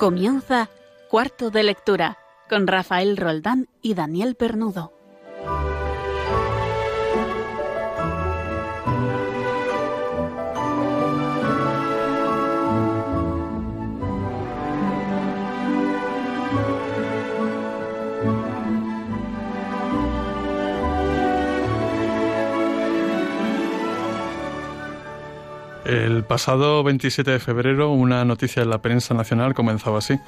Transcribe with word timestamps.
Comienza 0.00 0.70
Cuarto 1.10 1.50
de 1.50 1.62
Lectura 1.62 2.16
con 2.48 2.66
Rafael 2.66 3.18
Roldán 3.18 3.68
y 3.82 3.92
Daniel 3.92 4.34
Pernudo. 4.34 4.94
El 25.90 26.22
pasado 26.22 26.84
27 26.84 27.32
de 27.32 27.40
febrero 27.40 27.90
una 27.90 28.24
noticia 28.24 28.62
en 28.62 28.70
la 28.70 28.80
prensa 28.80 29.12
nacional 29.12 29.54
comenzaba 29.54 29.98
así. 29.98 30.20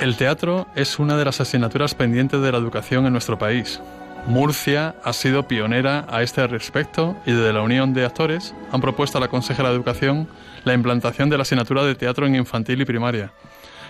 El 0.00 0.16
teatro 0.16 0.66
es 0.74 0.98
una 0.98 1.16
de 1.16 1.24
las 1.24 1.40
asignaturas 1.40 1.94
pendientes 1.94 2.42
de 2.42 2.50
la 2.50 2.58
educación 2.58 3.06
en 3.06 3.12
nuestro 3.12 3.38
país. 3.38 3.80
Murcia 4.26 4.96
ha 5.04 5.12
sido 5.12 5.46
pionera 5.46 6.04
a 6.10 6.24
este 6.24 6.44
respecto 6.48 7.14
y 7.26 7.30
desde 7.30 7.52
la 7.52 7.62
Unión 7.62 7.94
de 7.94 8.04
Actores 8.04 8.52
han 8.72 8.80
propuesto 8.80 9.18
a 9.18 9.20
la 9.20 9.28
consejera 9.28 9.68
de 9.68 9.76
Educación 9.76 10.26
la 10.64 10.74
implantación 10.74 11.30
de 11.30 11.36
la 11.36 11.42
asignatura 11.42 11.84
de 11.84 11.94
teatro 11.94 12.26
en 12.26 12.34
infantil 12.34 12.80
y 12.80 12.84
primaria. 12.84 13.32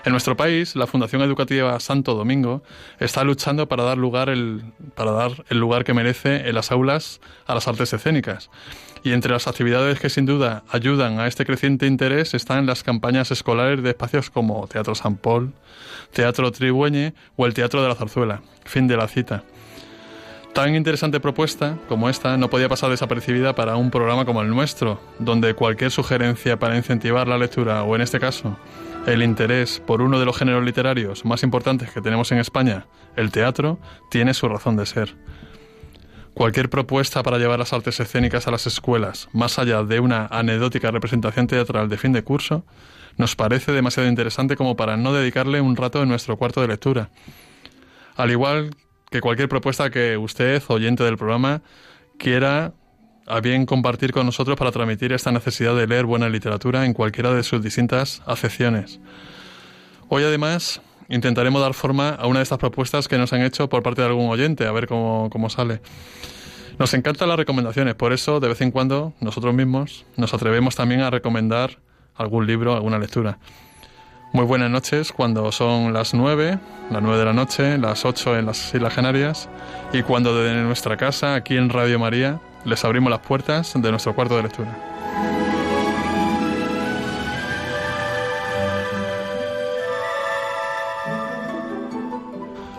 En 0.02 0.12
nuestro 0.12 0.34
país, 0.34 0.76
la 0.76 0.86
Fundación 0.86 1.20
Educativa 1.20 1.78
Santo 1.78 2.14
Domingo 2.14 2.62
está 2.98 3.22
luchando 3.22 3.68
para 3.68 3.84
dar, 3.84 3.98
lugar 3.98 4.30
el, 4.30 4.62
para 4.94 5.10
dar 5.10 5.44
el 5.50 5.58
lugar 5.58 5.84
que 5.84 5.92
merece 5.92 6.48
en 6.48 6.54
las 6.54 6.72
aulas 6.72 7.20
a 7.46 7.54
las 7.54 7.68
artes 7.68 7.92
escénicas. 7.92 8.50
Y 9.02 9.12
entre 9.12 9.32
las 9.32 9.46
actividades 9.46 10.00
que 10.00 10.08
sin 10.08 10.24
duda 10.24 10.62
ayudan 10.70 11.20
a 11.20 11.26
este 11.26 11.44
creciente 11.44 11.86
interés 11.86 12.32
están 12.32 12.64
las 12.64 12.82
campañas 12.82 13.30
escolares 13.30 13.82
de 13.82 13.90
espacios 13.90 14.30
como 14.30 14.66
Teatro 14.68 14.94
San 14.94 15.16
Paul, 15.16 15.52
Teatro 16.12 16.50
Trigüeñe 16.50 17.12
o 17.36 17.44
el 17.44 17.52
Teatro 17.52 17.82
de 17.82 17.88
la 17.88 17.94
Zarzuela. 17.94 18.40
Fin 18.64 18.88
de 18.88 18.96
la 18.96 19.06
cita. 19.06 19.44
Tan 20.54 20.74
interesante 20.74 21.20
propuesta 21.20 21.76
como 21.88 22.08
esta 22.08 22.36
no 22.36 22.48
podía 22.50 22.68
pasar 22.68 22.90
desapercibida 22.90 23.54
para 23.54 23.76
un 23.76 23.90
programa 23.90 24.24
como 24.24 24.40
el 24.42 24.48
nuestro, 24.48 25.00
donde 25.18 25.54
cualquier 25.54 25.90
sugerencia 25.90 26.58
para 26.58 26.76
incentivar 26.76 27.28
la 27.28 27.38
lectura 27.38 27.82
o 27.84 27.94
en 27.94 28.02
este 28.02 28.18
caso 28.18 28.56
el 29.06 29.22
interés 29.22 29.80
por 29.86 30.02
uno 30.02 30.18
de 30.18 30.24
los 30.24 30.36
géneros 30.36 30.64
literarios 30.64 31.24
más 31.24 31.42
importantes 31.42 31.90
que 31.90 32.00
tenemos 32.00 32.30
en 32.32 32.38
España, 32.38 32.86
el 33.16 33.30
teatro, 33.30 33.78
tiene 34.10 34.34
su 34.34 34.48
razón 34.48 34.76
de 34.76 34.86
ser. 34.86 35.16
Cualquier 36.34 36.70
propuesta 36.70 37.22
para 37.22 37.38
llevar 37.38 37.58
las 37.58 37.72
artes 37.72 37.98
escénicas 37.98 38.46
a 38.46 38.50
las 38.50 38.66
escuelas, 38.66 39.28
más 39.32 39.58
allá 39.58 39.82
de 39.82 40.00
una 40.00 40.26
anecdótica 40.26 40.90
representación 40.90 41.46
teatral 41.46 41.88
de 41.88 41.98
fin 41.98 42.12
de 42.12 42.22
curso, 42.22 42.64
nos 43.16 43.36
parece 43.36 43.72
demasiado 43.72 44.08
interesante 44.08 44.56
como 44.56 44.76
para 44.76 44.96
no 44.96 45.12
dedicarle 45.12 45.60
un 45.60 45.76
rato 45.76 46.02
en 46.02 46.08
nuestro 46.08 46.36
cuarto 46.36 46.60
de 46.60 46.68
lectura. 46.68 47.10
Al 48.16 48.30
igual 48.30 48.70
que 49.10 49.20
cualquier 49.20 49.48
propuesta 49.48 49.90
que 49.90 50.16
usted, 50.16 50.62
oyente 50.68 51.04
del 51.04 51.16
programa, 51.16 51.62
quiera 52.18 52.74
a 53.30 53.40
bien 53.40 53.64
compartir 53.64 54.12
con 54.12 54.26
nosotros 54.26 54.58
para 54.58 54.72
transmitir 54.72 55.12
esta 55.12 55.30
necesidad 55.30 55.76
de 55.76 55.86
leer 55.86 56.04
buena 56.04 56.28
literatura 56.28 56.84
en 56.84 56.92
cualquiera 56.92 57.32
de 57.32 57.44
sus 57.44 57.62
distintas 57.62 58.22
acepciones. 58.26 58.98
Hoy 60.08 60.24
además 60.24 60.80
intentaremos 61.08 61.62
dar 61.62 61.74
forma 61.74 62.10
a 62.10 62.26
una 62.26 62.40
de 62.40 62.42
estas 62.42 62.58
propuestas 62.58 63.06
que 63.06 63.18
nos 63.18 63.32
han 63.32 63.42
hecho 63.42 63.68
por 63.68 63.84
parte 63.84 64.02
de 64.02 64.08
algún 64.08 64.28
oyente, 64.28 64.66
a 64.66 64.72
ver 64.72 64.88
cómo, 64.88 65.30
cómo 65.30 65.48
sale. 65.48 65.80
Nos 66.78 66.92
encantan 66.94 67.28
las 67.28 67.38
recomendaciones, 67.38 67.94
por 67.94 68.12
eso 68.12 68.40
de 68.40 68.48
vez 68.48 68.60
en 68.62 68.72
cuando 68.72 69.12
nosotros 69.20 69.54
mismos 69.54 70.04
nos 70.16 70.34
atrevemos 70.34 70.74
también 70.74 71.02
a 71.02 71.10
recomendar 71.10 71.78
algún 72.16 72.48
libro, 72.48 72.74
alguna 72.74 72.98
lectura. 72.98 73.38
Muy 74.32 74.44
buenas 74.44 74.70
noches 74.70 75.12
cuando 75.12 75.52
son 75.52 75.92
las 75.92 76.14
9, 76.14 76.58
las 76.90 77.02
9 77.02 77.18
de 77.18 77.24
la 77.24 77.32
noche, 77.32 77.78
las 77.78 78.04
8 78.04 78.38
en 78.38 78.46
las 78.46 78.74
Islas 78.74 78.94
Canarias 78.94 79.48
y 79.92 80.02
cuando 80.02 80.34
desde 80.34 80.62
nuestra 80.62 80.96
casa, 80.96 81.34
aquí 81.34 81.56
en 81.56 81.68
Radio 81.68 81.98
María, 81.98 82.40
les 82.64 82.84
abrimos 82.84 83.10
las 83.10 83.20
puertas 83.20 83.72
de 83.74 83.90
nuestro 83.90 84.14
cuarto 84.14 84.36
de 84.36 84.42
lectura. 84.42 84.76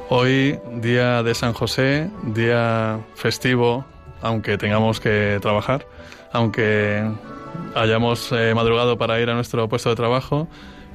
Hoy, 0.10 0.60
día 0.74 1.24
de 1.24 1.34
San 1.34 1.54
José, 1.54 2.10
día 2.24 3.00
festivo, 3.16 3.86
aunque 4.22 4.58
tengamos 4.58 5.00
que 5.00 5.40
trabajar, 5.42 5.88
aunque 6.34 7.10
hayamos 7.76 8.32
eh, 8.34 8.54
madrugado 8.54 8.98
para 8.98 9.20
ir 9.22 9.30
a 9.30 9.36
nuestro 9.36 9.70
puesto 9.70 9.90
de 9.90 9.96
trabajo, 9.96 10.50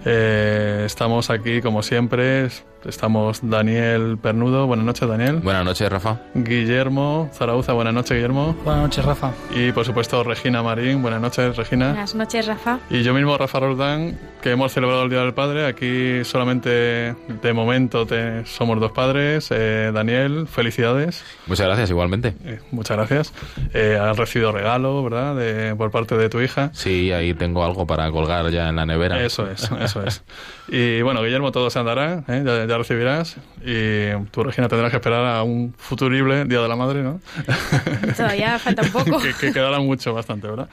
eh, 0.05 0.83
estamos 0.85 1.31
aquí 1.31 1.63
como 1.63 1.83
siempre 1.83 2.49
Estamos 2.89 3.41
Daniel 3.43 4.19
Pernudo. 4.21 4.67
Buenas 4.67 4.87
noches, 4.87 5.09
Daniel. 5.09 5.41
Buenas 5.43 5.65
noches, 5.65 5.91
Rafa. 5.91 6.21
Guillermo 6.35 7.29
Zarauza. 7.33 7.73
Buenas 7.73 7.95
noches, 7.95 8.17
Guillermo. 8.17 8.55
Buenas 8.65 8.83
noches, 8.85 9.05
Rafa. 9.05 9.33
Y 9.55 9.73
por 9.73 9.85
supuesto, 9.85 10.23
Regina 10.23 10.63
Marín. 10.63 11.03
Buenas 11.03 11.21
noches, 11.21 11.57
Regina. 11.57 11.89
Buenas 11.89 12.15
noches, 12.15 12.47
Rafa. 12.47 12.79
Y 12.91 13.03
yo 13.03 13.13
mismo, 13.15 13.37
Rafa 13.37 13.61
Roldán, 13.61 14.19
que 14.43 14.53
hemos 14.53 14.73
celebrado 14.73 15.03
el 15.03 15.11
Día 15.11 15.21
del 15.21 15.35
Padre. 15.35 15.67
Aquí 15.67 16.25
solamente 16.25 17.15
de 17.43 17.53
momento 17.53 18.07
somos 18.45 18.81
dos 18.81 18.93
padres. 18.93 19.49
Eh, 19.51 19.91
Daniel, 19.93 20.47
felicidades. 20.47 21.25
Muchas 21.47 21.67
gracias, 21.67 21.91
igualmente. 21.91 22.35
Eh, 22.45 22.61
muchas 22.71 22.97
gracias. 22.97 23.33
Eh, 23.75 23.99
has 24.01 24.17
recibido 24.17 24.53
regalo, 24.53 25.03
¿verdad? 25.03 25.35
De, 25.35 25.75
por 25.75 25.91
parte 25.91 26.17
de 26.17 26.29
tu 26.29 26.41
hija. 26.41 26.71
Sí, 26.73 27.13
ahí 27.13 27.35
tengo 27.35 27.65
algo 27.65 27.87
para 27.87 28.11
colgar 28.11 28.51
ya 28.51 28.69
en 28.69 28.77
la 28.77 28.87
nevera. 28.87 29.23
Eso 29.23 29.51
es, 29.51 29.71
eso 29.81 30.05
es. 30.05 30.23
Y 30.69 31.03
bueno, 31.03 31.23
Guillermo, 31.23 31.53
todo 31.53 31.71
se 31.71 31.79
andará. 31.79 32.25
Ya, 32.29 32.67
ya 32.67 32.76
recibirás 32.79 33.37
y 33.65 34.11
tú, 34.31 34.43
Regina, 34.43 34.69
tendrás 34.69 34.91
que 34.91 34.97
esperar 34.97 35.25
a 35.25 35.43
un 35.43 35.75
futurible 35.77 36.45
Día 36.45 36.61
de 36.61 36.69
la 36.69 36.77
Madre, 36.77 37.03
¿no? 37.03 37.21
Todavía 38.17 38.59
falta 38.59 38.83
un 38.83 38.93
poco. 38.93 39.19
que, 39.23 39.35
que, 39.35 39.53
quedará 39.53 39.79
mucho, 39.81 40.13
bastante, 40.15 40.49
¿verdad? 40.49 40.69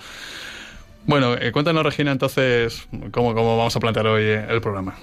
Bueno, 1.06 1.36
eh, 1.36 1.52
cuéntanos, 1.52 1.84
Regina, 1.84 2.12
entonces, 2.12 2.88
cómo, 3.12 3.34
cómo 3.34 3.58
vamos 3.58 3.75
a 3.75 3.80
plantear 3.80 4.08
hoy 4.08 4.24
eh, 4.24 4.46
el 4.50 4.62
programa. 4.62 4.96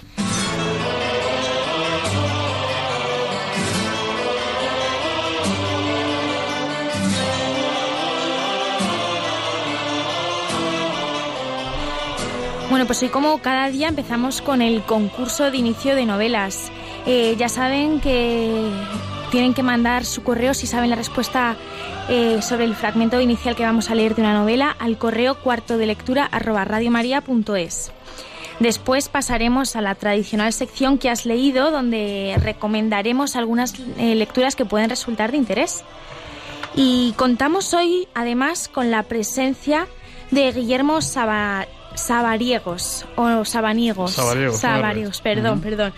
Bueno, 12.71 12.87
pues 12.87 13.03
hoy 13.03 13.09
como 13.09 13.43
cada 13.43 13.69
día 13.69 13.89
empezamos 13.89 14.41
con 14.41 14.63
el 14.63 14.83
concurso 14.83 15.51
de 15.51 15.57
inicio 15.57 15.97
de 15.97 16.07
novelas. 16.07 16.71
Eh, 17.07 17.35
ya 17.39 17.49
saben 17.49 18.01
que 18.01 18.71
tienen 19.31 19.55
que 19.55 19.63
mandar 19.63 20.05
su 20.05 20.23
correo 20.23 20.55
si 20.55 20.67
saben 20.67 20.91
la 20.91 20.97
respuesta 20.97 21.57
eh, 22.09 22.43
sobre 22.43 22.65
el 22.65 22.75
fragmento 22.75 23.21
inicial 23.21 23.55
que 23.55 23.63
vamos 23.63 23.91
a 23.91 23.95
leer 23.95 24.15
de 24.15 24.23
una 24.23 24.35
novela 24.35 24.75
al 24.79 24.99
correo 24.99 25.37
cuarto 25.37 25.79
de 25.79 25.87
lectura 25.87 26.25
arroba 26.25 26.65
radiomaria.es. 26.65 27.93
Después 28.59 29.09
pasaremos 29.09 29.75
a 29.75 29.81
la 29.81 29.95
tradicional 29.95 30.53
sección 30.53 30.99
que 30.99 31.09
has 31.09 31.25
leído, 31.25 31.71
donde 31.71 32.37
recomendaremos 32.43 33.35
algunas 33.35 33.75
eh, 33.97 34.15
lecturas 34.15 34.55
que 34.55 34.67
pueden 34.67 34.91
resultar 34.91 35.31
de 35.31 35.39
interés. 35.39 35.83
Y 36.75 37.15
contamos 37.17 37.73
hoy, 37.73 38.07
además, 38.15 38.69
con 38.69 38.91
la 38.91 39.05
presencia 39.05 39.87
de 40.31 40.53
Guillermo 40.53 41.01
Saba 41.01 41.67
Sabariegos 41.95 43.07
o 43.17 43.45
Sabaniegos. 43.45 44.13
Sabariegos. 44.13 45.21
perdón, 45.21 45.61
perdón. 45.61 45.93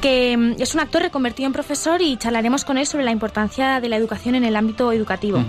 Que 0.00 0.36
mm, 0.36 0.62
es 0.62 0.74
un 0.74 0.80
actor 0.80 1.02
reconvertido 1.02 1.46
en 1.46 1.52
profesor 1.52 2.02
y 2.02 2.16
charlaremos 2.16 2.64
con 2.64 2.78
él 2.78 2.86
sobre 2.86 3.04
la 3.04 3.10
importancia 3.10 3.80
de 3.80 3.88
la 3.88 3.96
educación 3.96 4.34
en 4.34 4.44
el 4.44 4.56
ámbito 4.56 4.92
educativo. 4.92 5.44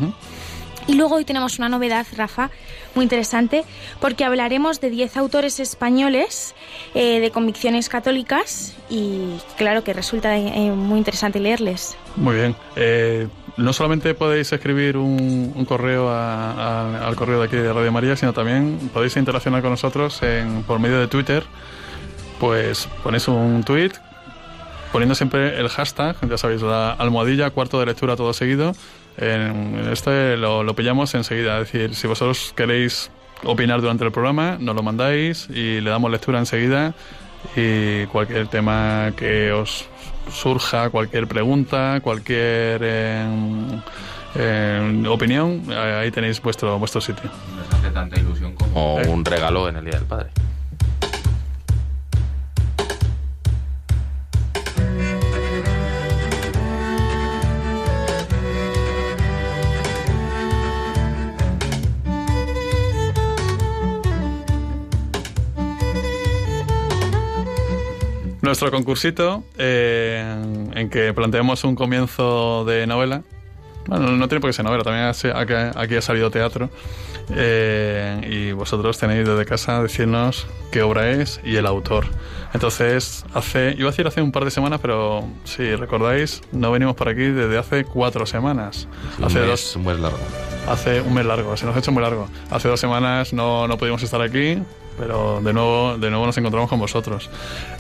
Y 0.88 0.96
luego 0.96 1.16
hoy 1.16 1.26
tenemos 1.26 1.60
una 1.60 1.70
novedad, 1.70 2.06
Rafa, 2.18 2.50
muy 2.96 3.04
interesante, 3.04 3.64
porque 4.00 4.26
hablaremos 4.26 4.82
de 4.82 4.90
10 4.90 5.18
autores 5.18 5.60
españoles 5.60 6.56
eh, 6.96 7.20
de 7.20 7.32
convicciones 7.32 7.88
católicas 7.88 8.76
y 8.90 9.38
claro 9.58 9.84
que 9.84 9.94
resulta 9.94 10.36
eh, 10.38 10.72
muy 10.72 10.98
interesante 10.98 11.40
leerles. 11.40 11.98
Muy 12.16 12.36
bien. 12.36 12.56
Eh, 12.76 13.28
no 13.58 13.74
solamente 13.74 14.14
podéis 14.16 14.52
escribir 14.52 14.98
un, 14.98 15.66
correo 15.66 16.10
al 16.10 17.16
correo 17.16 17.40
de 17.40 17.46
aquí 17.46 17.58
de 17.58 17.72
Radio 17.72 17.92
María, 17.92 18.16
sino 18.16 18.34
también 18.34 18.90
podéis 18.94 19.16
interaccionar 19.18 19.62
con 19.62 19.72
nosotros 19.72 20.22
en, 20.24 20.64
por 20.64 20.80
medio 20.80 21.00
de 21.00 21.08
Twitter. 21.08 21.44
Pues 22.40 22.90
ponéis 23.04 23.28
un 23.28 23.64
tweet 23.64 23.92
poniendo 24.92 25.16
siempre 25.16 25.60
el 25.60 25.70
hashtag, 25.70 26.16
ya 26.28 26.38
sabéis, 26.38 26.62
la 26.62 26.92
almohadilla, 26.94 27.50
cuarto 27.50 27.80
de 27.80 27.86
lectura 27.86 28.16
todo 28.16 28.34
seguido. 28.34 28.74
En 29.18 29.88
este 29.92 30.38
lo, 30.38 30.64
lo 30.64 30.76
pillamos 30.76 31.14
enseguida. 31.16 31.60
Es 31.60 31.72
decir, 31.72 31.96
si 31.96 32.08
vosotros 32.08 32.54
queréis 32.56 33.12
opinar 33.44 33.82
durante 33.82 34.04
el 34.04 34.12
programa, 34.12 34.58
nos 34.60 34.76
lo 34.76 34.84
mandáis 34.84 35.50
y 35.50 35.82
le 35.82 35.90
damos 35.90 36.12
lectura 36.12 36.40
enseguida. 36.40 36.94
Y 37.56 38.06
cualquier 38.08 38.48
tema 38.48 39.14
que 39.18 39.52
os 39.52 39.88
surja 40.32 40.90
cualquier 40.90 41.28
pregunta, 41.28 42.00
cualquier 42.02 42.82
eh, 42.84 43.26
eh, 44.36 45.04
opinión, 45.10 45.64
ahí 45.72 46.12
tenéis 46.12 46.42
vuestro, 46.42 46.78
vuestro 46.80 47.02
sitio. 47.02 47.30
Nos 47.56 47.74
hace 47.74 47.92
tanta 47.92 48.20
ilusión 48.20 48.54
como 48.56 48.96
un 48.96 49.26
regalo 49.26 49.68
en 49.68 49.78
el 49.78 49.86
Día 49.86 49.96
del 49.96 50.06
Padre. 50.06 50.30
Nuestro 68.52 68.70
concursito, 68.70 69.46
eh, 69.58 70.22
en 70.76 70.90
que 70.90 71.14
planteamos 71.14 71.64
un 71.64 71.74
comienzo 71.74 72.66
de 72.66 72.86
novela. 72.86 73.24
Bueno, 73.88 74.12
no 74.12 74.28
tiene 74.28 74.42
por 74.42 74.50
qué 74.50 74.54
ser 74.54 74.66
novela, 74.66 74.84
también 74.84 75.06
aquí 75.78 75.96
ha 75.96 76.02
salido 76.02 76.30
teatro. 76.32 76.70
Eh, 77.34 78.28
y 78.30 78.52
vosotros 78.52 78.98
tenéis 78.98 79.26
desde 79.26 79.46
casa 79.46 79.82
decirnos 79.82 80.48
qué 80.70 80.82
obra 80.82 81.12
es 81.12 81.40
y 81.46 81.56
el 81.56 81.66
autor. 81.66 82.08
Entonces, 82.54 83.24
hace, 83.34 83.74
iba 83.78 83.88
a 83.88 83.92
decir 83.92 84.06
hace 84.06 84.22
un 84.22 84.34
par 84.34 84.44
de 84.44 84.52
semanas, 84.52 84.82
pero 84.82 85.24
si 85.46 85.74
recordáis, 85.74 86.42
no 86.52 86.74
venimos 86.74 86.98
por 86.98 87.08
aquí 87.08 87.24
desde 87.24 87.58
hace 87.58 87.86
cuatro 87.86 88.26
semanas. 88.26 88.90
hace 89.24 89.40
un 89.40 89.48
mes, 89.48 89.48
dos, 89.48 89.76
un 89.78 89.86
mes 89.86 89.98
largo. 89.98 90.20
Hace 90.68 91.00
un 91.00 91.14
mes 91.14 91.26
largo, 91.26 91.56
se 91.56 91.66
nos 91.66 91.74
ha 91.74 91.80
hecho 91.80 91.94
muy 91.94 92.04
largo. 92.04 92.28
Hace 92.50 92.68
dos 92.68 92.82
semanas 92.82 93.32
no, 93.32 93.70
no 93.70 93.78
pudimos 93.78 94.04
estar 94.04 94.22
aquí, 94.22 94.62
pero 94.98 95.42
de 95.42 95.54
nuevo, 95.54 95.98
de 95.98 96.10
nuevo 96.10 96.26
nos 96.26 96.38
encontramos 96.38 96.70
con 96.70 96.80
vosotros. 96.80 97.30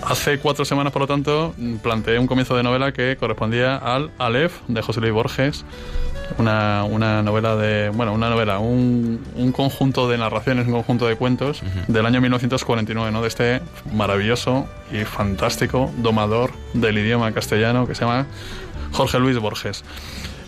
Hace 0.03 0.39
cuatro 0.39 0.65
semanas, 0.65 0.93
por 0.93 1.01
lo 1.01 1.07
tanto, 1.07 1.53
planteé 1.81 2.19
un 2.19 2.27
comienzo 2.27 2.55
de 2.55 2.63
novela 2.63 2.91
que 2.91 3.17
correspondía 3.17 3.75
al 3.75 4.11
Aleph 4.17 4.53
de 4.67 4.81
José 4.81 5.01
Luis 5.01 5.13
Borges, 5.13 5.65
una, 6.37 6.83
una 6.83 7.21
novela 7.21 7.55
de, 7.55 7.89
bueno, 7.89 8.13
una 8.13 8.29
novela, 8.29 8.59
un, 8.59 9.23
un, 9.35 9.51
conjunto 9.51 10.07
de 10.07 10.17
narraciones, 10.17 10.65
un 10.67 10.73
conjunto 10.73 11.07
de 11.07 11.15
cuentos 11.15 11.61
del 11.87 12.05
año 12.05 12.21
1949, 12.21 13.11
¿no? 13.11 13.21
De 13.21 13.27
este 13.27 13.61
maravilloso 13.93 14.67
y 14.91 15.03
fantástico 15.03 15.91
domador 15.97 16.51
del 16.73 16.97
idioma 16.97 17.31
castellano 17.33 17.87
que 17.87 17.95
se 17.95 18.01
llama 18.01 18.27
Jorge 18.91 19.19
Luis 19.19 19.37
Borges. 19.37 19.83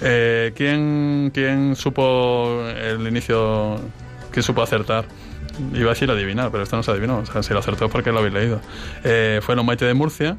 Eh, 0.01 0.51
¿quién, 0.55 1.31
¿Quién 1.33 1.75
supo 1.75 2.61
el 2.67 3.07
inicio, 3.07 3.79
quién 4.31 4.43
supo 4.43 4.61
acertar? 4.61 5.05
Iba 5.73 5.91
a 5.91 5.93
decir 5.93 6.09
adivinar, 6.09 6.51
pero 6.51 6.63
esto 6.63 6.75
no 6.75 6.83
se 6.83 6.91
adivinó. 6.91 7.19
O 7.19 7.25
sea, 7.25 7.43
si 7.43 7.53
lo 7.53 7.59
acertó 7.59 7.89
porque 7.89 8.11
lo 8.11 8.19
habéis 8.19 8.33
leído. 8.33 8.61
Eh, 9.03 9.39
fue 9.41 9.55
el 9.55 9.63
Maite 9.63 9.85
de 9.85 9.93
Murcia, 9.93 10.37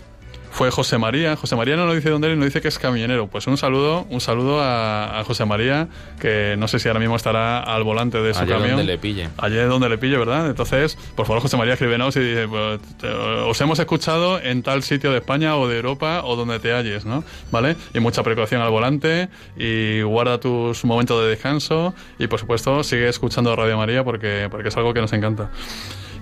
fue 0.55 0.71
José 0.71 0.99
María. 0.99 1.35
José 1.35 1.57
María 1.57 1.75
no 1.75 1.85
nos 1.85 1.97
dice 1.97 2.11
dónde 2.11 2.33
y 2.33 2.37
nos 2.37 2.45
dice 2.45 2.61
que 2.61 2.69
es 2.69 2.79
camionero. 2.79 3.27
Pues 3.27 3.49
un 3.49 3.57
saludo, 3.57 4.07
un 4.09 4.21
saludo 4.21 4.61
a, 4.61 5.19
a, 5.19 5.25
José 5.25 5.45
María, 5.45 5.89
que 6.21 6.55
no 6.57 6.69
sé 6.69 6.79
si 6.79 6.87
ahora 6.87 7.01
mismo 7.01 7.17
estará 7.17 7.59
al 7.59 7.83
volante 7.83 8.23
de 8.23 8.33
su 8.33 8.41
Allá 8.41 8.55
camión. 8.55 8.77
donde 8.77 8.85
le 8.85 8.97
pille. 8.97 9.29
Allí 9.37 9.57
donde 9.57 9.89
le 9.89 9.99
pille, 9.99 10.17
¿verdad? 10.17 10.47
Entonces, 10.47 10.97
por 11.17 11.27
favor, 11.27 11.43
José 11.43 11.57
María, 11.57 11.73
escríbenos 11.73 12.15
y 12.17 12.21
dice, 12.21 12.47
pues, 12.47 12.81
te, 12.99 13.09
os 13.09 13.61
hemos 13.61 13.81
escuchado 13.81 14.41
en 14.41 14.63
tal 14.63 14.85
sitio 14.85 15.11
de 15.11 15.19
España 15.19 15.57
o 15.57 15.67
de 15.67 15.77
Europa 15.77 16.23
o 16.25 16.37
donde 16.37 16.61
te 16.61 16.73
halles, 16.73 17.05
¿no? 17.05 17.25
¿Vale? 17.51 17.75
Y 17.93 17.99
mucha 17.99 18.23
precaución 18.23 18.63
al 18.63 18.71
volante 18.71 19.29
y 19.57 20.03
guarda 20.03 20.39
tus 20.39 20.85
momentos 20.85 21.21
de 21.21 21.31
descanso 21.31 21.95
y, 22.17 22.29
por 22.29 22.39
supuesto, 22.39 22.85
sigue 22.85 23.09
escuchando 23.09 23.57
Radio 23.57 23.77
María 23.77 24.05
porque, 24.05 24.47
porque 24.53 24.69
es 24.69 24.77
algo 24.77 24.95
que 24.95 25.01
nos 25.01 25.13
encanta. 25.13 25.51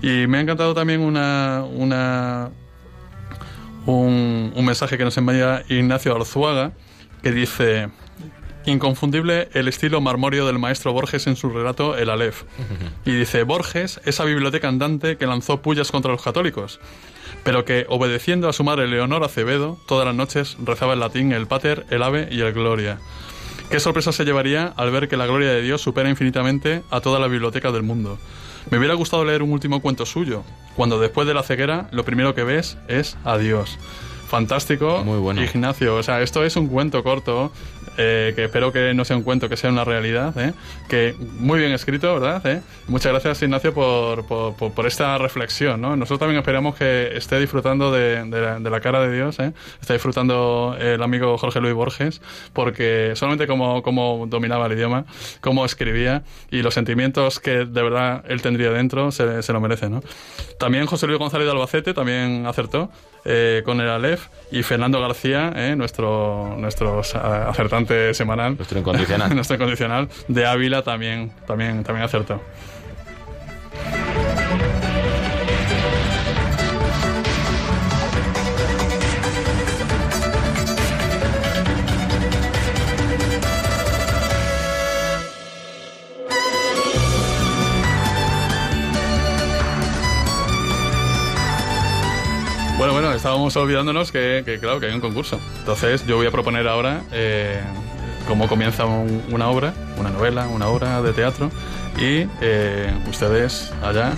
Y 0.01 0.25
me 0.25 0.39
ha 0.39 0.41
encantado 0.41 0.73
también 0.73 1.01
una, 1.01 1.63
una, 1.71 2.49
un, 3.85 4.53
un, 4.55 4.65
mensaje 4.65 4.97
que 4.97 5.03
nos 5.03 5.17
envía 5.17 5.63
Ignacio 5.69 6.15
Arzuaga, 6.15 6.71
que 7.21 7.31
dice, 7.31 7.89
inconfundible 8.65 9.49
el 9.53 9.67
estilo 9.67 10.01
marmóreo 10.01 10.45
del 10.45 10.59
maestro 10.59 10.93
Borges 10.93 11.27
en 11.27 11.35
su 11.35 11.49
relato 11.49 11.97
El 11.97 12.09
Aleph. 12.09 12.43
Y 13.05 13.11
dice, 13.11 13.43
Borges, 13.43 13.99
esa 14.05 14.23
biblioteca 14.25 14.67
andante 14.67 15.17
que 15.17 15.27
lanzó 15.27 15.61
pullas 15.61 15.91
contra 15.91 16.11
los 16.11 16.21
católicos, 16.21 16.79
pero 17.43 17.65
que, 17.65 17.85
obedeciendo 17.89 18.47
a 18.49 18.53
su 18.53 18.63
madre 18.63 18.87
Leonor 18.87 19.23
Acevedo, 19.23 19.77
todas 19.87 20.05
las 20.05 20.15
noches 20.15 20.57
rezaba 20.63 20.93
en 20.93 20.99
latín 20.99 21.31
el 21.31 21.47
Pater, 21.47 21.85
el 21.89 22.03
Ave 22.03 22.29
y 22.31 22.41
el 22.41 22.53
Gloria. 22.53 22.99
¿Qué 23.69 23.79
sorpresa 23.79 24.11
se 24.11 24.25
llevaría 24.25 24.73
al 24.77 24.91
ver 24.91 25.07
que 25.07 25.17
la 25.17 25.25
gloria 25.25 25.49
de 25.49 25.61
Dios 25.61 25.81
supera 25.81 26.09
infinitamente 26.09 26.83
a 26.91 27.01
toda 27.01 27.19
la 27.19 27.27
biblioteca 27.27 27.71
del 27.71 27.83
mundo? 27.83 28.19
Me 28.69 28.77
hubiera 28.77 28.93
gustado 28.95 29.25
leer 29.25 29.43
un 29.43 29.51
último 29.51 29.81
cuento 29.81 30.05
suyo, 30.05 30.43
cuando 30.75 30.99
después 30.99 31.27
de 31.27 31.33
la 31.33 31.43
ceguera 31.43 31.87
lo 31.91 32.03
primero 32.05 32.33
que 32.33 32.43
ves 32.43 32.77
es 32.87 33.17
a 33.23 33.37
Dios. 33.37 33.77
Fantástico, 34.27 35.03
Muy 35.05 35.19
bueno. 35.19 35.43
Ignacio. 35.43 35.95
O 35.95 36.01
sea, 36.01 36.21
esto 36.21 36.43
es 36.43 36.55
un 36.55 36.67
cuento 36.67 37.03
corto, 37.03 37.51
eh, 37.97 38.33
que 38.35 38.45
espero 38.45 38.71
que 38.71 38.93
no 38.93 39.05
sea 39.05 39.17
un 39.17 39.23
cuento, 39.23 39.49
que 39.49 39.57
sea 39.57 39.69
una 39.69 39.83
realidad. 39.83 40.37
¿eh? 40.37 40.53
Que 40.89 41.15
muy 41.19 41.59
bien 41.59 41.71
escrito, 41.71 42.13
¿verdad? 42.13 42.45
¿Eh? 42.45 42.61
Muchas 42.87 43.11
gracias, 43.11 43.41
Ignacio, 43.41 43.73
por, 43.73 44.25
por, 44.25 44.55
por, 44.55 44.73
por, 44.73 44.87
esta 44.87 45.17
reflexión. 45.17 45.81
¿no? 45.81 45.95
Nosotros 45.95 46.19
también 46.19 46.39
esperamos 46.39 46.75
que 46.75 47.15
esté 47.15 47.39
disfrutando 47.39 47.91
de, 47.91 48.23
de, 48.25 48.41
la, 48.41 48.59
de 48.59 48.69
la, 48.69 48.79
cara 48.81 49.01
de 49.01 49.15
Dios, 49.15 49.39
¿eh? 49.39 49.53
esté 49.81 49.93
disfrutando 49.93 50.75
el 50.79 51.01
amigo 51.01 51.37
Jorge 51.37 51.59
Luis 51.61 51.73
Borges, 51.73 52.21
porque 52.53 53.13
solamente 53.15 53.47
como, 53.47 53.81
como 53.83 54.25
dominaba 54.27 54.65
el 54.67 54.73
idioma, 54.73 55.05
cómo 55.41 55.65
escribía 55.65 56.23
y 56.51 56.61
los 56.61 56.73
sentimientos 56.73 57.39
que 57.39 57.65
de 57.65 57.83
verdad 57.83 58.23
él 58.27 58.41
tendría 58.41 58.71
dentro 58.71 59.11
se, 59.11 59.41
se 59.43 59.53
lo 59.53 59.61
merece. 59.61 59.89
¿no? 59.89 60.01
También 60.59 60.85
José 60.85 61.07
Luis 61.07 61.19
González 61.19 61.45
de 61.45 61.51
Albacete 61.51 61.93
también 61.93 62.45
acertó. 62.45 62.89
Eh, 63.25 63.61
con 63.63 63.79
el 63.79 63.87
Aleph 63.87 64.27
y 64.51 64.63
Fernando 64.63 64.99
García, 64.99 65.53
eh, 65.55 65.75
nuestro, 65.77 66.57
nuestro 66.57 67.01
acertante 67.73 68.13
semanal. 68.13 68.55
Nuestro 68.55 68.79
incondicional. 68.79 69.29
nuestro 69.35 69.55
incondicional 69.55 70.09
de 70.27 70.45
Ávila 70.45 70.83
también, 70.83 71.31
también, 71.47 71.83
también 71.83 72.05
acertó. 72.05 72.41
Estábamos 93.15 93.55
olvidándonos 93.55 94.11
que, 94.11 94.57
claro, 94.59 94.79
que 94.79 94.87
hay 94.87 94.93
un 94.93 95.01
concurso. 95.01 95.39
Entonces, 95.59 96.05
yo 96.05 96.17
voy 96.17 96.27
a 96.27 96.31
proponer 96.31 96.67
ahora 96.67 97.01
eh, 97.11 97.61
cómo 98.27 98.47
comienza 98.47 98.85
un, 98.85 99.23
una 99.31 99.49
obra, 99.49 99.73
una 99.97 100.09
novela, 100.09 100.47
una 100.47 100.67
obra 100.67 101.01
de 101.01 101.13
teatro, 101.13 101.51
y 101.97 102.27
eh, 102.41 102.93
ustedes 103.07 103.71
allá 103.83 104.13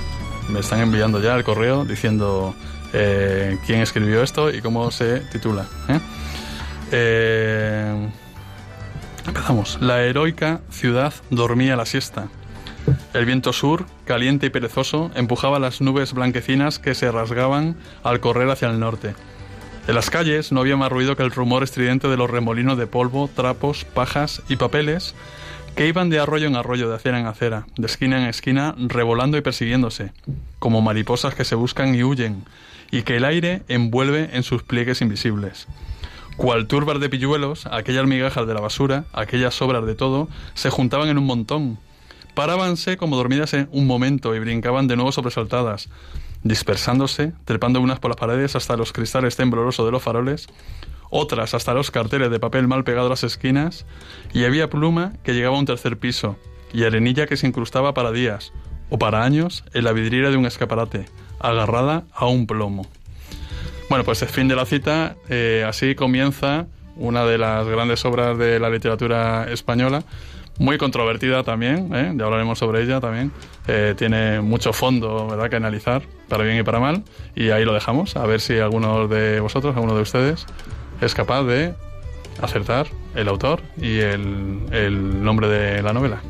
me 0.50 0.60
están 0.60 0.80
enviando 0.80 1.20
ya 1.20 1.36
el 1.36 1.44
correo 1.44 1.86
diciendo 1.86 2.56
eh, 2.94 3.58
quién 3.66 3.82
escribió 3.82 4.24
esto 4.24 4.50
y 4.50 4.62
cómo 4.62 4.92
se 4.92 5.20
titula. 5.32 5.66
empezamos. 9.28 9.78
La 9.82 10.04
heroica 10.04 10.62
ciudad 10.70 11.14
dormía 11.30 11.76
la 11.76 11.86
siesta. 11.86 12.28
El 13.14 13.26
viento 13.26 13.54
sur, 13.54 13.86
caliente 14.06 14.48
y 14.48 14.50
perezoso, 14.50 15.12
empujaba 15.16 15.60
las 15.60 15.82
nubes 15.82 16.14
blanquecinas 16.14 16.80
que 16.80 16.96
se 16.96 17.12
rasgaban 17.12 17.78
al 18.04 18.20
correr 18.20 18.50
hacia 18.50 18.70
el 18.70 18.80
norte. 18.80 19.16
En 19.88 19.96
las 19.96 20.10
calles 20.10 20.52
no 20.52 20.62
había 20.62 20.78
más 20.78 20.92
ruido 20.92 21.16
que 21.16 21.24
el 21.24 21.32
rumor 21.32 21.64
estridente 21.64 22.08
de 22.08 22.18
los 22.18 22.30
remolinos 22.30 22.78
de 22.78 22.88
polvo, 22.88 23.30
trapos, 23.34 23.86
pajas 23.86 24.42
y 24.50 24.56
papeles 24.56 25.16
que 25.76 25.88
iban 25.88 26.10
de 26.10 26.20
arroyo 26.20 26.48
en 26.48 26.56
arroyo, 26.56 26.90
de 26.90 26.96
acera 26.96 27.20
en 27.20 27.28
acera, 27.28 27.68
de 27.76 27.86
esquina 27.86 28.18
en 28.18 28.30
esquina, 28.30 28.76
revolando 28.78 29.38
y 29.38 29.42
persiguiéndose, 29.42 30.12
como 30.58 30.82
mariposas 30.82 31.36
que 31.36 31.44
se 31.44 31.56
buscan 31.56 31.94
y 31.94 32.04
huyen, 32.04 32.46
y 32.92 33.04
que 33.04 33.18
el 33.18 33.26
aire 33.26 33.64
envuelve 33.68 34.30
en 34.34 34.44
sus 34.44 34.64
pliegues 34.64 35.02
invisibles. 35.02 35.68
Cual 36.38 36.68
turbas 36.68 37.00
de 37.00 37.10
pilluelos, 37.10 37.66
aquellas 37.68 38.08
migajas 38.08 38.48
de 38.48 38.54
la 38.54 38.62
basura, 38.62 39.06
aquellas 39.12 39.54
sobras 39.54 39.86
de 39.86 39.96
todo, 39.96 40.30
se 40.54 40.70
juntaban 40.70 41.10
en 41.10 41.18
un 41.18 41.26
montón, 41.26 41.78
parábanse 42.36 42.98
como 42.98 43.16
dormidas 43.16 43.56
un 43.72 43.88
momento 43.88 44.36
y 44.36 44.40
brincaban 44.40 44.88
de 44.88 44.96
nuevo 44.96 45.12
sobresaltadas, 45.12 45.90
dispersándose, 46.44 47.34
trepando 47.46 47.82
unas 47.82 48.00
por 48.00 48.12
las 48.12 48.18
paredes 48.18 48.56
hasta 48.56 48.78
los 48.78 48.94
cristales 48.94 49.36
temblorosos 49.36 49.86
de 49.86 49.92
los 49.92 50.04
faroles, 50.04 50.48
otras 51.10 51.54
hasta 51.54 51.74
los 51.74 51.92
carteles 51.92 52.30
de 52.30 52.40
papel 52.40 52.68
mal 52.68 52.84
pegados 52.84 53.08
a 53.08 53.12
las 53.12 53.24
esquinas, 53.24 53.86
y 54.34 54.44
había 54.44 54.70
pluma 54.70 55.14
que 55.24 55.34
llegaba 55.34 55.56
a 55.56 55.60
un 55.60 55.66
tercer 55.66 55.98
piso, 55.98 56.38
y 56.74 56.84
arenilla 56.84 57.26
que 57.26 57.38
se 57.38 57.48
incrustaba 57.48 57.94
para 57.94 58.12
días, 58.12 58.52
o 58.90 59.00
para 59.00 59.24
años, 59.24 59.64
en 59.74 59.86
la 59.86 59.94
vidriera 59.94 60.30
de 60.30 60.38
un 60.38 60.46
escaparate, 60.46 61.06
agarrada 61.40 62.04
a 62.14 62.28
un 62.28 62.46
plomo. 62.46 62.86
Bueno, 63.90 64.04
pues 64.04 64.22
el 64.22 64.30
fin 64.30 64.48
de 64.48 64.56
la 64.56 64.66
cita, 64.66 65.16
eh, 65.30 65.64
así 65.68 65.96
comienza 65.96 66.68
una 66.96 67.26
de 67.26 67.38
las 67.38 67.68
grandes 67.68 68.04
obras 68.06 68.38
de 68.38 68.60
la 68.60 68.70
literatura 68.70 69.52
española, 69.52 70.04
muy 70.58 70.78
controvertida 70.78 71.44
también, 71.44 71.90
¿eh? 71.94 72.14
ya 72.16 72.26
hablaremos 72.26 72.60
sobre 72.60 72.84
ella 72.84 73.00
también. 73.00 73.32
Eh, 73.68 73.94
tiene 73.98 74.42
mucho 74.42 74.74
fondo 74.74 75.28
¿verdad? 75.28 75.50
que 75.50 75.56
analizar, 75.56 76.04
para 76.30 76.44
bien 76.44 76.58
y 76.58 76.64
para 76.64 76.80
mal, 76.80 77.04
y 77.36 77.50
ahí 77.50 77.66
lo 77.66 77.74
dejamos, 77.74 78.16
a 78.16 78.26
ver 78.26 78.40
si 78.42 78.60
alguno 78.60 79.08
de 79.08 79.40
vosotros, 79.40 79.76
alguno 79.76 79.96
de 79.96 80.02
ustedes, 80.02 80.46
es 81.02 81.14
capaz 81.14 81.44
de 81.44 81.74
acertar 82.42 82.88
el 83.16 83.28
autor 83.28 83.62
y 83.78 84.00
el, 84.00 84.60
el 84.72 85.24
nombre 85.24 85.48
de 85.48 85.82
la 85.82 85.94
novela. 85.94 86.22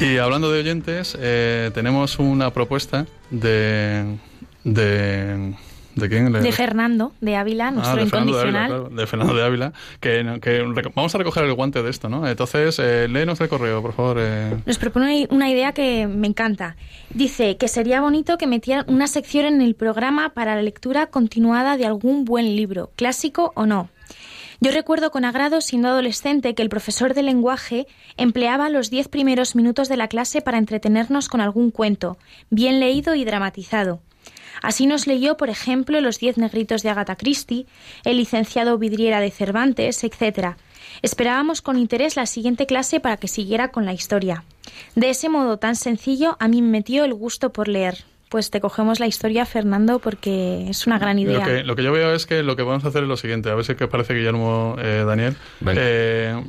Y 0.00 0.18
hablando 0.18 0.52
de 0.52 0.60
oyentes, 0.60 1.16
eh, 1.18 1.70
tenemos 1.72 2.18
una 2.18 2.52
propuesta 2.52 3.06
de, 3.30 4.18
de, 4.62 5.54
¿De 5.96 6.08
quién? 6.10 6.30
De 6.30 6.52
Fernando 6.52 7.14
de 7.22 7.36
Ávila, 7.36 7.70
nuestro 7.70 7.94
ah, 7.94 7.96
de 7.96 8.02
incondicional. 8.02 8.52
Fernando 8.52 8.66
de 8.66 8.66
Ávila, 8.66 8.66
claro, 8.66 8.96
de 8.96 9.06
Fernando 9.06 9.34
de 9.34 9.44
Ávila. 9.44 9.72
Que, 9.98 10.38
que, 10.42 10.90
vamos 10.94 11.14
a 11.14 11.18
recoger 11.18 11.44
el 11.44 11.54
guante 11.54 11.82
de 11.82 11.88
esto, 11.88 12.10
¿no? 12.10 12.28
Entonces, 12.28 12.78
eh, 12.78 13.08
léenos 13.08 13.40
el 13.40 13.48
correo, 13.48 13.80
por 13.80 13.94
favor. 13.94 14.18
Eh. 14.20 14.58
Nos 14.66 14.76
propone 14.76 15.26
una 15.30 15.48
idea 15.48 15.72
que 15.72 16.06
me 16.06 16.26
encanta. 16.26 16.76
Dice 17.14 17.56
que 17.56 17.66
sería 17.66 18.02
bonito 18.02 18.36
que 18.36 18.46
metieran 18.46 18.84
una 18.88 19.06
sección 19.06 19.46
en 19.46 19.62
el 19.62 19.74
programa 19.74 20.34
para 20.34 20.54
la 20.54 20.62
lectura 20.62 21.06
continuada 21.06 21.78
de 21.78 21.86
algún 21.86 22.26
buen 22.26 22.54
libro, 22.54 22.90
clásico 22.96 23.52
o 23.54 23.64
no. 23.64 23.88
Yo 24.60 24.70
recuerdo 24.72 25.10
con 25.10 25.24
agrado, 25.24 25.60
siendo 25.60 25.88
adolescente, 25.88 26.54
que 26.54 26.62
el 26.62 26.68
profesor 26.68 27.14
de 27.14 27.22
lenguaje 27.22 27.86
empleaba 28.16 28.70
los 28.70 28.90
diez 28.90 29.08
primeros 29.08 29.54
minutos 29.54 29.88
de 29.88 29.96
la 29.96 30.08
clase 30.08 30.40
para 30.40 30.58
entretenernos 30.58 31.28
con 31.28 31.40
algún 31.40 31.70
cuento, 31.70 32.16
bien 32.50 32.80
leído 32.80 33.14
y 33.14 33.24
dramatizado. 33.24 34.00
Así 34.62 34.86
nos 34.86 35.06
leyó, 35.06 35.36
por 35.36 35.50
ejemplo, 35.50 36.00
Los 36.00 36.18
diez 36.18 36.38
negritos 36.38 36.82
de 36.82 36.88
Agatha 36.88 37.16
Christie, 37.16 37.66
El 38.04 38.16
licenciado 38.16 38.78
Vidriera 38.78 39.20
de 39.20 39.30
Cervantes, 39.30 40.02
etc. 40.02 40.56
Esperábamos 41.02 41.60
con 41.60 41.78
interés 41.78 42.16
la 42.16 42.24
siguiente 42.24 42.66
clase 42.66 42.98
para 42.98 43.18
que 43.18 43.28
siguiera 43.28 43.70
con 43.70 43.84
la 43.84 43.92
historia. 43.92 44.44
De 44.94 45.10
ese 45.10 45.28
modo 45.28 45.58
tan 45.58 45.76
sencillo, 45.76 46.36
a 46.40 46.48
mí 46.48 46.62
me 46.62 46.70
metió 46.70 47.04
el 47.04 47.12
gusto 47.12 47.52
por 47.52 47.68
leer 47.68 48.04
pues 48.28 48.50
te 48.50 48.60
cogemos 48.60 49.00
la 49.00 49.06
historia, 49.06 49.46
Fernando, 49.46 49.98
porque 49.98 50.68
es 50.68 50.86
una 50.86 50.98
gran 50.98 51.18
idea. 51.18 51.38
Lo 51.38 51.44
que, 51.44 51.62
lo 51.62 51.76
que 51.76 51.82
yo 51.82 51.92
veo 51.92 52.14
es 52.14 52.26
que 52.26 52.42
lo 52.42 52.56
que 52.56 52.62
vamos 52.62 52.84
a 52.84 52.88
hacer 52.88 53.04
es 53.04 53.08
lo 53.08 53.16
siguiente, 53.16 53.50
a 53.50 53.54
ver 53.54 53.64
si 53.64 53.72
os 53.72 53.88
parece, 53.88 54.14
Guillermo, 54.14 54.76
eh, 54.78 55.04
Daniel. 55.06 55.36
Eh, 55.66 56.42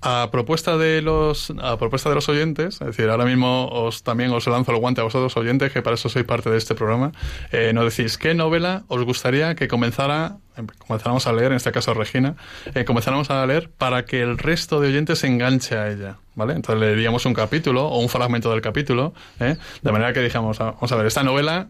a 0.00 0.28
propuesta 0.30 0.76
de 0.76 1.02
los 1.02 1.52
a 1.60 1.76
propuesta 1.76 2.08
de 2.08 2.14
los 2.14 2.28
oyentes, 2.28 2.80
es 2.80 2.86
decir, 2.86 3.08
ahora 3.10 3.24
mismo 3.24 3.68
os 3.68 4.02
también 4.02 4.30
os 4.30 4.46
lanzo 4.46 4.72
el 4.72 4.78
guante 4.78 5.00
a 5.00 5.04
vosotros 5.04 5.36
oyentes, 5.36 5.72
que 5.72 5.82
para 5.82 5.94
eso 5.94 6.08
sois 6.08 6.24
parte 6.24 6.50
de 6.50 6.56
este 6.56 6.74
programa, 6.74 7.12
eh, 7.50 7.72
nos 7.72 7.96
decís 7.96 8.18
qué 8.18 8.34
novela 8.34 8.84
os 8.88 9.04
gustaría 9.04 9.54
que 9.54 9.68
comenzara 9.68 10.38
comenzáramos 10.78 11.26
a 11.26 11.32
leer, 11.32 11.52
en 11.52 11.56
este 11.56 11.70
caso 11.70 11.94
Regina, 11.94 12.34
eh, 12.74 12.84
comenzáramos 12.84 13.30
a 13.30 13.46
leer 13.46 13.70
para 13.70 14.04
que 14.04 14.22
el 14.22 14.38
resto 14.38 14.80
de 14.80 14.88
oyentes 14.88 15.20
se 15.20 15.28
enganche 15.28 15.76
a 15.76 15.88
ella, 15.88 16.16
¿vale? 16.34 16.54
Entonces 16.54 16.80
leeríamos 16.80 17.26
un 17.26 17.34
capítulo 17.34 17.86
o 17.86 18.00
un 18.00 18.08
fragmento 18.08 18.50
del 18.50 18.60
capítulo, 18.60 19.14
¿eh? 19.38 19.56
de 19.82 19.92
manera 19.92 20.12
que 20.12 20.20
dijamos, 20.20 20.60
ah, 20.60 20.72
vamos 20.72 20.90
a 20.90 20.96
ver, 20.96 21.06
esta 21.06 21.22
novela 21.22 21.68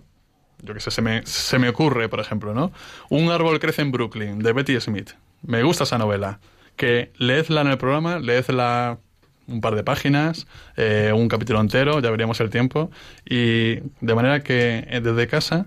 yo 0.62 0.74
qué 0.74 0.80
sé, 0.80 0.90
se 0.90 1.02
me, 1.02 1.24
se 1.24 1.58
me 1.58 1.68
ocurre, 1.68 2.08
por 2.08 2.20
ejemplo, 2.20 2.52
¿no? 2.52 2.72
Un 3.10 3.30
árbol 3.30 3.60
crece 3.60 3.82
en 3.82 3.92
Brooklyn, 3.92 4.40
de 4.40 4.52
Betty 4.52 4.80
Smith. 4.80 5.10
Me 5.42 5.62
gusta 5.62 5.84
esa 5.84 5.98
novela 5.98 6.40
que 6.78 7.12
leedla 7.18 7.60
en 7.60 7.66
el 7.66 7.76
programa, 7.76 8.18
leedla 8.18 8.98
un 9.46 9.60
par 9.60 9.74
de 9.74 9.82
páginas, 9.82 10.46
eh, 10.76 11.12
un 11.14 11.28
capítulo 11.28 11.60
entero, 11.60 12.00
ya 12.00 12.10
veríamos 12.10 12.40
el 12.40 12.48
tiempo, 12.48 12.90
y 13.28 13.76
de 14.00 14.14
manera 14.14 14.42
que 14.42 14.86
eh, 14.88 15.00
desde 15.02 15.26
casa 15.26 15.66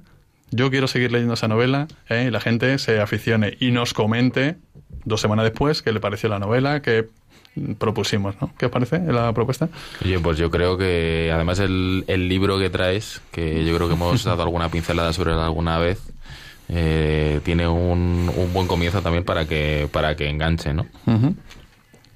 yo 0.52 0.70
quiero 0.70 0.88
seguir 0.88 1.12
leyendo 1.12 1.34
esa 1.34 1.48
novela 1.48 1.88
eh, 2.10 2.26
y 2.28 2.32
la 2.32 2.40
gente 2.40 2.78
se 2.80 3.00
aficione 3.00 3.58
y 3.60 3.72
nos 3.72 3.94
comente 3.94 4.58
dos 5.06 5.22
semanas 5.22 5.46
después 5.46 5.82
qué 5.82 5.92
le 5.92 6.00
pareció 6.00 6.30
la 6.30 6.40
novela, 6.40 6.82
qué 6.82 7.08
propusimos, 7.78 8.36
¿no? 8.42 8.54
¿Qué 8.58 8.68
os 8.68 8.72
parece 8.72 9.00
la 9.00 9.34
propuesta? 9.34 9.70
Oye, 10.04 10.20
pues 10.20 10.38
yo 10.38 10.50
creo 10.50 10.78
que 10.78 11.32
además 11.34 11.60
el, 11.60 12.06
el 12.08 12.30
libro 12.30 12.58
que 12.60 12.70
traes, 12.70 13.22
que 13.32 13.66
yo 13.66 13.76
creo 13.76 13.88
que 13.88 13.96
hemos 13.96 14.24
dado 14.24 14.44
alguna 14.44 14.70
pincelada 14.70 15.12
sobre 15.12 15.34
él 15.34 15.40
alguna 15.40 15.78
vez, 15.78 16.11
eh, 16.74 17.42
tiene 17.44 17.68
un, 17.68 18.32
un, 18.34 18.54
buen 18.54 18.66
comienzo 18.66 19.02
también 19.02 19.26
para 19.26 19.46
que, 19.46 19.90
para 19.92 20.16
que 20.16 20.30
enganche, 20.30 20.74
¿no? 20.74 20.86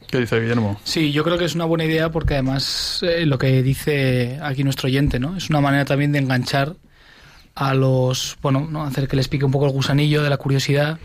¿Qué 0.07 0.19
dice 0.19 0.39
Guillermo? 0.39 0.79
Sí, 0.85 1.11
yo 1.11 1.25
creo 1.25 1.37
que 1.37 1.43
es 1.43 1.55
una 1.55 1.65
buena 1.65 1.83
idea 1.83 2.09
porque 2.09 2.35
además 2.35 3.01
eh, 3.03 3.25
lo 3.25 3.37
que 3.37 3.61
dice 3.61 4.39
aquí 4.41 4.63
nuestro 4.63 4.87
oyente, 4.87 5.19
¿no? 5.19 5.35
Es 5.35 5.49
una 5.49 5.59
manera 5.59 5.83
también 5.83 6.13
de 6.13 6.19
enganchar 6.19 6.75
a 7.53 7.73
los, 7.73 8.37
bueno, 8.41 8.67
¿no? 8.69 8.83
hacer 8.83 9.09
que 9.09 9.17
les 9.17 9.27
pique 9.27 9.43
un 9.43 9.51
poco 9.51 9.65
el 9.65 9.71
gusanillo 9.73 10.23
de 10.23 10.29
la 10.29 10.37
curiosidad 10.37 10.99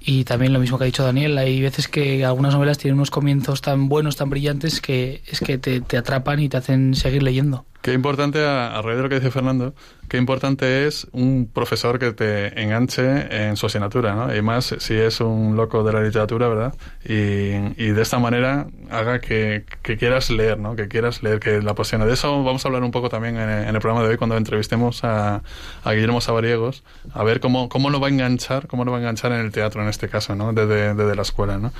y 0.00 0.24
también 0.24 0.54
lo 0.54 0.60
mismo 0.60 0.78
que 0.78 0.84
ha 0.84 0.86
dicho 0.86 1.04
Daniel, 1.04 1.36
hay 1.36 1.60
veces 1.60 1.88
que 1.88 2.24
algunas 2.24 2.54
novelas 2.54 2.78
tienen 2.78 2.94
unos 2.94 3.10
comienzos 3.10 3.60
tan 3.60 3.88
buenos, 3.90 4.16
tan 4.16 4.30
brillantes 4.30 4.80
que 4.80 5.22
es 5.26 5.40
que 5.40 5.58
te, 5.58 5.82
te 5.82 5.98
atrapan 5.98 6.40
y 6.40 6.48
te 6.48 6.56
hacen 6.56 6.94
seguir 6.94 7.22
leyendo. 7.22 7.66
Qué 7.80 7.92
importante, 7.92 8.44
a, 8.44 8.82
raíz 8.82 8.96
de 8.96 9.02
lo 9.04 9.08
que 9.08 9.14
dice 9.14 9.30
Fernando, 9.30 9.72
qué 10.08 10.16
importante 10.16 10.86
es 10.88 11.06
un 11.12 11.48
profesor 11.52 12.00
que 12.00 12.12
te 12.12 12.60
enganche 12.60 13.46
en 13.46 13.56
su 13.56 13.66
asignatura, 13.66 14.16
¿no? 14.16 14.34
Y 14.34 14.42
más 14.42 14.74
si 14.78 14.94
es 14.94 15.20
un 15.20 15.54
loco 15.54 15.84
de 15.84 15.92
la 15.92 16.00
literatura, 16.00 16.48
¿verdad? 16.48 16.74
Y, 17.04 17.80
y 17.80 17.90
de 17.92 18.02
esta 18.02 18.18
manera 18.18 18.66
haga 18.90 19.20
que, 19.20 19.64
que, 19.82 19.96
quieras 19.96 20.28
leer, 20.30 20.58
¿no? 20.58 20.74
Que 20.74 20.88
quieras 20.88 21.22
leer, 21.22 21.38
que 21.38 21.62
la 21.62 21.70
apasione. 21.70 22.04
De 22.04 22.14
eso 22.14 22.42
vamos 22.42 22.64
a 22.64 22.68
hablar 22.68 22.82
un 22.82 22.90
poco 22.90 23.08
también 23.08 23.36
en, 23.36 23.48
en 23.48 23.74
el 23.74 23.80
programa 23.80 24.02
de 24.02 24.10
hoy 24.10 24.16
cuando 24.16 24.36
entrevistemos 24.36 25.04
a, 25.04 25.42
a, 25.84 25.92
Guillermo 25.92 26.20
Sabariegos, 26.20 26.82
a 27.12 27.22
ver 27.22 27.38
cómo, 27.38 27.68
cómo 27.68 27.90
lo 27.90 28.00
va 28.00 28.08
a 28.08 28.10
enganchar, 28.10 28.66
cómo 28.66 28.84
lo 28.84 28.90
va 28.90 28.98
a 28.98 29.00
enganchar 29.00 29.30
en 29.30 29.38
el 29.38 29.52
teatro 29.52 29.82
en 29.82 29.88
este 29.88 30.08
caso, 30.08 30.34
¿no? 30.34 30.52
Desde, 30.52 30.94
desde 30.94 31.14
la 31.14 31.22
escuela, 31.22 31.58
¿no? 31.58 31.72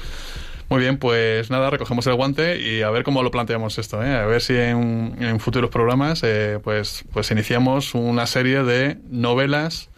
Muy 0.71 0.81
bien, 0.81 0.99
pues 0.99 1.51
nada, 1.51 1.71
recogemos 1.71 2.07
el 2.09 2.15
guante 2.15 2.61
y 2.61 2.83
a 2.83 2.91
ver 2.91 3.03
cómo 3.03 3.23
lo 3.23 3.31
planteamos 3.31 3.79
esto, 3.79 4.05
¿eh? 4.05 4.15
a 4.15 4.27
ver 4.27 4.43
si 4.43 4.55
en, 4.55 5.17
en 5.19 5.41
futuros 5.41 5.71
programas 5.71 6.23
eh, 6.23 6.59
pues, 6.63 7.05
pues 7.11 7.31
iniciamos 7.31 7.95
una 7.95 8.27
serie 8.27 8.63
de 8.63 8.99
novelas. 9.09 9.89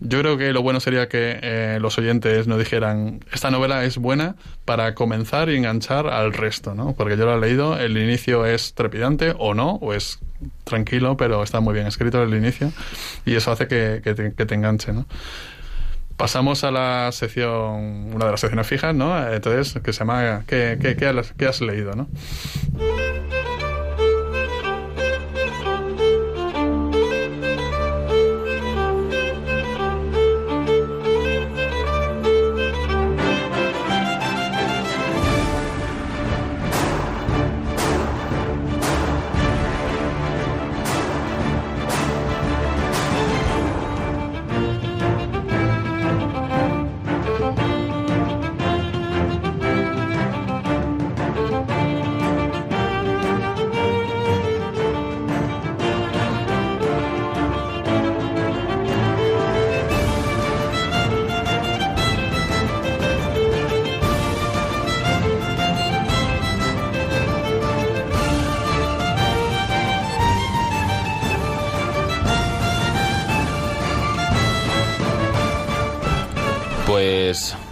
Yo 0.00 0.20
creo 0.20 0.38
que 0.38 0.52
lo 0.52 0.62
bueno 0.62 0.78
sería 0.78 1.08
que 1.08 1.38
eh, 1.42 1.78
los 1.80 1.98
oyentes 1.98 2.46
nos 2.46 2.60
dijeran, 2.60 3.24
esta 3.32 3.50
novela 3.50 3.84
es 3.84 3.98
buena 3.98 4.36
para 4.64 4.94
comenzar 4.94 5.48
y 5.50 5.56
enganchar 5.56 6.06
al 6.06 6.32
resto, 6.32 6.76
¿no? 6.76 6.94
Porque 6.94 7.16
yo 7.16 7.26
lo 7.26 7.36
he 7.36 7.40
leído, 7.40 7.76
el 7.76 7.96
inicio 7.96 8.46
es 8.46 8.74
trepidante 8.74 9.34
o 9.36 9.54
no, 9.54 9.76
o 9.76 9.94
es 9.94 10.20
tranquilo, 10.62 11.16
pero 11.16 11.42
está 11.42 11.58
muy 11.58 11.74
bien 11.74 11.88
escrito 11.88 12.22
el 12.22 12.34
inicio 12.34 12.72
y 13.26 13.34
eso 13.34 13.50
hace 13.50 13.66
que, 13.66 14.00
te, 14.00 14.32
que 14.34 14.46
te 14.46 14.54
enganche, 14.54 14.92
¿no? 14.92 15.06
Pasamos 16.16 16.62
a 16.64 16.70
la 16.70 17.10
sección, 17.12 18.14
una 18.14 18.24
de 18.26 18.30
las 18.30 18.40
secciones 18.40 18.66
fijas, 18.66 18.94
¿no? 18.94 19.30
Entonces, 19.32 19.82
que 19.82 19.92
se 19.92 19.98
llama 20.00 20.44
¿Qué, 20.46 20.78
qué, 20.80 21.06
has, 21.06 21.32
qué 21.32 21.46
has 21.46 21.60
leído, 21.60 21.94
no? 21.94 22.08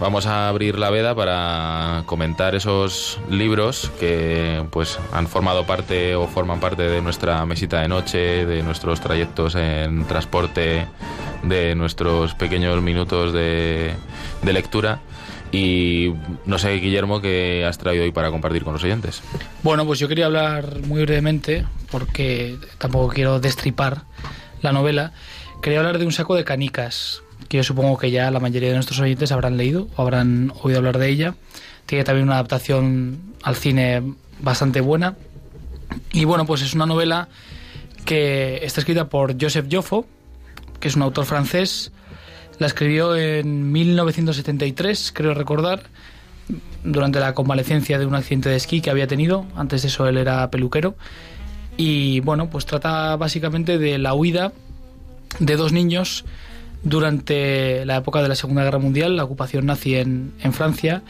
Vamos 0.03 0.25
a 0.25 0.49
abrir 0.49 0.77
la 0.77 0.89
veda 0.89 1.15
para 1.15 2.03
comentar 2.07 2.55
esos 2.55 3.21
libros 3.29 3.89
que 4.01 4.61
pues 4.69 4.99
han 5.13 5.27
formado 5.27 5.65
parte 5.65 6.13
o 6.15 6.27
forman 6.27 6.59
parte 6.59 6.83
de 6.83 7.01
nuestra 7.01 7.45
mesita 7.45 7.79
de 7.79 7.87
noche, 7.87 8.45
de 8.45 8.63
nuestros 8.63 8.99
trayectos 8.99 9.55
en 9.55 10.03
transporte, 10.05 10.87
de 11.43 11.75
nuestros 11.75 12.35
pequeños 12.35 12.81
minutos 12.81 13.31
de, 13.31 13.93
de 14.41 14.53
lectura. 14.53 14.99
Y 15.53 16.13
no 16.45 16.59
sé, 16.59 16.73
Guillermo, 16.73 17.21
¿qué 17.21 17.63
has 17.65 17.77
traído 17.77 18.03
hoy 18.03 18.11
para 18.11 18.29
compartir 18.29 18.65
con 18.65 18.73
los 18.73 18.83
oyentes? 18.83 19.23
Bueno, 19.61 19.85
pues 19.85 19.99
yo 19.99 20.09
quería 20.09 20.25
hablar 20.25 20.81
muy 20.81 21.03
brevemente, 21.03 21.65
porque 21.89 22.57
tampoco 22.77 23.07
quiero 23.07 23.39
destripar 23.39 24.01
la 24.61 24.73
novela. 24.73 25.13
Quería 25.61 25.79
hablar 25.79 25.97
de 25.97 26.05
un 26.05 26.11
saco 26.11 26.35
de 26.35 26.43
canicas, 26.43 27.23
que 27.47 27.57
yo 27.57 27.63
supongo 27.63 27.97
que 27.97 28.11
ya 28.11 28.31
la 28.31 28.39
mayoría 28.39 28.69
de 28.69 28.75
nuestros 28.75 28.99
oyentes 28.99 29.31
habrán 29.31 29.57
leído 29.57 29.87
o 29.95 30.01
habrán 30.01 30.51
oído 30.61 30.79
hablar 30.79 30.97
de 30.97 31.09
ella. 31.09 31.35
Tiene 31.85 32.03
también 32.03 32.27
una 32.27 32.35
adaptación 32.35 33.19
al 33.43 33.55
cine 33.55 34.01
bastante 34.41 34.81
buena. 34.81 35.15
Y 36.11 36.25
bueno, 36.25 36.45
pues 36.45 36.61
es 36.61 36.73
una 36.73 36.85
novela 36.85 37.27
que 38.05 38.59
está 38.63 38.81
escrita 38.81 39.09
por 39.09 39.41
Joseph 39.41 39.67
Joffo, 39.71 40.05
que 40.79 40.87
es 40.87 40.95
un 40.95 41.01
autor 41.01 41.25
francés. 41.25 41.91
La 42.59 42.67
escribió 42.67 43.15
en 43.15 43.71
1973, 43.71 45.11
creo 45.13 45.33
recordar, 45.33 45.83
durante 46.83 47.19
la 47.19 47.33
convalecencia 47.33 47.97
de 47.97 48.05
un 48.05 48.15
accidente 48.15 48.49
de 48.49 48.55
esquí 48.55 48.81
que 48.81 48.89
había 48.89 49.07
tenido. 49.07 49.45
Antes 49.55 49.81
de 49.81 49.87
eso 49.87 50.07
él 50.07 50.17
era 50.17 50.49
peluquero. 50.49 50.95
Y 51.77 52.19
bueno, 52.19 52.49
pues 52.49 52.65
trata 52.65 53.15
básicamente 53.15 53.77
de 53.77 53.97
la 53.97 54.13
huida 54.13 54.53
de 55.39 55.55
dos 55.55 55.71
niños 55.71 56.25
durante 56.83 57.85
la 57.85 57.97
época 57.97 58.21
de 58.21 58.27
la 58.27 58.35
Segunda 58.35 58.63
Guerra 58.63 58.79
Mundial, 58.79 59.15
la 59.15 59.23
ocupación 59.23 59.65
nazi 59.65 59.95
en, 59.95 60.33
en 60.41 60.53
Francia. 60.53 61.01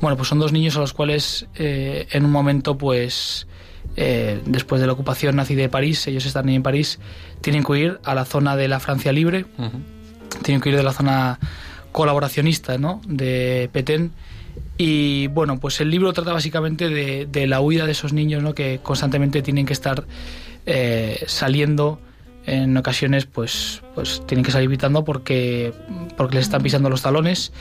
Bueno, 0.00 0.16
pues 0.16 0.28
son 0.28 0.38
dos 0.38 0.52
niños 0.52 0.76
a 0.76 0.80
los 0.80 0.92
cuales 0.92 1.46
eh, 1.54 2.06
en 2.10 2.24
un 2.24 2.30
momento, 2.30 2.76
pues 2.76 3.46
eh, 3.96 4.40
después 4.44 4.80
de 4.80 4.86
la 4.86 4.92
ocupación 4.92 5.36
nazi 5.36 5.54
de 5.54 5.68
París, 5.68 6.06
ellos 6.06 6.26
están 6.26 6.48
en 6.48 6.62
París, 6.62 6.98
tienen 7.40 7.64
que 7.64 7.78
ir 7.78 8.00
a 8.04 8.14
la 8.14 8.24
zona 8.24 8.56
de 8.56 8.68
la 8.68 8.80
Francia 8.80 9.12
libre, 9.12 9.46
tienen 10.42 10.60
que 10.60 10.68
ir 10.68 10.76
de 10.76 10.82
la 10.82 10.92
zona 10.92 11.38
colaboracionista 11.92 12.76
¿no? 12.76 13.00
de 13.06 13.70
Petén. 13.72 14.12
Y 14.76 15.28
bueno, 15.28 15.58
pues 15.58 15.80
el 15.80 15.90
libro 15.90 16.12
trata 16.12 16.32
básicamente 16.32 16.88
de, 16.90 17.26
de 17.26 17.46
la 17.46 17.60
huida 17.60 17.86
de 17.86 17.92
esos 17.92 18.12
niños 18.12 18.42
¿no? 18.42 18.54
que 18.54 18.80
constantemente 18.82 19.40
tienen 19.40 19.64
que 19.64 19.72
estar 19.72 20.04
eh, 20.66 21.24
saliendo 21.26 22.00
en 22.46 22.76
ocasiones 22.76 23.26
pues, 23.26 23.82
pues 23.94 24.22
tienen 24.26 24.44
que 24.44 24.52
salir 24.52 24.68
gritando 24.68 25.04
porque, 25.04 25.72
porque 26.16 26.36
les 26.36 26.46
están 26.46 26.62
pisando 26.62 26.88
los 26.88 27.02
talones. 27.02 27.52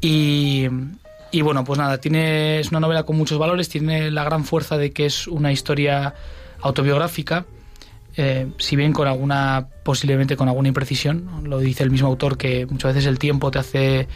Y, 0.00 0.66
y 1.30 1.40
bueno, 1.42 1.64
pues 1.64 1.78
nada, 1.78 1.98
tiene, 1.98 2.60
es 2.60 2.70
una 2.70 2.80
novela 2.80 3.04
con 3.04 3.16
muchos 3.16 3.38
valores, 3.38 3.68
tiene 3.68 4.10
la 4.10 4.24
gran 4.24 4.44
fuerza 4.44 4.76
de 4.76 4.92
que 4.92 5.06
es 5.06 5.26
una 5.28 5.52
historia 5.52 6.14
autobiográfica, 6.60 7.46
eh, 8.18 8.48
si 8.56 8.76
bien 8.76 8.94
con 8.94 9.06
alguna, 9.06 9.68
posiblemente 9.82 10.36
con 10.36 10.48
alguna 10.48 10.68
imprecisión, 10.68 11.28
lo 11.44 11.58
dice 11.58 11.84
el 11.84 11.90
mismo 11.90 12.08
autor 12.08 12.38
que 12.38 12.64
muchas 12.64 12.94
veces 12.94 13.06
el 13.06 13.18
tiempo 13.18 13.50
te 13.50 13.58
hace, 13.58 14.08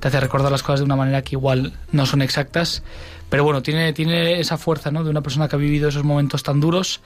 te 0.00 0.08
hace 0.08 0.18
recordar 0.18 0.50
las 0.50 0.64
cosas 0.64 0.80
de 0.80 0.86
una 0.86 0.96
manera 0.96 1.22
que 1.22 1.36
igual 1.36 1.72
no 1.92 2.04
son 2.04 2.20
exactas, 2.20 2.82
pero 3.30 3.44
bueno, 3.44 3.62
tiene, 3.62 3.92
tiene 3.92 4.40
esa 4.40 4.58
fuerza 4.58 4.90
¿no? 4.90 5.04
de 5.04 5.10
una 5.10 5.22
persona 5.22 5.48
que 5.48 5.54
ha 5.54 5.58
vivido 5.58 5.88
esos 5.88 6.02
momentos 6.02 6.42
tan 6.42 6.60
duros 6.60 7.00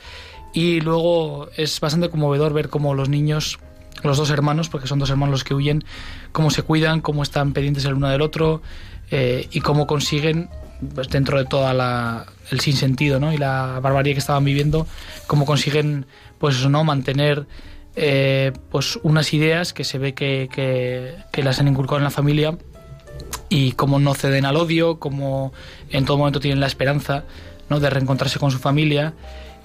y 0.53 0.81
luego 0.81 1.49
es 1.57 1.79
bastante 1.81 2.09
conmovedor 2.11 2.53
ver 2.53 2.69
cómo 2.69 2.95
los 2.95 3.09
niños, 3.09 3.59
los 4.03 4.17
dos 4.17 4.31
hermanos, 4.31 4.69
porque 4.69 4.87
son 4.87 4.99
dos 4.99 5.11
hermanos 5.11 5.33
los 5.33 5.45
que 5.45 5.55
huyen, 5.55 5.85
cómo 6.33 6.51
se 6.51 6.63
cuidan, 6.63 7.01
cómo 7.01 7.23
están 7.23 7.53
pendientes 7.53 7.85
el 7.85 7.95
uno 7.95 8.09
del 8.09 8.23
otro 8.23 8.63
eh, 9.11 9.49
y 9.51 9.61
cómo 9.61 9.87
consiguen, 9.87 10.49
pues 10.95 11.09
dentro 11.09 11.39
de 11.39 11.45
toda 11.45 11.75
la 11.75 12.27
el 12.51 12.61
sinsentido 12.61 13.21
¿no? 13.21 13.33
y 13.33 13.37
la 13.37 13.79
barbarie 13.83 14.15
que 14.15 14.21
estaban 14.21 14.45
viviendo, 14.45 14.87
cómo 15.27 15.45
consiguen 15.45 16.07
pues 16.39 16.67
¿no? 16.67 16.85
mantener 16.85 17.47
eh, 17.97 18.53
pues 18.71 18.99
unas 19.03 19.35
ideas 19.35 19.73
que 19.73 19.85
se 19.85 19.99
ve 19.99 20.15
que, 20.15 20.49
que, 20.51 21.15
que 21.33 21.43
las 21.43 21.61
han 21.61 21.69
inculcado 21.69 21.99
en 21.99 22.05
la 22.05 22.11
familia 22.11 22.57
y 23.49 23.73
cómo 23.73 23.99
no 23.99 24.15
ceden 24.15 24.45
al 24.45 24.57
odio, 24.57 24.99
cómo 24.99 25.53
en 25.91 26.05
todo 26.05 26.17
momento 26.17 26.41
tienen 26.41 26.61
la 26.61 26.67
esperanza 26.67 27.25
¿no? 27.69 27.81
de 27.81 27.91
reencontrarse 27.91 28.39
con 28.39 28.51
su 28.51 28.59
familia 28.59 29.15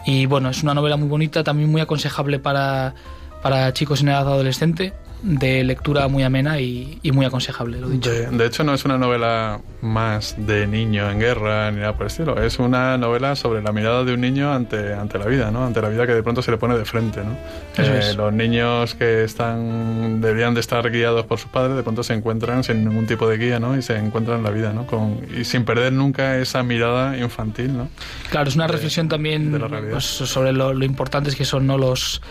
y 0.05 0.25
bueno, 0.25 0.49
es 0.49 0.63
una 0.63 0.73
novela 0.73 0.97
muy 0.97 1.07
bonita, 1.07 1.43
también 1.43 1.71
muy 1.71 1.81
aconsejable 1.81 2.39
para, 2.39 2.95
para 3.41 3.71
chicos 3.73 4.01
en 4.01 4.09
edad 4.09 4.21
adolescente, 4.21 4.93
de 5.23 5.63
lectura 5.63 6.09
muy 6.09 6.21
amena 6.23 6.59
y, 6.59 6.99
y 7.01 7.11
muy 7.13 7.25
aconsejable, 7.25 7.79
lo 7.79 7.87
dicho. 7.89 8.11
De, 8.11 8.27
de, 8.27 8.45
hecho, 8.45 8.65
no 8.65 8.73
es 8.73 8.83
una 8.83 8.97
novela 8.97 9.61
más 9.81 10.35
de 10.37 10.67
niño 10.67 11.09
en 11.09 11.17
guerra 11.17 11.71
ni 11.71 11.79
nada 11.79 11.93
por 11.93 12.03
el 12.03 12.07
estilo. 12.07 12.41
Es 12.41 12.59
una 12.59 12.97
novela 12.97 13.37
sobre 13.37 13.61
la 13.61 13.71
mirada 13.71 14.03
de 14.03 14.13
un 14.13 14.19
niño 14.19 14.53
ante, 14.53 14.93
ante 14.93 15.17
la 15.17 15.25
vida, 15.25 15.49
¿no? 15.49 15.65
Ante 15.65 15.81
la 15.81 15.87
vida 15.87 16.05
que 16.05 16.13
de 16.13 16.23
pronto 16.23 16.41
se 16.41 16.51
le 16.51 16.57
pone 16.57 16.77
de 16.77 16.83
frente, 16.83 17.21
¿no? 17.23 17.37
Eh. 17.77 18.13
Los 18.17 18.33
niños 18.33 18.95
que 18.95 19.23
están 19.23 20.19
deberían 20.19 20.53
de 20.53 20.59
estar 20.59 20.89
guiados 20.91 21.25
por 21.25 21.39
sus 21.39 21.49
padres 21.49 21.77
de 21.77 21.83
pronto 21.83 22.03
se 22.03 22.13
encuentran 22.13 22.65
sin 22.65 22.83
ningún 22.83 23.07
tipo 23.07 23.27
de 23.27 23.37
guía, 23.37 23.61
¿no? 23.61 23.77
Y 23.77 23.81
se 23.81 23.97
encuentran 23.97 24.39
en 24.39 24.43
la 24.43 24.51
vida, 24.51 24.73
¿no? 24.73 24.85
Con, 24.85 25.21
y 25.39 25.45
sin 25.45 25.63
perder 25.63 25.93
nunca 25.93 26.37
esa 26.37 26.63
mirada 26.63 27.17
infantil, 27.17 27.77
¿no? 27.77 27.89
Claro, 28.29 28.49
es 28.49 28.55
una 28.55 28.67
de, 28.67 28.73
reflexión 28.73 29.07
también 29.07 29.57
pues, 29.89 30.03
sobre 30.03 30.51
lo, 30.51 30.73
lo 30.73 30.83
importantes 30.83 31.37
que 31.37 31.45
son, 31.45 31.65
¿no? 31.65 31.77
Los 31.77 32.21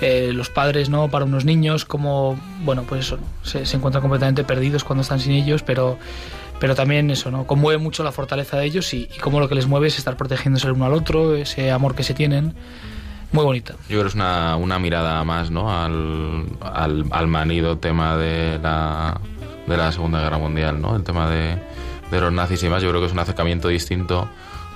eh, 0.00 0.30
los 0.32 0.48
padres 0.50 0.88
no 0.88 1.08
para 1.08 1.24
unos 1.24 1.44
niños 1.44 1.84
como 1.84 2.38
bueno 2.64 2.84
pues 2.84 3.06
eso 3.06 3.18
se, 3.42 3.66
se, 3.66 3.76
encuentran 3.76 4.02
completamente 4.02 4.44
perdidos 4.44 4.84
cuando 4.84 5.02
están 5.02 5.18
sin 5.18 5.32
ellos 5.32 5.62
pero 5.62 5.98
pero 6.60 6.74
también 6.74 7.10
eso 7.10 7.30
no 7.30 7.46
conmueve 7.46 7.78
mucho 7.78 8.02
la 8.02 8.12
fortaleza 8.12 8.58
de 8.58 8.66
ellos 8.66 8.92
y, 8.94 9.08
y 9.14 9.18
cómo 9.18 9.40
lo 9.40 9.48
que 9.48 9.54
les 9.54 9.66
mueve 9.66 9.88
es 9.88 9.98
estar 9.98 10.16
protegiéndose 10.16 10.66
el 10.66 10.72
uno 10.72 10.86
al 10.86 10.94
otro 10.94 11.34
ese 11.34 11.70
amor 11.70 11.94
que 11.94 12.02
se 12.02 12.14
tienen. 12.14 12.54
Muy 13.30 13.44
bonita. 13.44 13.74
Yo 13.74 13.88
creo 13.88 14.02
que 14.02 14.08
es 14.08 14.14
una, 14.14 14.56
una 14.56 14.78
mirada 14.78 15.22
más 15.22 15.50
no 15.50 15.70
al, 15.70 16.46
al, 16.62 17.26
manido 17.26 17.76
tema 17.78 18.16
de 18.16 18.58
la 18.62 19.20
de 19.66 19.76
la 19.76 19.92
segunda 19.92 20.22
guerra 20.22 20.38
mundial 20.38 20.80
no 20.80 20.96
el 20.96 21.02
tema 21.02 21.28
de, 21.28 21.58
de 22.10 22.20
los 22.20 22.32
nazis 22.32 22.62
y 22.62 22.70
más 22.70 22.82
yo 22.82 22.88
creo 22.88 23.02
que 23.02 23.06
es 23.08 23.12
un 23.12 23.18
acercamiento 23.18 23.68
distinto 23.68 24.26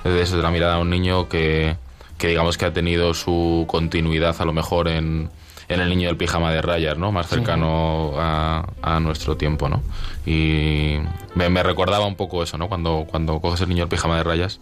de 0.03 0.21
eso 0.21 0.37
de 0.37 0.43
la 0.43 0.51
mirada 0.51 0.75
a 0.75 0.79
un 0.79 0.91
niño 0.91 1.27
que 1.29 1.75
que 2.23 2.29
digamos 2.29 2.57
que 2.57 2.63
ha 2.63 2.71
tenido 2.71 3.13
su 3.13 3.65
continuidad 3.67 4.33
a 4.39 4.45
lo 4.45 4.53
mejor 4.53 4.87
en, 4.87 5.29
en 5.67 5.81
el 5.81 5.89
niño 5.89 6.07
del 6.07 6.15
pijama 6.15 6.53
de 6.53 6.61
rayas, 6.61 6.97
¿no? 6.97 7.11
Más 7.11 7.27
cercano 7.27 8.11
sí. 8.13 8.17
a, 8.21 8.65
a, 8.81 9.01
nuestro 9.01 9.35
tiempo, 9.35 9.67
¿no? 9.67 9.83
Y 10.25 10.99
me, 11.35 11.49
me, 11.49 11.61
recordaba 11.63 12.05
un 12.05 12.15
poco 12.15 12.41
eso, 12.41 12.57
¿no? 12.57 12.69
Cuando, 12.69 13.05
cuando 13.09 13.41
coges 13.41 13.59
el 13.59 13.67
niño 13.67 13.81
del 13.81 13.89
pijama 13.89 14.15
de 14.15 14.23
rayas, 14.23 14.61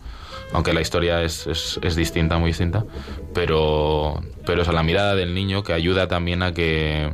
aunque 0.54 0.74
la 0.74 0.82
historia 0.82 1.22
es, 1.22 1.46
es, 1.46 1.80
es 1.84 1.96
distinta, 1.96 2.40
muy 2.40 2.50
distinta, 2.50 2.84
pero, 3.36 4.20
pero 4.44 4.64
es 4.64 4.68
a 4.68 4.72
la 4.72 4.82
mirada 4.82 5.14
del 5.14 5.36
niño 5.36 5.62
que 5.62 5.74
ayuda 5.74 6.08
también 6.08 6.42
a 6.42 6.56
que 6.56 7.14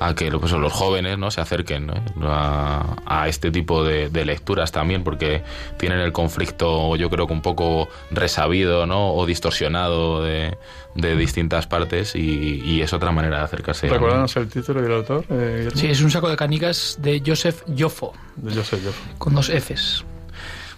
a 0.00 0.14
que 0.14 0.30
pues, 0.30 0.52
los 0.52 0.72
jóvenes 0.72 1.18
no 1.18 1.30
se 1.30 1.40
acerquen 1.40 1.86
¿no? 1.86 1.94
A, 2.22 2.96
a, 3.06 3.28
este 3.28 3.50
tipo 3.50 3.84
de, 3.84 4.08
de, 4.08 4.24
lecturas 4.24 4.72
también 4.72 5.04
porque 5.04 5.42
tienen 5.78 6.00
el 6.00 6.12
conflicto 6.12 6.96
yo 6.96 7.10
creo 7.10 7.26
que 7.26 7.32
un 7.32 7.42
poco 7.42 7.88
resabido 8.10 8.86
¿no? 8.86 9.14
o 9.14 9.26
distorsionado 9.26 10.22
de, 10.22 10.56
de 10.94 11.16
distintas 11.16 11.66
partes 11.66 12.14
y, 12.14 12.60
y, 12.64 12.82
es 12.82 12.92
otra 12.92 13.12
manera 13.12 13.38
de 13.38 13.44
acercarse 13.44 13.88
¿Recuérdanos 13.88 14.36
el 14.36 14.48
título 14.48 14.82
y 14.82 14.86
el 14.86 14.92
autor? 14.92 15.24
Eh, 15.30 15.68
sí, 15.74 15.86
es 15.88 16.00
un 16.00 16.10
saco 16.10 16.28
de 16.28 16.36
canicas 16.36 16.98
de 17.00 17.22
Joseph 17.24 17.62
Joffo 17.76 18.12
de 18.36 18.54
Joseph 18.54 18.80
Joffo 18.84 19.02
con 19.18 19.34
dos 19.34 19.48
Fs 19.48 20.04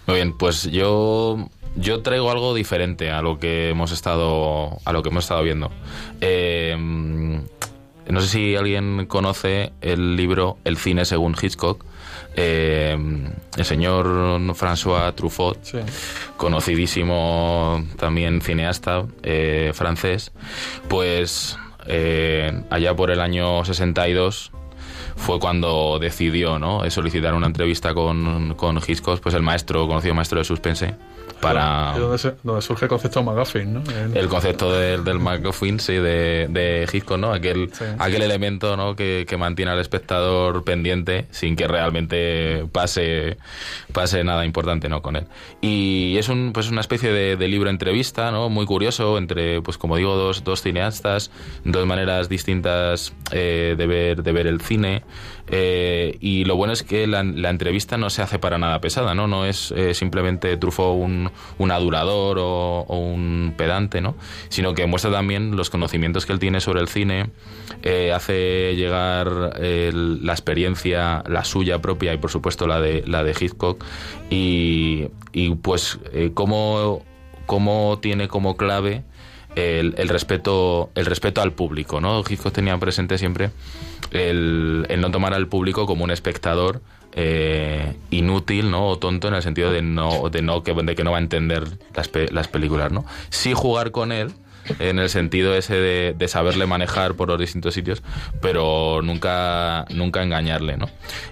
muy 0.07 0.15
bien, 0.15 0.37
pues 0.37 0.63
yo 0.63 1.49
yo 1.75 2.01
traigo 2.01 2.31
algo 2.31 2.55
diferente 2.55 3.11
a 3.11 3.21
lo 3.21 3.37
que 3.37 3.69
hemos 3.69 3.91
estado 3.91 4.79
a 4.83 4.91
lo 4.91 5.03
que 5.03 5.09
hemos 5.09 5.25
estado 5.25 5.43
viendo 5.43 5.71
eh, 6.19 6.75
no 8.09 8.21
sé 8.21 8.27
si 8.27 8.55
alguien 8.55 9.05
conoce 9.05 9.71
el 9.81 10.15
libro 10.15 10.57
El 10.63 10.77
cine 10.77 11.05
según 11.05 11.35
Hitchcock. 11.39 11.83
Eh, 12.35 12.97
el 13.57 13.65
señor 13.65 14.05
François 14.55 15.13
Truffaut, 15.15 15.57
sí. 15.63 15.79
conocidísimo 16.37 17.83
también 17.97 18.41
cineasta 18.41 19.05
eh, 19.23 19.71
francés, 19.73 20.31
pues 20.87 21.57
eh, 21.87 22.61
allá 22.69 22.95
por 22.95 23.11
el 23.11 23.19
año 23.19 23.65
62 23.65 24.51
fue 25.19 25.39
cuando 25.39 25.99
decidió 25.99 26.57
¿no? 26.57 26.89
solicitar 26.89 27.33
una 27.33 27.47
entrevista 27.47 27.93
con, 27.93 28.55
con 28.55 28.77
Hitchcock, 28.77 29.19
pues 29.19 29.35
el 29.35 29.43
maestro, 29.43 29.87
conocido 29.87 30.15
maestro 30.15 30.39
de 30.39 30.45
suspense, 30.45 30.95
para... 31.39 31.93
¿Y 31.95 31.99
dónde, 31.99 32.33
donde 32.43 32.61
surge 32.61 32.85
el 32.85 32.89
concepto 32.89 33.23
McGuffin, 33.23 33.73
¿no? 33.73 33.83
El, 33.89 34.17
el 34.17 34.27
concepto 34.27 34.73
del, 34.73 35.03
del 35.03 35.19
McGuffin, 35.19 35.79
sí, 35.79 35.93
de, 35.93 36.47
de 36.49 36.87
Hitchcock, 36.91 37.17
¿no? 37.17 37.31
Aquel, 37.31 37.69
sí. 37.71 37.85
aquel 37.97 38.21
elemento, 38.23 38.75
¿no? 38.75 38.95
Que, 38.95 39.25
que, 39.27 39.37
mantiene 39.37 39.71
al 39.71 39.79
espectador 39.79 40.63
pendiente 40.63 41.27
sin 41.31 41.55
que 41.55 41.67
realmente 41.67 42.65
pase, 42.71 43.37
pase 43.93 44.23
nada 44.23 44.45
importante, 44.45 44.89
¿no? 44.89 45.01
Con 45.01 45.15
él. 45.15 45.27
Y 45.61 46.17
es 46.17 46.27
un, 46.29 46.51
pues 46.53 46.69
una 46.69 46.81
especie 46.81 47.11
de, 47.11 47.37
de 47.37 47.47
libro 47.47 47.69
entrevista, 47.69 48.31
¿no? 48.31 48.49
Muy 48.49 48.65
curioso 48.65 49.17
entre, 49.17 49.61
pues 49.61 49.77
como 49.77 49.95
digo, 49.95 50.15
dos, 50.15 50.43
dos 50.43 50.61
cineastas, 50.61 51.31
dos 51.63 51.85
maneras 51.85 52.27
distintas 52.27 53.13
eh, 53.31 53.75
de, 53.77 53.87
ver, 53.87 54.23
de 54.23 54.31
ver 54.31 54.47
el 54.47 54.59
cine. 54.61 55.03
Eh, 55.47 56.17
y 56.21 56.45
lo 56.45 56.55
bueno 56.55 56.73
es 56.73 56.83
que 56.83 57.07
la, 57.07 57.21
entrevista 57.21 57.97
no 57.97 58.09
se 58.09 58.21
hace 58.21 58.39
para 58.39 58.57
nada 58.57 58.79
pesada, 58.81 59.15
¿no? 59.15 59.27
No 59.27 59.45
es 59.45 59.71
eh, 59.71 59.93
simplemente 59.93 60.55
Truffaut 60.57 61.01
un, 61.01 61.31
un 61.57 61.71
adulador 61.71 62.37
o, 62.39 62.85
un 62.87 63.53
pedante, 63.57 64.01
¿no? 64.01 64.15
Sino 64.49 64.73
que 64.73 64.85
muestra 64.85 65.11
también 65.11 65.55
los 65.55 65.69
conocimientos 65.69 66.25
que 66.25 66.33
él 66.33 66.39
tiene 66.39 66.61
sobre 66.61 66.81
el 66.81 66.87
cine, 66.87 67.31
eh, 67.83 68.11
hace 68.13 68.75
llegar 68.75 69.59
la 69.59 70.33
experiencia, 70.33 71.23
la 71.27 71.43
suya 71.43 71.79
propia 71.79 72.13
y 72.13 72.17
por 72.17 72.31
supuesto 72.31 72.67
la 72.67 72.79
de, 72.79 73.03
la 73.07 73.23
de 73.23 73.35
Hitchcock 73.39 73.83
y, 74.29 75.07
y 75.31 75.55
pues 75.55 75.99
cómo, 76.33 77.03
cómo 77.45 77.99
tiene 78.01 78.27
como 78.27 78.57
clave 78.57 79.03
el, 79.59 80.09
respeto 80.09 80.89
el 80.95 81.05
respeto 81.05 81.41
al 81.41 81.53
público 81.53 82.01
no 82.01 82.19
Hitchcock 82.19 82.53
tenía 82.53 82.77
presente 82.77 83.17
siempre 83.17 83.51
el, 84.11 84.85
el 84.89 85.01
no 85.01 85.11
tomar 85.11 85.33
al 85.33 85.47
público 85.47 85.85
como 85.85 86.03
un 86.03 86.11
espectador 86.11 86.81
eh, 87.13 87.95
inútil 88.11 88.71
no 88.71 88.87
o 88.87 88.97
tonto 88.97 89.27
en 89.27 89.33
el 89.33 89.41
sentido 89.41 89.71
de 89.71 89.81
no 89.81 90.29
de 90.29 90.41
no 90.41 90.63
que, 90.63 90.73
de 90.73 90.95
que 90.95 91.03
no 91.03 91.11
va 91.11 91.17
a 91.17 91.21
entender 91.21 91.63
las, 91.95 92.07
pe 92.07 92.31
las 92.31 92.47
películas 92.47 92.91
no 92.91 93.05
sí 93.29 93.53
jugar 93.53 93.91
con 93.91 94.11
él 94.11 94.33
en 94.77 94.99
el 94.99 95.09
sentido 95.09 95.55
ese 95.55 95.75
de, 95.75 96.13
de, 96.15 96.27
saberle 96.27 96.67
manejar 96.67 97.15
por 97.15 97.29
los 97.29 97.39
distintos 97.39 97.73
sitios, 97.73 98.03
pero 98.39 99.01
nunca, 99.01 99.85
nunca 99.89 100.21
engañarle, 100.21 100.77
¿no? 100.77 100.89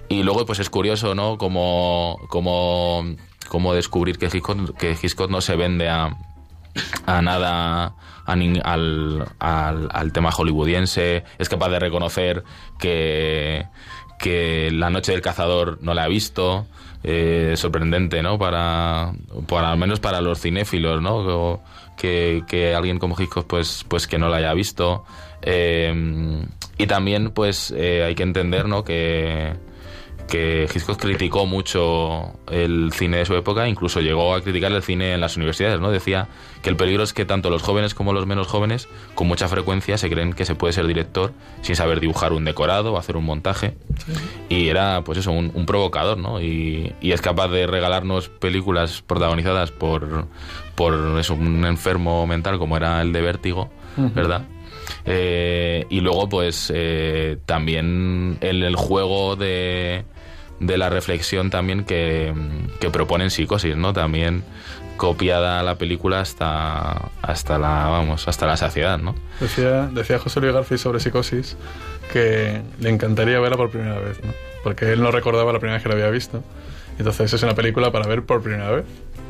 Y 0.08 0.24
luego, 0.24 0.44
pues 0.44 0.58
es 0.58 0.70
curioso, 0.70 1.14
¿no? 1.14 1.38
Como, 1.38 2.18
como, 2.30 3.04
como 3.48 3.74
descubrir 3.74 4.18
que 4.18 4.26
Hitchcock, 4.26 4.76
que 4.76 4.96
Hitchcock 5.00 5.30
no 5.30 5.40
se 5.40 5.54
vende 5.54 5.88
a, 5.88 6.16
a 7.06 7.22
nada 7.22 7.94
al, 8.28 9.24
al, 9.38 10.12
tema 10.12 10.30
hollywoodiense, 10.30 11.24
es 11.38 11.48
capaz 11.48 11.70
de 11.70 11.78
reconocer 11.78 12.44
que, 12.78 13.66
que 14.18 14.70
La 14.72 14.90
Noche 14.90 15.12
del 15.12 15.22
Cazador 15.22 15.78
no 15.80 15.94
la 15.94 16.04
ha 16.04 16.08
visto. 16.08 16.66
Eh, 17.04 17.54
sorprendente, 17.56 18.22
¿no? 18.24 18.38
Para, 18.40 19.12
para, 19.46 19.70
al 19.70 19.78
menos 19.78 20.00
para 20.00 20.20
los 20.20 20.40
cinéfilos, 20.40 21.00
¿no? 21.00 21.62
Que, 21.96 22.42
que 22.48 22.74
alguien 22.74 22.98
como 22.98 23.14
Hitchcock, 23.18 23.46
pues, 23.46 23.84
pues 23.88 24.08
que 24.08 24.18
no 24.18 24.28
la 24.28 24.38
haya 24.38 24.52
visto. 24.52 25.04
Eh, 25.42 26.44
y 26.76 26.86
también, 26.86 27.30
pues, 27.30 27.72
eh, 27.76 28.02
hay 28.04 28.14
que 28.16 28.24
entender, 28.24 28.66
¿no? 28.66 28.82
Que, 28.82 29.54
que 30.28 30.68
Hitchcock 30.72 31.00
criticó 31.00 31.46
mucho 31.46 32.38
el 32.50 32.92
cine 32.92 33.18
de 33.18 33.26
su 33.26 33.34
época, 33.34 33.66
incluso 33.66 34.00
llegó 34.00 34.34
a 34.34 34.42
criticar 34.42 34.70
el 34.70 34.82
cine 34.82 35.14
en 35.14 35.20
las 35.20 35.36
universidades, 35.36 35.80
¿no? 35.80 35.90
Decía 35.90 36.28
que 36.62 36.68
el 36.68 36.76
peligro 36.76 37.02
es 37.02 37.12
que 37.12 37.24
tanto 37.24 37.50
los 37.50 37.62
jóvenes 37.62 37.94
como 37.94 38.12
los 38.12 38.26
menos 38.26 38.46
jóvenes, 38.46 38.88
con 39.14 39.26
mucha 39.26 39.48
frecuencia, 39.48 39.98
se 39.98 40.10
creen 40.10 40.34
que 40.34 40.44
se 40.44 40.54
puede 40.54 40.72
ser 40.72 40.86
director 40.86 41.32
sin 41.62 41.74
saber 41.74 42.00
dibujar 42.00 42.32
un 42.32 42.44
decorado 42.44 42.92
o 42.92 42.98
hacer 42.98 43.16
un 43.16 43.24
montaje. 43.24 43.74
Y 44.48 44.68
era, 44.68 45.02
pues 45.02 45.18
eso, 45.18 45.32
un, 45.32 45.66
provocador, 45.66 46.18
¿no? 46.18 46.40
Y, 46.40 46.94
es 47.00 47.20
capaz 47.22 47.48
de 47.48 47.66
regalarnos 47.66 48.28
películas 48.28 49.02
protagonizadas 49.02 49.72
por, 49.72 50.26
por 50.74 50.94
un 50.94 51.64
enfermo 51.64 52.26
mental 52.26 52.58
como 52.58 52.76
era 52.76 53.00
el 53.02 53.12
de 53.12 53.22
Vértigo, 53.22 53.70
¿verdad? 53.96 54.42
Eh, 55.04 55.86
y 55.88 56.00
luego, 56.00 56.28
pues, 56.28 56.70
eh, 56.74 57.38
también 57.46 58.38
el 58.40 58.76
juego 58.76 59.36
de 59.36 60.04
de 60.60 60.78
la 60.78 60.90
reflexión 60.90 61.50
también 61.50 61.84
que, 61.84 62.32
que 62.80 62.90
proponen 62.90 63.30
Psicosis, 63.30 63.76
¿no? 63.76 63.92
También 63.92 64.44
copiada 64.98 65.62
la 65.62 65.76
película 65.76 66.20
hasta 66.20 67.10
hasta 67.22 67.56
la 67.56 67.86
vamos 67.86 68.28
hasta 68.28 68.46
la 68.46 68.56
saciedad 68.56 68.98
no 68.98 69.14
decía 69.40 69.86
decía 69.92 70.18
José 70.18 70.40
Luis 70.40 70.52
García 70.52 70.76
sobre 70.76 70.98
psicosis 70.98 71.56
que 72.12 72.60
le 72.80 72.90
encantaría 72.90 73.38
verla 73.38 73.56
por 73.56 73.70
primera 73.70 74.00
vez 74.00 74.22
¿no? 74.24 74.32
porque 74.64 74.92
él 74.92 75.00
no 75.00 75.12
recordaba 75.12 75.52
la 75.52 75.60
primera 75.60 75.76
vez 75.76 75.84
que 75.84 75.88
la 75.88 75.94
había 75.94 76.10
visto 76.10 76.42
entonces 76.98 77.32
es 77.32 77.42
una 77.44 77.54
película 77.54 77.92
para 77.92 78.08
ver 78.08 78.24
por 78.24 78.42
primera 78.42 78.70
vez 78.72 78.84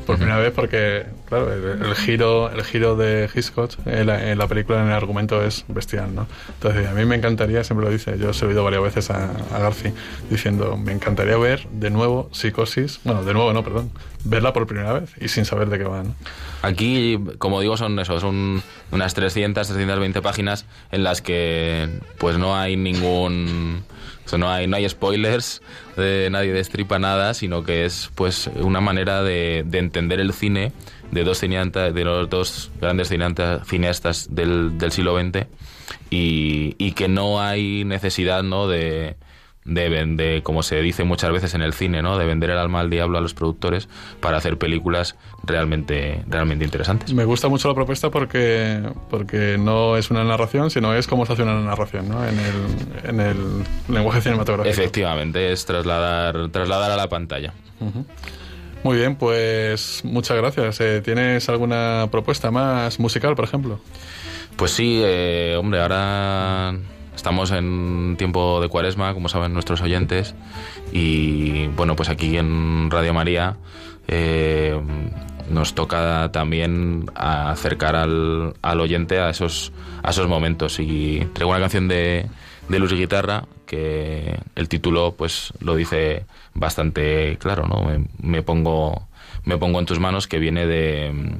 por 0.08 0.16
primera 0.16 0.38
vez 0.38 0.54
porque, 0.54 1.04
claro, 1.26 1.52
el, 1.52 1.94
giro 1.94 2.50
el 2.50 2.64
giro 2.64 2.96
de 2.96 3.28
Hitchcock 3.32 3.72
en 3.84 4.06
la, 4.06 4.46
película, 4.46 4.80
en 4.80 4.86
el 4.86 4.94
argumento 4.94 5.44
es 5.44 5.66
bestial, 5.68 6.14
¿no? 6.14 6.26
Entonces, 6.48 6.88
a 6.88 6.94
mí 6.94 7.04
me 7.04 7.14
encantaría, 7.14 7.62
siempre 7.62 7.84
lo 7.84 7.92
dice, 7.92 8.16
yo 8.18 8.30
he 8.30 8.44
oído 8.46 8.64
varias 8.64 8.82
veces 8.82 9.10
a, 9.10 9.30
a 9.54 9.58
Garci 9.58 9.92
diciendo, 10.30 10.78
me 10.78 10.92
encantaría 10.92 11.36
ver 11.36 11.68
de 11.68 11.90
nuevo 11.90 12.30
Psicosis, 12.32 13.00
bueno, 13.04 13.22
de 13.22 13.34
nuevo 13.34 13.52
no, 13.52 13.62
perdón, 13.62 13.90
verla 14.24 14.54
por 14.54 14.66
primera 14.66 14.94
vez 14.94 15.10
y 15.20 15.28
sin 15.28 15.44
saber 15.44 15.68
de 15.68 15.76
qué 15.76 15.84
va, 15.84 16.02
¿no? 16.02 16.14
Aquí, 16.62 17.22
como 17.36 17.60
digo, 17.60 17.76
son 17.76 17.98
eso, 17.98 18.18
son 18.18 18.62
unas 18.90 19.12
300, 19.12 19.66
320 19.66 20.22
páginas 20.22 20.64
en 20.90 21.04
las 21.04 21.20
que 21.20 22.00
pues 22.16 22.38
no 22.38 22.56
hay 22.56 22.78
ningún 22.78 23.84
no 24.36 24.50
hay, 24.50 24.66
no 24.66 24.76
hay 24.76 24.88
spoilers, 24.88 25.62
de, 25.96 26.28
nadie 26.30 26.52
destripa 26.52 26.98
nada, 26.98 27.32
sino 27.32 27.64
que 27.64 27.84
es 27.84 28.10
pues 28.14 28.50
una 28.56 28.80
manera 28.80 29.22
de, 29.22 29.64
entender 29.72 30.20
el 30.20 30.32
cine 30.32 30.72
de 31.10 31.24
dos 31.24 31.38
cineastas, 31.38 31.94
de 31.94 32.04
los 32.04 32.28
dos 32.28 32.70
grandes 32.80 33.08
cineastas 33.08 34.34
del, 34.34 34.76
del 34.76 34.92
siglo 34.92 35.18
XX 35.18 35.46
y, 36.10 36.74
y, 36.76 36.92
que 36.92 37.08
no 37.08 37.40
hay 37.40 37.84
necesidad 37.84 38.42
¿no? 38.42 38.68
de, 38.68 39.16
de, 39.68 40.40
como 40.42 40.62
se 40.62 40.80
dice 40.80 41.04
muchas 41.04 41.30
veces 41.30 41.54
en 41.54 41.62
el 41.62 41.72
cine, 41.72 42.02
¿no? 42.02 42.18
de 42.18 42.26
vender 42.26 42.50
el 42.50 42.58
alma 42.58 42.80
al 42.80 42.90
diablo 42.90 43.18
a 43.18 43.20
los 43.20 43.34
productores 43.34 43.88
para 44.20 44.38
hacer 44.38 44.58
películas 44.58 45.16
realmente, 45.44 46.22
realmente 46.26 46.64
interesantes. 46.64 47.12
Me 47.12 47.24
gusta 47.24 47.48
mucho 47.48 47.68
la 47.68 47.74
propuesta 47.74 48.10
porque, 48.10 48.82
porque 49.10 49.56
no 49.58 49.96
es 49.96 50.10
una 50.10 50.24
narración, 50.24 50.70
sino 50.70 50.94
es 50.94 51.06
cómo 51.06 51.26
se 51.26 51.34
hace 51.34 51.42
una 51.42 51.60
narración 51.60 52.08
¿no? 52.08 52.26
en, 52.26 52.38
el, 52.38 53.08
en 53.08 53.20
el 53.20 53.64
lenguaje 53.88 54.20
cinematográfico. 54.20 54.70
Efectivamente, 54.70 55.52
es 55.52 55.64
trasladar, 55.66 56.48
trasladar 56.50 56.90
a 56.90 56.96
la 56.96 57.08
pantalla. 57.08 57.52
Muy 58.82 58.96
bien, 58.96 59.16
pues 59.16 60.02
muchas 60.04 60.36
gracias. 60.36 60.80
Eh, 60.80 61.02
¿Tienes 61.04 61.48
alguna 61.48 62.08
propuesta 62.10 62.50
más 62.50 62.98
musical, 62.98 63.34
por 63.34 63.44
ejemplo? 63.44 63.80
Pues 64.56 64.72
sí, 64.72 65.00
eh, 65.04 65.56
hombre, 65.58 65.80
ahora 65.80 66.74
Estamos 67.18 67.50
en 67.50 68.14
tiempo 68.16 68.60
de 68.60 68.68
cuaresma, 68.68 69.12
como 69.12 69.28
saben 69.28 69.52
nuestros 69.52 69.80
oyentes, 69.80 70.36
y 70.92 71.66
bueno, 71.66 71.96
pues 71.96 72.10
aquí 72.10 72.36
en 72.36 72.92
Radio 72.92 73.12
María 73.12 73.56
eh, 74.06 74.80
nos 75.50 75.74
toca 75.74 76.30
también 76.30 77.06
acercar 77.16 77.96
al, 77.96 78.54
al, 78.62 78.80
oyente 78.80 79.18
a 79.18 79.30
esos, 79.30 79.72
a 80.04 80.10
esos 80.10 80.28
momentos. 80.28 80.78
Y 80.78 81.26
traigo 81.32 81.50
una 81.50 81.58
canción 81.58 81.88
de, 81.88 82.26
de 82.68 82.78
Luz 82.78 82.92
y 82.92 82.98
Guitarra 82.98 83.46
que 83.66 84.38
el 84.54 84.68
título 84.68 85.16
pues 85.18 85.52
lo 85.58 85.74
dice 85.74 86.24
bastante 86.54 87.36
claro, 87.40 87.66
¿no? 87.66 87.84
Me, 88.22 88.42
pongo, 88.42 89.08
me 89.42 89.58
pongo 89.58 89.80
en 89.80 89.86
tus 89.86 89.98
manos 89.98 90.28
que 90.28 90.38
viene 90.38 90.68
de, 90.68 91.32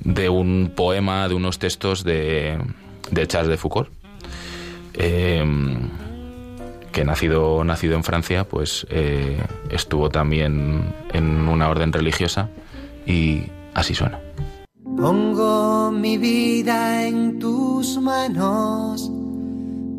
de 0.00 0.28
un 0.28 0.74
poema, 0.76 1.26
de 1.26 1.34
unos 1.34 1.58
textos 1.58 2.04
de, 2.04 2.58
de 3.10 3.26
Charles 3.26 3.48
de 3.48 3.56
Foucault 3.56 3.97
Em, 5.00 5.88
que 6.90 7.04
nacido, 7.04 7.62
nacido 7.62 7.94
en 7.94 8.02
Francia, 8.02 8.42
pues 8.42 8.84
eh, 8.90 9.40
estuvo 9.70 10.08
también 10.08 10.92
en 11.12 11.48
una 11.48 11.68
orden 11.68 11.92
religiosa 11.92 12.48
y 13.06 13.44
así 13.74 13.94
suena. 13.94 14.18
Pongo 14.96 15.92
mi 15.92 16.18
vida 16.18 17.06
en 17.06 17.38
tus 17.38 17.98
manos, 17.98 19.08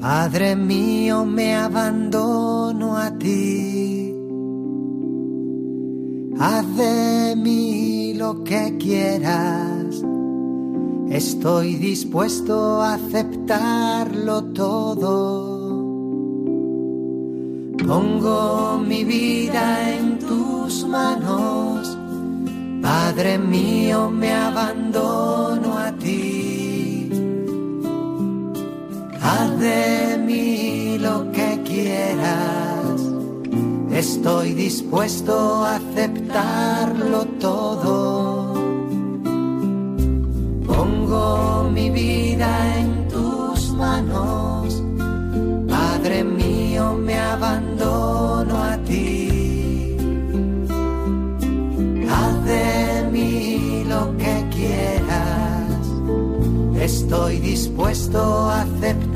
Padre 0.01 0.57
mío, 0.57 1.25
me 1.25 1.55
abandono 1.55 2.97
a 2.97 3.17
ti. 3.17 4.13
Haz 6.37 6.75
de 6.75 7.35
mí 7.37 8.13
lo 8.15 8.43
que 8.43 8.75
quieras 8.77 10.03
Estoy 11.09 11.73
dispuesto 11.75 12.83
a 12.83 12.93
aceptarlo 12.93 14.43
todo. 14.53 15.59
Pongo 17.87 18.77
mi 18.77 19.03
vida 19.03 19.91
en 19.95 20.19
tus 20.19 20.85
manos. 20.85 21.97
Padre 22.83 23.39
mío, 23.39 24.11
me 24.11 24.31
abandono 24.31 25.79
a 25.79 25.91
ti. 25.93 27.09
Haz 29.19 29.59
de 29.59 30.17
mí 30.23 30.99
lo 30.99 31.31
que 31.31 31.59
quieras. 31.65 33.01
Estoy 33.91 34.53
dispuesto 34.53 35.65
a 35.65 35.77
aceptarlo 35.77 37.25
todo 37.39 38.48
Pongo 41.09 41.71
mi 41.71 41.89
vida 41.89 42.77
en 42.77 43.07
tus 43.07 43.73
manos, 43.73 44.83
Padre 45.67 46.23
mío, 46.23 46.93
me 46.93 47.17
abandono 47.17 48.55
a 48.63 48.77
ti. 48.83 49.97
Haz 52.11 52.45
de 52.45 53.09
mí 53.11 53.83
lo 53.87 54.15
que 54.17 54.35
quieras, 54.55 55.81
estoy 56.79 57.39
dispuesto 57.39 58.19
a 58.19 58.61
aceptarlo 58.61 59.08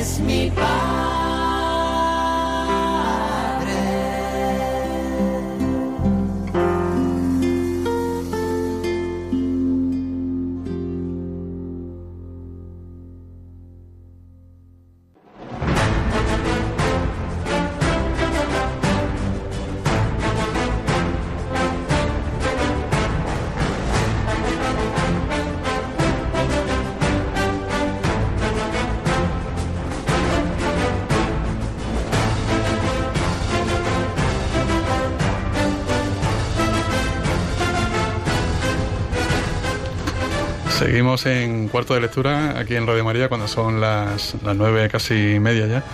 pass 0.00 0.18
me 0.20 0.48
Bye. 0.48 0.89
Seguimos 40.90 41.24
en 41.26 41.68
cuarto 41.68 41.94
de 41.94 42.00
lectura 42.00 42.58
aquí 42.58 42.74
en 42.74 42.84
Radio 42.84 43.04
María 43.04 43.28
cuando 43.28 43.46
son 43.46 43.80
las, 43.80 44.34
las 44.42 44.56
nueve 44.56 44.88
casi 44.90 45.38
media 45.38 45.68
ya, 45.68 45.84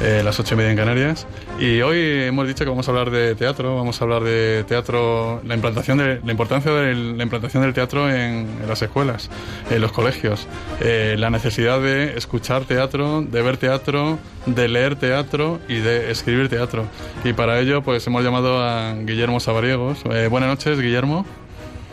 eh, 0.00 0.22
las 0.24 0.40
ocho 0.40 0.54
y 0.54 0.56
media 0.56 0.70
en 0.70 0.78
Canarias. 0.78 1.26
Y 1.60 1.82
hoy 1.82 1.98
hemos 2.22 2.48
dicho 2.48 2.64
que 2.64 2.70
vamos 2.70 2.88
a 2.88 2.90
hablar 2.90 3.10
de 3.10 3.34
teatro, 3.34 3.76
vamos 3.76 4.00
a 4.00 4.04
hablar 4.04 4.22
de 4.22 4.64
teatro, 4.66 5.42
la 5.44 5.54
implantación 5.54 5.98
de 5.98 6.22
la 6.24 6.32
importancia 6.32 6.72
de 6.72 6.94
la 6.94 7.22
implantación 7.22 7.64
del 7.64 7.74
teatro 7.74 8.10
en, 8.10 8.48
las 8.66 8.80
escuelas, 8.80 9.28
en 9.70 9.82
los 9.82 9.92
colegios, 9.92 10.48
eh, 10.80 11.16
la 11.18 11.28
necesidad 11.28 11.78
de 11.78 12.16
escuchar 12.16 12.64
teatro, 12.64 13.20
de 13.20 13.42
ver 13.42 13.58
teatro, 13.58 14.18
de 14.46 14.68
leer 14.68 14.96
teatro 14.96 15.60
y 15.68 15.80
de 15.80 16.10
escribir 16.10 16.48
teatro. 16.48 16.86
Y 17.24 17.34
para 17.34 17.60
ello, 17.60 17.82
pues 17.82 18.06
hemos 18.06 18.24
llamado 18.24 18.64
a 18.64 18.94
Guillermo 18.94 19.38
Sabariegos. 19.38 19.98
Eh, 20.10 20.28
buenas 20.30 20.48
noches, 20.48 20.80
Guillermo. 20.80 21.26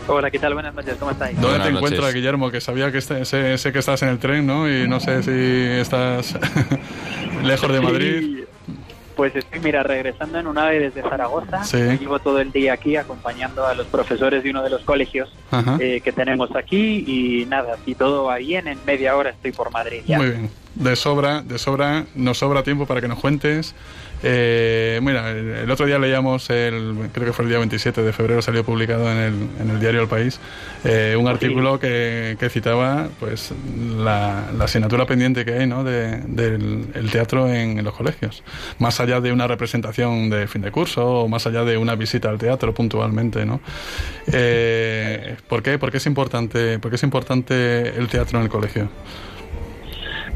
Hola, 0.07 0.29
¿qué 0.29 0.39
tal? 0.39 0.53
Buenas 0.53 0.73
noches, 0.75 0.95
¿cómo 0.99 1.11
estáis? 1.11 1.35
¿Dónde 1.35 1.49
Buenas 1.49 1.67
te 1.67 1.73
noches. 1.73 1.87
encuentras, 1.91 2.13
Guillermo? 2.13 2.51
Que 2.51 2.61
sabía 2.61 2.91
que 2.91 2.97
este- 2.97 3.23
sé, 3.25 3.57
sé 3.57 3.71
que 3.71 3.79
estás 3.79 4.01
en 4.03 4.09
el 4.09 4.19
tren, 4.19 4.45
¿no? 4.45 4.69
Y 4.69 4.87
no 4.87 4.99
sé 4.99 5.23
si 5.23 5.31
estás 5.79 6.37
lejos 7.43 7.71
de 7.71 7.79
Madrid. 7.81 8.19
Sí, 8.19 8.43
Pues 9.15 9.33
estoy, 9.35 9.59
mira, 9.61 9.81
regresando 9.83 10.39
en 10.39 10.47
un 10.47 10.57
ave 10.57 10.79
desde 10.79 11.01
Zaragoza. 11.03 11.63
Sí. 11.63 11.77
Llevo 11.77 12.19
todo 12.19 12.39
el 12.41 12.51
día 12.51 12.73
aquí 12.73 12.95
acompañando 12.97 13.65
a 13.65 13.73
los 13.75 13.87
profesores 13.87 14.43
de 14.43 14.49
uno 14.49 14.61
de 14.63 14.71
los 14.71 14.81
colegios 14.81 15.31
eh, 15.79 16.01
que 16.03 16.11
tenemos 16.11 16.53
aquí 16.55 17.03
y 17.07 17.45
nada, 17.45 17.77
si 17.85 17.95
todo 17.95 18.25
va 18.25 18.37
bien, 18.37 18.67
en 18.67 18.79
media 18.85 19.15
hora 19.15 19.29
estoy 19.29 19.51
por 19.51 19.71
Madrid 19.71 20.01
ya. 20.05 20.17
Muy 20.17 20.31
bien. 20.31 20.49
De 20.75 20.95
sobra, 20.95 21.41
de 21.43 21.57
sobra, 21.59 22.05
nos 22.15 22.39
sobra 22.39 22.63
tiempo 22.63 22.85
para 22.87 22.99
que 22.99 23.07
nos 23.07 23.19
cuentes. 23.19 23.73
Eh, 24.23 24.99
mira, 25.03 25.31
el, 25.31 25.69
otro 25.69 25.85
día 25.85 25.99
leíamos, 25.99 26.49
el, 26.49 27.09
creo 27.11 27.27
que 27.27 27.33
fue 27.33 27.43
el 27.43 27.49
día 27.49 27.59
27 27.59 28.01
de 28.01 28.13
febrero, 28.13 28.41
salió 28.41 28.63
publicado 28.63 29.11
en 29.11 29.17
el, 29.17 29.33
en 29.59 29.69
el 29.69 29.79
diario 29.79 30.01
El 30.01 30.07
País, 30.07 30.39
eh, 30.85 31.15
un 31.19 31.27
artículo 31.27 31.79
que, 31.79 32.37
que 32.39 32.49
citaba 32.49 33.09
pues 33.19 33.53
la, 33.97 34.45
la 34.57 34.65
asignatura 34.65 35.05
pendiente 35.05 35.43
que 35.43 35.53
hay 35.53 35.67
¿no? 35.67 35.83
de, 35.83 36.17
del 36.27 36.87
el 36.93 37.11
teatro 37.11 37.47
en, 37.49 37.79
en 37.79 37.83
los 37.83 37.93
colegios. 37.93 38.43
Más 38.79 38.99
allá 38.99 39.19
de 39.19 39.31
una 39.31 39.45
representación 39.47 40.29
de 40.29 40.47
fin 40.47 40.61
de 40.61 40.71
curso 40.71 41.05
o 41.05 41.27
más 41.27 41.45
allá 41.45 41.63
de 41.63 41.77
una 41.77 41.95
visita 41.95 42.29
al 42.29 42.37
teatro 42.37 42.73
puntualmente. 42.73 43.45
¿no? 43.45 43.59
Eh, 44.31 45.35
¿por, 45.47 45.61
qué? 45.63 45.77
¿Por 45.77 45.91
qué 45.91 45.97
es 45.97 46.05
importante, 46.05 46.79
por 46.79 46.91
qué 46.91 46.95
es 46.95 47.03
importante 47.03 47.89
el 47.97 48.07
teatro 48.07 48.39
en 48.39 48.45
el 48.45 48.49
colegio? 48.49 48.89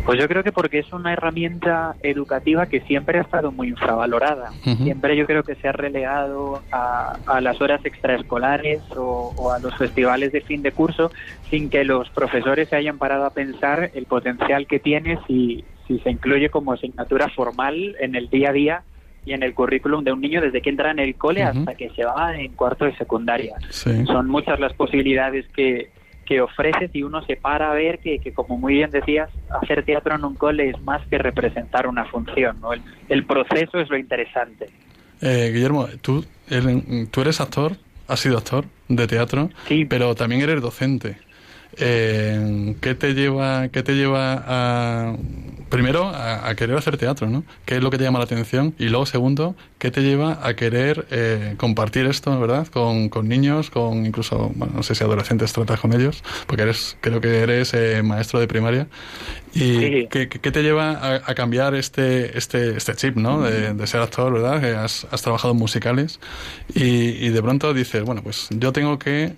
Pues 0.07 0.21
yo 0.21 0.27
creo 0.29 0.41
que 0.41 0.53
porque 0.53 0.79
es 0.79 0.93
una 0.93 1.11
herramienta 1.11 1.97
educativa 2.01 2.67
que 2.67 2.79
siempre 2.79 3.19
ha 3.19 3.23
estado 3.23 3.51
muy 3.51 3.67
infravalorada. 3.67 4.51
Siempre 4.81 5.17
yo 5.17 5.25
creo 5.25 5.43
que 5.43 5.55
se 5.55 5.67
ha 5.67 5.73
relegado 5.73 6.61
a, 6.71 7.17
a 7.25 7.41
las 7.41 7.59
horas 7.59 7.83
extraescolares 7.83 8.81
o, 8.95 9.33
o 9.35 9.51
a 9.51 9.59
los 9.59 9.75
festivales 9.75 10.31
de 10.31 10.39
fin 10.39 10.61
de 10.61 10.71
curso 10.71 11.11
sin 11.49 11.69
que 11.69 11.83
los 11.83 12.09
profesores 12.11 12.69
se 12.69 12.77
hayan 12.77 12.97
parado 12.97 13.25
a 13.25 13.31
pensar 13.31 13.91
el 13.93 14.05
potencial 14.05 14.65
que 14.65 14.79
tiene 14.79 15.19
si, 15.27 15.65
si 15.89 15.99
se 15.99 16.09
incluye 16.09 16.49
como 16.49 16.71
asignatura 16.71 17.27
formal 17.27 17.97
en 17.99 18.15
el 18.15 18.29
día 18.29 18.51
a 18.51 18.53
día 18.53 18.83
y 19.25 19.33
en 19.33 19.43
el 19.43 19.53
currículum 19.53 20.05
de 20.05 20.13
un 20.13 20.21
niño 20.21 20.39
desde 20.39 20.61
que 20.61 20.69
entra 20.69 20.91
en 20.91 20.99
el 20.99 21.15
cole 21.15 21.43
hasta 21.43 21.75
que 21.75 21.89
se 21.89 22.05
va 22.05 22.33
en 22.33 22.53
cuarto 22.53 22.85
de 22.85 22.95
secundaria. 22.95 23.57
Sí. 23.71 24.05
Son 24.05 24.29
muchas 24.29 24.57
las 24.57 24.71
posibilidades 24.71 25.45
que, 25.49 25.89
que 26.27 26.41
ofrece 26.41 26.89
si 26.89 27.03
uno 27.03 27.21
se 27.23 27.37
para 27.37 27.71
a 27.71 27.73
ver 27.73 27.99
que, 27.99 28.19
que, 28.19 28.33
como 28.33 28.57
muy 28.57 28.73
bien 28.75 28.91
decías, 28.91 29.29
hacer 29.61 29.83
teatro 29.83 30.15
en 30.15 30.25
un 30.25 30.35
cole 30.35 30.69
es 30.69 30.81
más 30.81 31.05
que 31.07 31.17
representar 31.17 31.87
una 31.87 32.05
función. 32.05 32.59
¿no? 32.61 32.73
El, 32.73 32.81
el 33.09 33.25
proceso 33.25 33.79
es 33.79 33.89
lo 33.89 33.97
interesante. 33.97 34.67
Eh, 35.21 35.51
Guillermo, 35.53 35.87
tú, 36.01 36.25
el- 36.49 37.07
tú 37.09 37.21
eres 37.21 37.39
actor, 37.41 37.73
has 38.07 38.19
sido 38.19 38.37
actor 38.37 38.65
de 38.87 39.07
teatro, 39.07 39.49
Sí. 39.67 39.85
pero 39.85 40.13
también 40.15 40.41
eres 40.41 40.61
docente. 40.61 41.17
Eh, 41.79 42.75
¿Qué 42.81 42.95
te 42.95 43.13
lleva, 43.13 43.67
qué 43.69 43.83
te 43.83 43.93
lleva 43.95 44.43
a 44.47 45.15
primero 45.69 46.05
a, 46.07 46.47
a 46.47 46.55
querer 46.55 46.77
hacer 46.77 46.97
teatro, 46.97 47.29
¿no? 47.29 47.43
¿Qué 47.65 47.75
es 47.75 47.83
lo 47.83 47.89
que 47.91 47.97
te 47.97 48.03
llama 48.05 48.19
la 48.19 48.25
atención? 48.25 48.73
Y 48.79 48.85
luego 48.87 49.05
segundo, 49.05 49.55
¿qué 49.79 49.91
te 49.91 50.01
lleva 50.01 50.39
a 50.41 50.55
querer 50.55 51.05
eh, 51.11 51.55
compartir 51.57 52.05
esto, 52.05 52.39
verdad, 52.39 52.67
con, 52.67 53.09
con 53.09 53.27
niños, 53.27 53.69
con 53.69 54.05
incluso, 54.05 54.51
bueno, 54.55 54.73
no 54.77 54.83
sé 54.83 54.95
si 54.95 55.03
adolescentes 55.03 55.51
tratas 55.51 55.79
con 55.81 55.91
ellos, 55.93 56.23
porque 56.47 56.63
eres, 56.63 56.97
creo 57.01 57.19
que 57.19 57.39
eres 57.39 57.73
eh, 57.73 58.01
maestro 58.01 58.39
de 58.39 58.47
primaria. 58.47 58.87
¿Y 59.53 59.59
Sí. 59.59 60.07
qué, 60.09 60.27
te 60.27 60.63
lleva 60.63 60.91
a, 60.91 61.15
a 61.25 61.35
cambiar 61.35 61.75
este, 61.75 62.37
este, 62.37 62.77
este 62.77 62.95
chip, 62.95 63.17
¿no? 63.17 63.41
De, 63.41 63.73
de 63.73 63.87
ser 63.87 64.01
actor, 64.01 64.31
¿verdad? 64.31 64.61
Que 64.61 64.67
has, 64.75 65.05
has 65.11 65.21
trabajado 65.21 65.51
en 65.53 65.59
musicales 65.59 66.19
y, 66.73 66.83
y 67.25 67.29
de 67.29 67.41
pronto 67.41 67.73
dices, 67.73 68.03
bueno, 68.03 68.21
pues 68.23 68.47
yo 68.51 68.71
tengo 68.71 68.97
que 68.99 69.33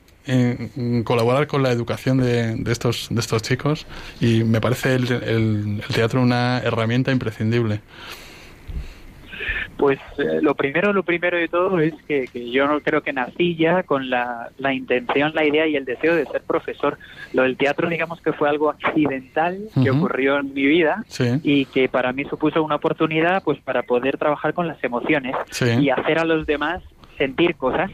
colaborar 1.03 1.47
con 1.47 1.63
la 1.63 1.71
educación 1.71 2.17
de, 2.19 2.55
de 2.55 2.71
estos, 2.71 3.07
de 3.09 3.19
estos 3.19 3.41
chicos 3.41 3.85
y 4.21 4.43
me 4.43 4.61
parece 4.61 4.95
el, 4.95 5.11
el- 5.11 5.81
el 5.87 5.95
teatro 5.95 6.21
una 6.21 6.59
herramienta 6.59 7.11
imprescindible. 7.11 7.81
Pues 9.77 9.97
eh, 10.17 10.39
lo 10.41 10.55
primero, 10.55 10.91
lo 10.91 11.03
primero 11.03 11.37
de 11.37 11.47
todo 11.47 11.79
es 11.79 11.93
que, 12.05 12.27
que 12.27 12.51
yo 12.51 12.67
no 12.67 12.81
creo 12.81 13.01
que 13.01 13.13
nací 13.13 13.55
ya 13.55 13.83
con 13.83 14.09
la, 14.09 14.49
la 14.57 14.73
intención, 14.73 15.31
la 15.33 15.45
idea 15.45 15.67
y 15.67 15.77
el 15.77 15.85
deseo 15.85 16.15
de 16.15 16.25
ser 16.25 16.41
profesor. 16.41 16.97
Lo 17.31 17.43
del 17.43 17.55
teatro, 17.55 17.87
digamos 17.87 18.19
que 18.19 18.33
fue 18.33 18.49
algo 18.49 18.69
accidental 18.69 19.57
que 19.81 19.89
ocurrió 19.89 20.37
en 20.37 20.53
mi 20.53 20.65
vida 20.65 21.05
Sí, 21.07 21.39
y 21.43 21.65
que 21.65 21.87
para 21.87 22.11
mí 22.11 22.25
supuso 22.25 22.61
una 22.61 22.75
oportunidad 22.75 23.41
pues 23.41 23.57
para 23.61 23.83
poder 23.83 24.17
trabajar 24.17 24.53
con 24.53 24.67
las 24.67 24.83
emociones 24.83 25.33
sí. 25.49 25.69
y 25.79 25.89
hacer 25.89 26.19
a 26.19 26.25
los 26.25 26.45
demás 26.45 26.83
sentir 27.17 27.55
cosas. 27.55 27.89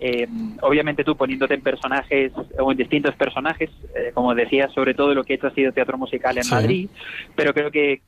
Eh, 0.00 0.28
obviamente 0.62 1.02
tú 1.04 1.16
poniéndote 1.16 1.54
en 1.54 1.60
personajes 1.60 2.32
o 2.58 2.70
en 2.70 2.78
distintos 2.78 3.14
personajes, 3.16 3.70
eh, 3.96 4.12
como 4.14 4.34
decía, 4.34 4.68
sobre 4.68 4.94
todo 4.94 5.14
lo 5.14 5.24
que 5.24 5.32
he 5.32 5.36
hecho 5.36 5.48
ha 5.48 5.54
sido 5.54 5.72
teatro 5.72 5.98
musical 5.98 6.36
en 6.38 6.44
Sí. 6.44 6.54
Madrid, 6.54 6.88
pero 7.34 7.52
creo 7.52 7.70
que 7.70 8.00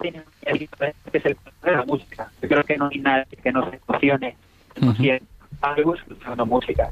tiene 0.00 0.22
es 0.44 1.24
el 1.24 1.36
de 1.62 1.72
la 1.72 1.84
música. 1.84 2.30
Yo 2.42 2.48
creo 2.48 2.62
que 2.64 2.76
no 2.76 2.88
hay 2.92 2.98
nadie 2.98 3.26
que 3.42 3.52
no 3.52 3.68
se 3.70 3.80
emocione 3.88 4.36
Ujú. 4.80 4.90
haciendo 4.90 5.24
algo 5.60 5.94
escuchando 5.94 6.46
música. 6.46 6.90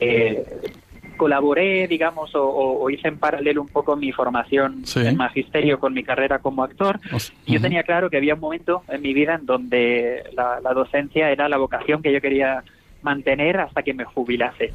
Eh, 0.00 0.44
colaboré, 1.16 1.86
digamos, 1.88 2.30
o, 2.34 2.88
hice 2.90 3.08
en 3.08 3.18
paralelo 3.18 3.60
un 3.62 3.68
poco 3.68 3.96
mi 3.96 4.12
formación 4.12 4.86
Sí. 4.86 5.00
en 5.06 5.16
magisterio 5.16 5.80
con 5.80 5.92
mi 5.92 6.04
carrera 6.04 6.38
como 6.38 6.62
actor 6.62 7.00
yo 7.44 7.60
tenía 7.60 7.82
claro 7.82 8.08
que 8.08 8.16
había 8.18 8.34
un 8.34 8.40
momento 8.40 8.82
en 8.88 9.02
mi 9.02 9.12
vida 9.14 9.34
en 9.34 9.44
donde 9.44 10.22
la, 10.34 10.60
la 10.60 10.72
docencia 10.74 11.30
era 11.30 11.48
la 11.48 11.56
vocación 11.56 12.02
que 12.02 12.12
yo 12.12 12.20
quería 12.20 12.62
mantener 13.02 13.58
hasta 13.58 13.82
que 13.82 13.94
me 13.94 14.04
jubilase. 14.04 14.72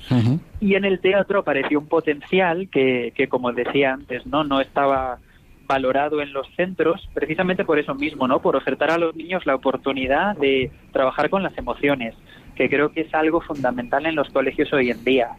Y 0.59 0.75
en 0.75 0.85
el 0.85 0.99
teatro 0.99 1.39
apareció 1.39 1.79
un 1.79 1.87
potencial 1.87 2.69
que, 2.69 3.11
que 3.15 3.27
como 3.27 3.51
decía 3.51 3.93
antes, 3.93 4.25
no 4.25 4.43
no 4.43 4.61
estaba 4.61 5.19
valorado 5.65 6.21
en 6.21 6.33
los 6.33 6.47
centros 6.55 7.07
precisamente 7.13 7.63
por 7.65 7.79
eso 7.79 7.95
mismo, 7.95 8.27
¿no? 8.27 8.41
Por 8.41 8.55
ofertar 8.55 8.91
a 8.91 8.97
los 8.97 9.15
niños 9.15 9.45
la 9.45 9.55
oportunidad 9.55 10.35
de 10.37 10.71
trabajar 10.91 11.29
con 11.29 11.43
las 11.43 11.57
emociones, 11.57 12.15
que 12.55 12.69
creo 12.69 12.91
que 12.91 13.01
es 13.01 13.13
algo 13.13 13.41
fundamental 13.41 14.05
en 14.05 14.15
los 14.15 14.29
colegios 14.29 14.71
hoy 14.73 14.91
en 14.91 15.03
día. 15.03 15.29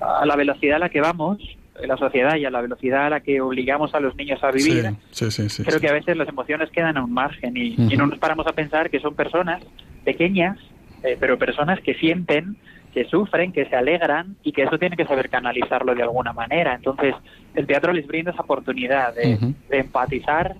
A 0.00 0.26
la 0.26 0.36
velocidad 0.36 0.76
a 0.76 0.80
la 0.80 0.88
que 0.88 1.00
vamos, 1.00 1.38
en 1.80 1.88
la 1.88 1.96
sociedad 1.96 2.36
y 2.36 2.44
a 2.44 2.50
la 2.50 2.60
velocidad 2.60 3.06
a 3.06 3.10
la 3.10 3.20
que 3.20 3.40
obligamos 3.40 3.94
a 3.94 4.00
los 4.00 4.16
niños 4.16 4.42
a 4.42 4.50
vivir, 4.50 4.90
Sí, 5.10 5.30
sí, 5.30 5.42
sí, 5.42 5.48
sí, 5.48 5.64
creo 5.64 5.80
que 5.80 5.88
a 5.88 5.92
veces 5.92 6.16
las 6.16 6.28
emociones 6.28 6.70
quedan 6.70 6.96
a 6.96 7.04
un 7.04 7.12
margen 7.12 7.56
y 7.56 7.76
no 7.96 8.06
nos 8.06 8.18
paramos 8.18 8.46
a 8.46 8.52
pensar 8.52 8.90
que 8.90 9.00
son 9.00 9.14
personas 9.14 9.62
pequeñas, 10.04 10.58
eh, 11.02 11.16
pero 11.18 11.38
personas 11.38 11.80
que 11.80 11.94
sienten, 11.94 12.56
que 12.92 13.04
sufren, 13.04 13.52
que 13.52 13.66
se 13.66 13.76
alegran 13.76 14.36
y 14.42 14.52
que 14.52 14.62
eso 14.62 14.78
tiene 14.78 14.96
que 14.96 15.04
saber 15.04 15.28
canalizarlo 15.28 15.94
de 15.94 16.02
alguna 16.02 16.32
manera. 16.32 16.74
Entonces, 16.74 17.14
el 17.54 17.66
teatro 17.66 17.92
les 17.92 18.06
brinda 18.06 18.32
esa 18.32 18.42
oportunidad 18.42 19.14
de, 19.14 19.38
de 19.68 19.78
empatizar 19.78 20.56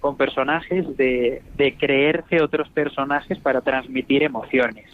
con 0.00 0.16
personajes, 0.16 0.96
de, 0.96 1.42
de 1.56 1.74
creerse 1.76 2.42
otros 2.42 2.68
personajes 2.70 3.38
para 3.38 3.60
transmitir 3.60 4.22
emociones. 4.22 4.86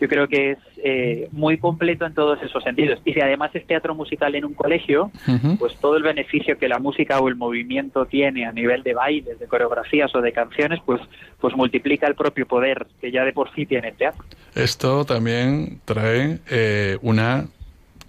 Yo 0.00 0.08
creo 0.08 0.28
que 0.28 0.52
es 0.52 0.58
eh, 0.76 1.28
muy 1.32 1.58
completo 1.58 2.06
en 2.06 2.14
todos 2.14 2.40
esos 2.42 2.62
sentidos. 2.62 3.00
Y 3.04 3.12
si 3.12 3.20
además 3.20 3.50
es 3.54 3.66
teatro 3.66 3.94
musical 3.94 4.34
en 4.34 4.44
un 4.44 4.54
colegio, 4.54 5.10
pues 5.58 5.74
todo 5.76 5.96
el 5.96 6.02
beneficio 6.02 6.58
que 6.58 6.68
la 6.68 6.78
música 6.78 7.18
o 7.20 7.28
el 7.28 7.36
movimiento 7.36 8.06
tiene 8.06 8.46
a 8.46 8.52
nivel 8.52 8.82
de 8.82 8.94
bailes, 8.94 9.38
de 9.38 9.46
coreografías 9.46 10.14
o 10.14 10.20
de 10.20 10.32
canciones, 10.32 10.80
pues, 10.86 11.00
pues 11.40 11.56
multiplica 11.56 12.06
el 12.06 12.14
propio 12.14 12.46
poder 12.46 12.86
que 13.00 13.10
ya 13.10 13.24
de 13.24 13.32
por 13.32 13.52
sí 13.54 13.66
tiene 13.66 13.88
el 13.88 13.96
teatro. 13.96 14.24
Esto 14.54 15.04
también 15.04 15.80
trae 15.84 16.38
eh, 16.50 16.98
una 17.02 17.46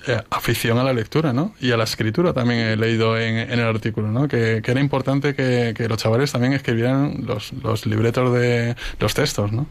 eh, 0.07 0.17
afición 0.29 0.77
a 0.77 0.83
la 0.83 0.93
lectura, 0.93 1.33
¿no? 1.33 1.53
Y 1.59 1.71
a 1.71 1.77
la 1.77 1.83
escritura 1.83 2.33
también 2.33 2.59
he 2.59 2.75
leído 2.77 3.17
en, 3.17 3.37
en 3.37 3.59
el 3.59 3.65
artículo, 3.65 4.07
¿no? 4.07 4.27
Que, 4.27 4.61
que 4.63 4.71
era 4.71 4.79
importante 4.79 5.35
que, 5.35 5.73
que 5.75 5.89
los 5.89 5.97
chavales 5.97 6.31
también 6.31 6.53
escribieran 6.53 7.25
los, 7.25 7.51
los 7.53 7.85
libretos 7.85 8.33
de 8.33 8.75
los 8.99 9.13
textos, 9.13 9.51
¿no? 9.51 9.67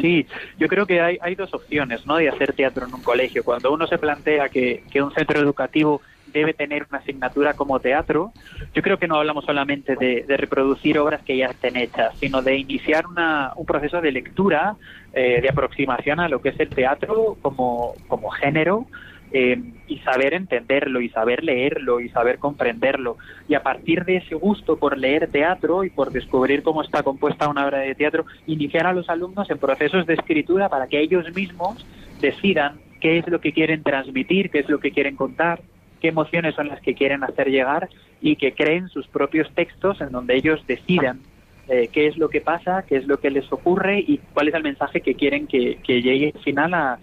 Sí, 0.00 0.26
yo 0.58 0.68
creo 0.68 0.86
que 0.86 1.00
hay, 1.00 1.18
hay 1.20 1.34
dos 1.34 1.52
opciones 1.52 2.06
¿no? 2.06 2.16
de 2.16 2.28
hacer 2.28 2.52
teatro 2.52 2.86
en 2.86 2.94
un 2.94 3.02
colegio. 3.02 3.42
Cuando 3.42 3.72
uno 3.72 3.86
se 3.86 3.98
plantea 3.98 4.48
que, 4.48 4.84
que 4.90 5.02
un 5.02 5.12
centro 5.12 5.40
educativo 5.40 6.00
debe 6.32 6.54
tener 6.54 6.86
una 6.88 6.98
asignatura 6.98 7.54
como 7.54 7.80
teatro, 7.80 8.32
yo 8.72 8.82
creo 8.82 8.98
que 8.98 9.08
no 9.08 9.16
hablamos 9.16 9.44
solamente 9.44 9.96
de, 9.96 10.24
de 10.26 10.36
reproducir 10.36 10.98
obras 10.98 11.22
que 11.22 11.36
ya 11.36 11.46
estén 11.46 11.76
hechas, 11.76 12.14
sino 12.20 12.40
de 12.42 12.56
iniciar 12.56 13.06
una, 13.06 13.52
un 13.56 13.66
proceso 13.66 14.00
de 14.00 14.12
lectura, 14.12 14.76
eh, 15.12 15.40
de 15.40 15.48
aproximación 15.48 16.20
a 16.20 16.28
lo 16.28 16.40
que 16.40 16.50
es 16.50 16.60
el 16.60 16.70
teatro 16.70 17.36
como, 17.42 17.94
como 18.06 18.30
género, 18.30 18.86
eh, 19.32 19.60
y 19.86 19.98
saber 19.98 20.34
entenderlo 20.34 21.00
y 21.00 21.08
saber 21.08 21.44
leerlo 21.44 22.00
y 22.00 22.08
saber 22.08 22.38
comprenderlo. 22.38 23.16
Y 23.48 23.54
a 23.54 23.62
partir 23.62 24.04
de 24.04 24.16
ese 24.16 24.34
gusto 24.34 24.78
por 24.78 24.98
leer 24.98 25.28
teatro 25.30 25.84
y 25.84 25.90
por 25.90 26.10
descubrir 26.10 26.62
cómo 26.62 26.82
está 26.82 27.02
compuesta 27.02 27.48
una 27.48 27.66
obra 27.66 27.78
de 27.78 27.94
teatro, 27.94 28.24
iniciar 28.46 28.86
a 28.86 28.92
los 28.92 29.08
alumnos 29.08 29.50
en 29.50 29.58
procesos 29.58 30.06
de 30.06 30.14
escritura 30.14 30.68
para 30.68 30.86
que 30.86 31.00
ellos 31.00 31.34
mismos 31.34 31.86
decidan 32.20 32.80
qué 33.00 33.18
es 33.18 33.28
lo 33.28 33.40
que 33.40 33.52
quieren 33.52 33.82
transmitir, 33.82 34.50
qué 34.50 34.60
es 34.60 34.68
lo 34.68 34.78
que 34.78 34.92
quieren 34.92 35.16
contar, 35.16 35.60
qué 36.00 36.08
emociones 36.08 36.54
son 36.54 36.68
las 36.68 36.80
que 36.80 36.94
quieren 36.94 37.24
hacer 37.24 37.50
llegar 37.50 37.88
y 38.20 38.36
que 38.36 38.52
creen 38.52 38.88
sus 38.88 39.06
propios 39.08 39.50
textos 39.54 40.00
en 40.00 40.10
donde 40.10 40.36
ellos 40.36 40.64
decidan 40.66 41.20
eh, 41.68 41.88
qué 41.92 42.08
es 42.08 42.16
lo 42.18 42.28
que 42.28 42.40
pasa, 42.40 42.84
qué 42.86 42.96
es 42.96 43.06
lo 43.06 43.18
que 43.18 43.30
les 43.30 43.50
ocurre 43.52 44.00
y 44.00 44.18
cuál 44.34 44.48
es 44.48 44.54
el 44.54 44.62
mensaje 44.62 45.00
que 45.00 45.14
quieren 45.14 45.46
que, 45.46 45.78
llegue 45.86 46.32
al 46.34 46.42
final 46.42 46.74
a, 46.74 46.98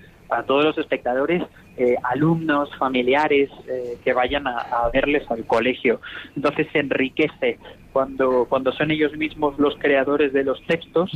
todos 0.45 0.65
los 0.65 0.77
espectadores, 0.77 1.41
eh, 1.77 1.95
alumnos, 2.03 2.69
familiares 2.77 3.49
eh, 3.67 3.97
que 4.03 4.13
vayan 4.13 4.47
a, 4.47 4.89
verles 4.91 5.29
al 5.29 5.45
colegio. 5.45 6.01
Entonces 6.35 6.67
se 6.71 6.79
enriquece 6.79 7.59
cuando, 7.93 8.45
cuando 8.49 8.71
son 8.71 8.91
ellos 8.91 9.15
mismos 9.15 9.57
los 9.59 9.75
creadores 9.77 10.33
de 10.33 10.43
los 10.43 10.61
textos. 10.65 11.11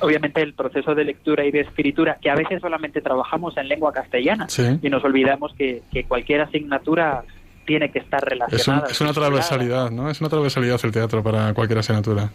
Obviamente 0.00 0.40
el 0.42 0.54
proceso 0.54 0.94
de 0.94 1.04
lectura 1.04 1.44
y 1.44 1.50
de 1.50 1.60
escritura, 1.60 2.18
que 2.20 2.30
a 2.30 2.34
veces 2.34 2.60
solamente 2.60 3.00
trabajamos 3.00 3.56
en 3.56 3.68
lengua 3.68 3.92
castellana 3.92 4.46
y 4.80 4.88
nos 4.88 5.04
olvidamos 5.04 5.52
que, 5.56 5.82
que 5.92 6.04
cualquier 6.04 6.42
asignatura 6.42 7.24
tiene 7.66 7.90
que 7.90 7.98
estar 7.98 8.22
relacionada. 8.22 8.88
Es, 8.88 9.00
una 9.00 9.12
transversalidad, 9.12 9.90
¿no? 9.90 10.10
Es 10.10 10.20
una 10.20 10.30
transversalidad 10.30 10.80
el 10.84 10.92
teatro 10.92 11.22
para 11.22 11.52
cualquier 11.54 11.78
asignatura. 11.78 12.30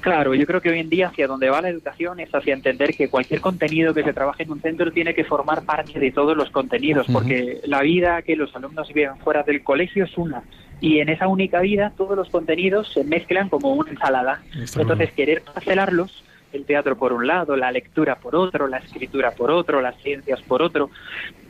Claro, 0.00 0.34
yo 0.34 0.46
creo 0.46 0.60
que 0.60 0.70
hoy 0.70 0.78
en 0.78 0.88
día 0.88 1.08
hacia 1.08 1.26
donde 1.26 1.50
va 1.50 1.60
la 1.60 1.70
educación 1.70 2.20
es 2.20 2.32
hacia 2.32 2.54
entender 2.54 2.94
que 2.94 3.08
cualquier 3.08 3.40
contenido 3.40 3.92
que 3.92 4.04
se 4.04 4.12
trabaje 4.12 4.44
en 4.44 4.52
un 4.52 4.60
centro 4.60 4.92
tiene 4.92 5.14
que 5.14 5.24
formar 5.24 5.64
parte 5.64 5.98
de 5.98 6.12
todos 6.12 6.36
los 6.36 6.50
contenidos, 6.50 7.06
porque 7.12 7.60
la 7.64 7.82
vida 7.82 8.22
que 8.22 8.36
los 8.36 8.54
alumnos 8.54 8.92
viven 8.92 9.18
fuera 9.18 9.42
del 9.42 9.62
colegio 9.62 10.04
es 10.04 10.16
una. 10.16 10.42
Y 10.80 11.00
en 11.00 11.08
esa 11.08 11.26
única 11.26 11.60
vida 11.60 11.92
todos 11.96 12.16
los 12.16 12.28
contenidos 12.30 12.92
se 12.92 13.02
mezclan 13.02 13.48
como 13.48 13.72
una 13.74 13.90
ensalada. 13.90 14.40
Entonces 14.76 15.12
querer 15.12 15.42
parcelarlos, 15.42 16.24
el 16.52 16.64
teatro 16.64 16.96
por 16.96 17.12
un 17.12 17.26
lado, 17.26 17.56
la 17.56 17.72
lectura 17.72 18.16
por 18.16 18.36
otro, 18.36 18.68
la 18.68 18.78
escritura 18.78 19.32
por 19.32 19.50
otro, 19.50 19.80
las 19.80 19.96
ciencias 20.00 20.40
por 20.42 20.62
otro, 20.62 20.90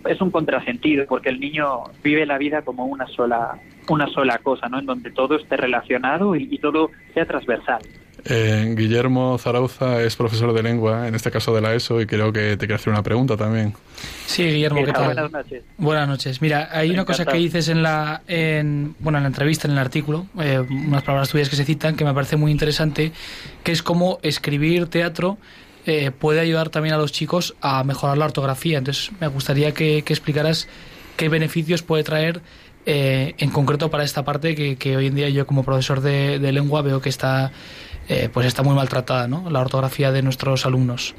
es 0.07 0.21
un 0.23 0.31
contrasentido 0.31 1.05
porque 1.07 1.29
el 1.29 1.39
niño 1.39 1.85
vive 2.03 2.25
la 2.25 2.39
vida 2.39 2.63
como 2.63 2.87
una 2.87 3.07
sola 3.07 3.59
una 3.91 4.07
sola 4.09 4.39
cosa, 4.39 4.69
¿no? 4.69 4.79
En 4.79 4.87
donde 4.87 5.11
todo 5.11 5.37
esté 5.37 5.57
relacionado 5.57 6.37
y 6.37 6.59
todo 6.59 6.91
sea 7.15 7.25
transversal. 7.25 7.81
Eh, 8.25 8.75
Guillermo 8.77 9.39
Zarauza 9.39 10.03
es 10.03 10.17
profesor 10.17 10.53
de 10.53 10.63
lengua, 10.63 11.07
en 11.07 11.15
este 11.15 11.31
caso 11.31 11.55
de 11.55 11.61
la 11.61 11.75
ESO, 11.75 12.01
y 12.01 12.07
creo 12.07 12.33
que 12.33 12.57
te 12.57 12.67
quiere 12.67 12.75
hacer 12.75 12.93
una 12.93 13.03
pregunta 13.03 13.37
también. 13.37 13.75
Sí, 14.27 14.45
Guillermo, 14.45 14.85
¿qué 14.85 14.93
tal? 14.93 15.05
Buenas 15.07 15.31
noches. 15.31 15.63
Buenas 15.77 16.09
noches. 16.09 16.43
Mira, 16.43 16.69
hay 16.73 16.91
una 16.91 17.05
cosa 17.05 17.25
que 17.25 17.37
dices 17.37 17.69
en 17.69 17.83
la, 17.83 18.23
en, 18.27 18.95
bueno, 18.99 19.19
en 19.19 19.25
la 19.25 19.29
entrevista, 19.29 19.69
en 19.69 19.73
el 19.73 19.79
artículo, 19.79 20.27
eh, 20.41 20.59
unas 20.59 21.03
palabras 21.03 21.29
tuyas 21.29 21.49
que 21.49 21.57
se 21.57 21.65
citan, 21.65 21.97
que 21.97 22.05
me 22.05 22.13
parece 22.13 22.37
muy 22.37 22.51
interesante, 22.51 23.13
que 23.63 23.73
es 23.73 23.83
cómo 23.83 24.19
escribir 24.23 24.89
teatro 24.89 25.39
eh, 25.87 26.11
puede 26.11 26.41
ayudar 26.41 26.71
también 26.71 26.95
a 26.95 26.99
los 26.99 27.13
chicos 27.13 27.55
a 27.61 27.85
mejorar 27.85 28.19
la 28.19 28.27
ortografía. 28.27 28.79
Entonces, 28.79 29.11
me 29.21 29.29
gustaría 29.29 29.73
que, 29.73 29.99
explicaras 29.99 30.69
qué 31.17 31.29
beneficios 31.29 31.83
puede 31.83 32.05
traer 32.05 32.43
en 32.91 33.51
concreto 33.51 33.91
para 33.91 34.03
esta 34.03 34.25
parte 34.25 34.55
que, 34.55 34.97
hoy 34.97 35.09
en 35.09 35.15
día 35.15 35.29
yo 35.29 35.47
como 35.47 35.63
profesor 35.63 36.01
de 36.01 36.53
lengua 36.53 36.81
veo 36.81 37.03
que 37.03 37.11
está 37.11 37.53
eh, 38.09 38.29
pues 38.33 38.47
está 38.47 38.63
muy 38.63 38.75
maltratada, 38.75 39.29
¿no? 39.29 39.51
La 39.51 39.61
ortografía 39.61 40.13
de 40.13 40.23
nuestros 40.23 40.67
alumnos. 40.67 41.15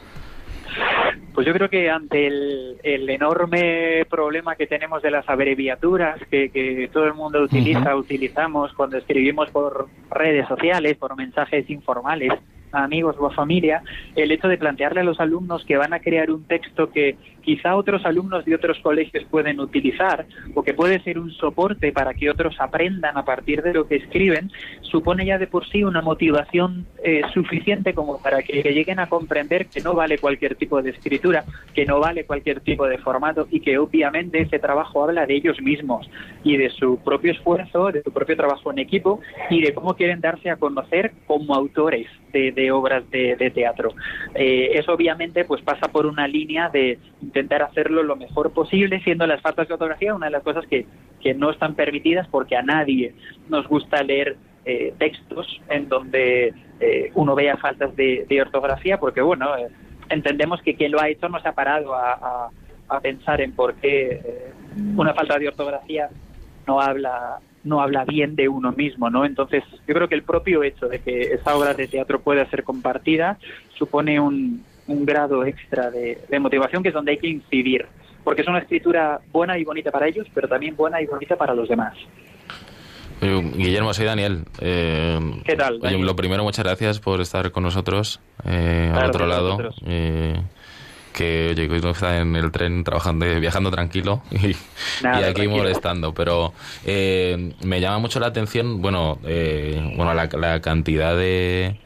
Pues 1.34 1.47
yo 1.47 1.54
creo 1.54 1.69
que 1.69 1.89
ante 1.89 2.28
el, 2.28 3.10
enorme 3.10 4.06
problema 4.10 4.56
que 4.56 4.67
tenemos 4.67 5.02
de 5.02 5.12
las 5.12 5.30
abreviaturas 5.30 6.19
que, 6.30 6.89
todo 6.91 7.06
el 7.06 7.13
mundo 7.13 7.41
utiliza, 7.41 7.95
utilizamos 7.95 8.73
cuando 8.73 8.97
escribimos 8.97 9.49
por 9.49 9.88
redes 10.10 10.47
sociales, 10.47 10.97
por 10.97 11.15
mensajes 11.15 11.69
informales, 11.69 12.34
a 12.71 12.84
amigos 12.84 13.15
o 13.19 13.27
a 13.27 13.32
familia, 13.32 13.82
el 14.15 14.32
hecho 14.32 14.47
de 14.47 14.58
plantearle 14.58 15.01
a 15.01 15.03
los 15.03 15.19
alumnos 15.19 15.65
que 15.65 15.77
van 15.77 15.93
a 15.93 15.99
crear 15.99 16.32
un 16.32 16.43
texto 16.43 16.89
que 16.91 17.15
quizá 17.41 17.75
otros 17.75 18.05
alumnos 18.05 18.45
de 18.45 18.55
otros 18.55 18.77
colegios 18.79 19.23
pueden 19.25 19.60
utilizar 19.60 20.25
o 20.53 20.63
que 20.63 20.73
puede 20.73 20.99
ser 21.01 21.17
un 21.17 21.32
soporte 21.32 21.91
para 21.91 22.13
que 22.13 22.29
otros 22.29 22.55
aprendan 22.60 23.17
a 23.17 23.25
partir 23.25 23.63
de 23.63 23.73
lo 23.73 23.88
que 23.88 23.95
escriben, 23.95 24.51
supone 24.82 25.25
ya 25.25 25.38
de 25.38 25.47
por 25.47 25.67
sí 25.67 25.84
una 25.84 26.01
motivación 26.01 26.86
eh, 27.03 27.21
suficiente 27.34 27.93
como 27.93 28.21
para 28.21 28.41
que, 28.43 28.62
lleguen 28.62 28.99
a 28.99 29.08
comprender 29.08 29.65
que 29.67 29.82
no 29.82 29.93
vale 29.93 30.19
cualquier 30.19 30.55
tipo 30.55 30.82
de 30.82 30.91
escritura, 30.91 31.43
que 31.73 31.86
no 31.86 31.99
vale 31.99 32.25
cualquier 32.25 32.60
tipo 32.60 32.88
de 32.88 32.97
formato 32.99 33.47
y 33.49 33.62
que 33.62 33.77
obviamente 33.77 34.41
ese 34.41 34.60
trabajo 34.60 35.03
habla 35.03 35.25
de 35.25 35.36
ellos 35.36 35.60
mismos 35.62 36.10
y 36.43 36.58
de 36.58 36.69
su 36.69 36.99
propio 37.03 37.32
esfuerzo, 37.32 37.91
de 37.91 38.03
su 38.03 38.12
propio 38.12 38.36
trabajo 38.36 38.71
en 38.71 38.79
equipo 38.79 39.22
y 39.49 39.61
de 39.61 39.74
cómo 39.74 39.95
quieren 39.95 40.22
darse 40.22 40.49
a 40.49 40.57
conocer 40.57 41.13
como 41.26 41.55
autores 41.55 42.07
de, 42.32 42.51
obras 42.72 43.10
de, 43.10 43.51
teatro. 43.53 43.93
Eh, 44.36 44.72
eso 44.74 44.93
obviamente 44.93 45.45
pues 45.45 45.62
pasa 45.62 45.88
por 45.88 46.05
una 46.05 46.28
línea 46.28 46.70
de 46.70 46.99
intentar 47.22 47.62
hacerlo 47.62 48.03
lo 48.03 48.16
mejor 48.16 48.51
posible, 48.51 49.01
siendo 49.03 49.26
las 49.26 49.41
faltas 49.41 49.68
de 49.68 49.74
ortografía 49.74 50.14
una 50.14 50.28
de 50.28 50.32
las 50.34 50.43
cosas 50.43 50.66
que, 50.68 50.86
que 51.22 51.34
no 51.34 51.51
están 51.51 51.76
permitidas 51.76 52.28
porque 52.28 52.55
a 52.55 52.62
nadie 52.62 53.14
nos 53.49 53.68
gusta 53.68 54.03
leer 54.03 54.38
eh, 54.66 54.93
textos 54.99 55.47
en 55.70 55.89
donde 55.89 56.53
eh, 56.80 57.12
uno 57.16 57.34
vea 57.34 57.57
faltas 57.57 57.95
de, 57.95 58.41
ortografía, 58.41 58.99
porque 58.99 59.22
bueno, 59.22 59.57
eh, 59.57 59.70
entendemos 60.10 60.62
que 60.62 60.76
quien 60.76 60.91
lo 60.91 61.01
ha 61.01 61.10
hecho 61.10 61.28
no 61.28 61.39
se 61.39 61.47
ha 61.47 61.53
parado 61.53 61.95
a, 61.95 62.51
a, 62.88 62.99
pensar 62.99 63.41
en 63.41 63.53
por 63.53 63.74
qué 63.76 64.51
una 64.95 65.14
falta 65.14 65.39
de 65.39 65.47
ortografía 65.47 66.10
no 66.68 66.82
habla 66.82 67.39
no 67.64 67.82
habla 67.82 68.05
bien 68.05 68.36
de 68.36 68.47
uno 68.47 68.72
mismo, 68.72 69.10
¿no? 69.10 69.26
Entonces, 69.26 69.64
yo 69.88 69.93
creo 69.93 70.07
que 70.07 70.16
el 70.16 70.24
propio 70.24 70.64
hecho 70.64 70.88
de 70.88 70.99
que 70.99 71.34
esa 71.34 71.55
obra 71.55 71.74
de 71.74 71.88
teatro 71.88 72.20
pueda 72.20 72.49
ser 72.49 72.64
compartida 72.64 73.38
supone 73.78 74.20
un, 74.20 74.64
un 74.89 75.05
grado 75.05 75.45
extra 75.45 75.89
de, 75.91 76.20
motivación 76.39 76.84
que 76.84 76.89
es 76.89 76.95
donde 76.95 77.12
hay 77.12 77.18
que 77.18 77.28
incidir, 77.28 77.86
porque 78.24 78.41
es 78.41 78.47
una 78.47 78.60
escritura 78.60 79.20
buena 79.32 79.57
y 79.57 79.64
bonita 79.64 79.91
para 79.91 80.07
ellos, 80.07 80.28
pero 80.34 80.47
también 80.47 80.76
buena 80.76 81.01
y 81.01 81.05
bonita 81.05 81.36
para 81.36 81.53
los 81.53 81.70
demás. 81.70 81.95
Guillermo, 83.22 83.93
soy 83.93 84.05
Daniel. 84.05 84.45
Eh, 84.62 85.20
¿Qué 85.45 85.55
tal? 85.55 85.80
lo 85.80 86.16
primero, 86.16 86.43
muchas 86.43 86.64
gracias 86.64 86.99
por 86.99 87.20
estar 87.20 87.51
con 87.51 87.64
nosotros 87.64 88.22
eh, 88.45 88.91
al 88.93 89.10
otro 89.10 89.26
lado. 89.28 89.57
Eh, 89.86 90.41
que 91.20 91.49
oye, 91.51 91.70
hoy 91.70 91.91
está 91.91 92.20
en 92.20 92.36
el 92.36 92.51
tren 92.51 92.84
trabajando, 92.84 93.26
viajando 93.39 93.72
tranquilo 93.72 94.22
y, 94.32 94.55
aquí 95.03 95.47
molestando. 95.47 96.13
Pero 96.13 96.53
me 96.86 97.82
llama 97.82 97.99
mucho 97.99 98.20
la 98.20 98.28
atención, 98.28 98.82
bueno, 98.82 99.20
bueno 99.22 100.13
la 100.13 100.61
cantidad 100.61 101.15
de 101.15 101.78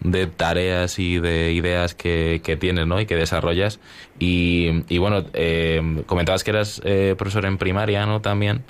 de 0.00 0.26
tareas 0.26 0.98
y 0.98 1.18
de 1.18 1.52
ideas 1.52 1.94
que, 1.94 2.40
que 2.42 2.56
tienes 2.56 2.86
¿no? 2.86 3.00
y 3.00 3.06
que 3.06 3.16
desarrollas. 3.16 3.80
Y, 4.18 4.84
y 4.88 4.98
bueno, 4.98 5.24
eh, 5.34 6.02
comentabas 6.06 6.42
que 6.42 6.50
eras 6.50 6.80
eh, 6.84 7.14
profesor 7.16 7.44
en 7.44 7.58
primaria 7.58 8.06
¿no? 8.06 8.20
también. 8.20 8.64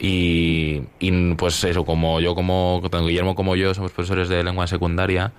Y, 0.00 0.82
y, 0.98 1.34
pues 1.34 1.62
eso, 1.64 1.84
como 1.84 2.20
yo, 2.20 2.34
como 2.34 2.80
tanto 2.90 3.06
Guillermo 3.06 3.34
como 3.34 3.54
yo 3.56 3.72
somos 3.74 3.92
profesores 3.92 4.28
de 4.28 4.42
lengua 4.42 4.66
secundaria. 4.66 5.32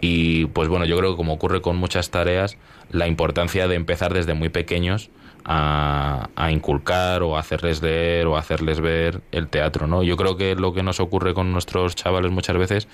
Y 0.00 0.46
pues 0.46 0.68
bueno, 0.68 0.84
yo 0.84 0.96
creo 0.96 1.12
que 1.12 1.16
como 1.16 1.34
ocurre 1.34 1.60
con 1.60 1.76
muchas 1.76 2.10
tareas, 2.10 2.56
la 2.90 3.06
importancia 3.06 3.68
de 3.68 3.74
empezar 3.74 4.14
desde 4.14 4.34
muy 4.34 4.48
pequeños 4.48 5.10
a, 5.44 6.28
inculcar 6.50 7.22
o 7.22 7.36
hacerles 7.36 7.82
leer 7.82 8.26
o 8.26 8.36
hacerles 8.36 8.80
ver 8.80 9.20
el 9.32 9.48
teatro, 9.48 9.86
¿no? 9.86 10.02
Yo 10.02 10.16
creo 10.16 10.36
que 10.36 10.54
lo 10.54 10.72
que 10.72 10.82
nos 10.82 11.00
ocurre 11.00 11.34
con 11.34 11.52
nuestros 11.52 11.94
chavales 11.94 12.30
muchas 12.30 12.56
veces 12.56 12.88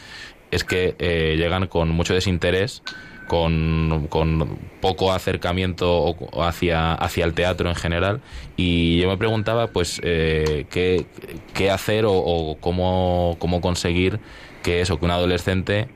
es 0.51 0.65
que 0.65 0.95
eh, 0.99 1.35
llegan 1.37 1.67
con 1.67 1.91
mucho 1.91 2.15
desinterés, 2.15 2.83
con, 3.27 4.07
con 4.09 4.59
poco 4.81 5.13
acercamiento 5.13 6.17
hacia, 6.41 6.95
hacia 6.95 7.25
el 7.25 7.35
teatro 7.35 7.69
en 7.69 7.75
general 7.75 8.21
y 8.57 9.01
yo 9.01 9.09
me 9.09 9.17
preguntaba 9.17 9.69
pues 9.69 10.01
eh, 10.05 10.67
qué, 10.71 11.07
qué, 11.53 11.71
hacer 11.71 12.05
o, 12.07 12.57
cómo, 12.61 13.37
cómo, 13.41 13.61
conseguir 13.61 14.21
que 14.63 14.81
eso, 14.81 14.99
que 14.99 15.05
un 15.05 15.11
adolescente 15.11 15.89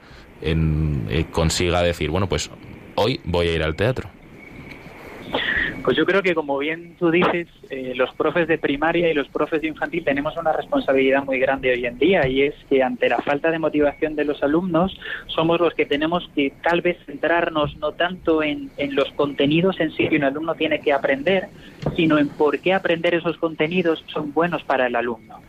eh, 0.43 1.27
consiga 1.31 1.83
decir, 1.83 2.11
bueno, 2.11 2.29
pues 2.29 2.51
hoy 2.97 3.21
voy 3.25 3.49
a 3.49 3.55
ir 3.55 3.63
al 3.63 3.77
teatro. 3.77 4.09
Pues 5.83 5.97
yo 5.97 6.05
creo 6.05 6.23
que, 6.23 6.35
como 6.35 6.59
bien 6.59 6.95
tú 6.99 7.11
dices, 7.11 7.49
eh, 7.71 7.95
los 7.97 8.15
profes 8.15 8.47
de 8.47 8.59
primaria 8.59 9.11
y 9.11 9.15
los 9.15 9.29
profes 9.29 9.63
de 9.63 9.69
infantil 9.69 10.05
tenemos 10.05 10.37
una 10.37 10.53
responsabilidad 10.53 11.25
muy 11.25 11.39
grande 11.39 11.73
hoy 11.73 11.87
en 11.87 11.99
día 11.99 12.27
y 12.29 12.43
es 12.43 12.55
que 12.69 12.83
ante 12.83 13.09
la 13.09 13.19
falta 13.19 13.51
de 13.51 13.59
motivación 13.59 14.15
de 14.15 14.25
los 14.25 14.43
alumnos 14.43 14.99
somos 15.27 15.59
los 15.59 15.73
que 15.75 15.87
tenemos 15.87 16.29
que 16.35 16.53
tal 16.63 16.83
vez 16.83 16.99
centrarnos 17.07 17.77
no 17.79 17.93
tanto 17.93 18.43
en, 18.43 18.71
en 18.77 18.95
los 18.95 19.11
contenidos 19.13 19.81
en 19.81 19.91
sí 19.93 20.09
que 20.09 20.17
un 20.17 20.25
alumno 20.25 20.55
tiene 20.55 20.81
que 20.81 20.93
aprender, 20.93 21.49
sino 21.97 22.19
en 22.19 22.29
por 22.29 22.59
qué 22.59 22.75
aprender 22.75 23.15
esos 23.15 23.39
contenidos 23.39 24.05
son 24.13 24.35
buenos 24.35 24.63
para 24.65 24.87
el 24.87 24.97
alumno. 24.97 25.41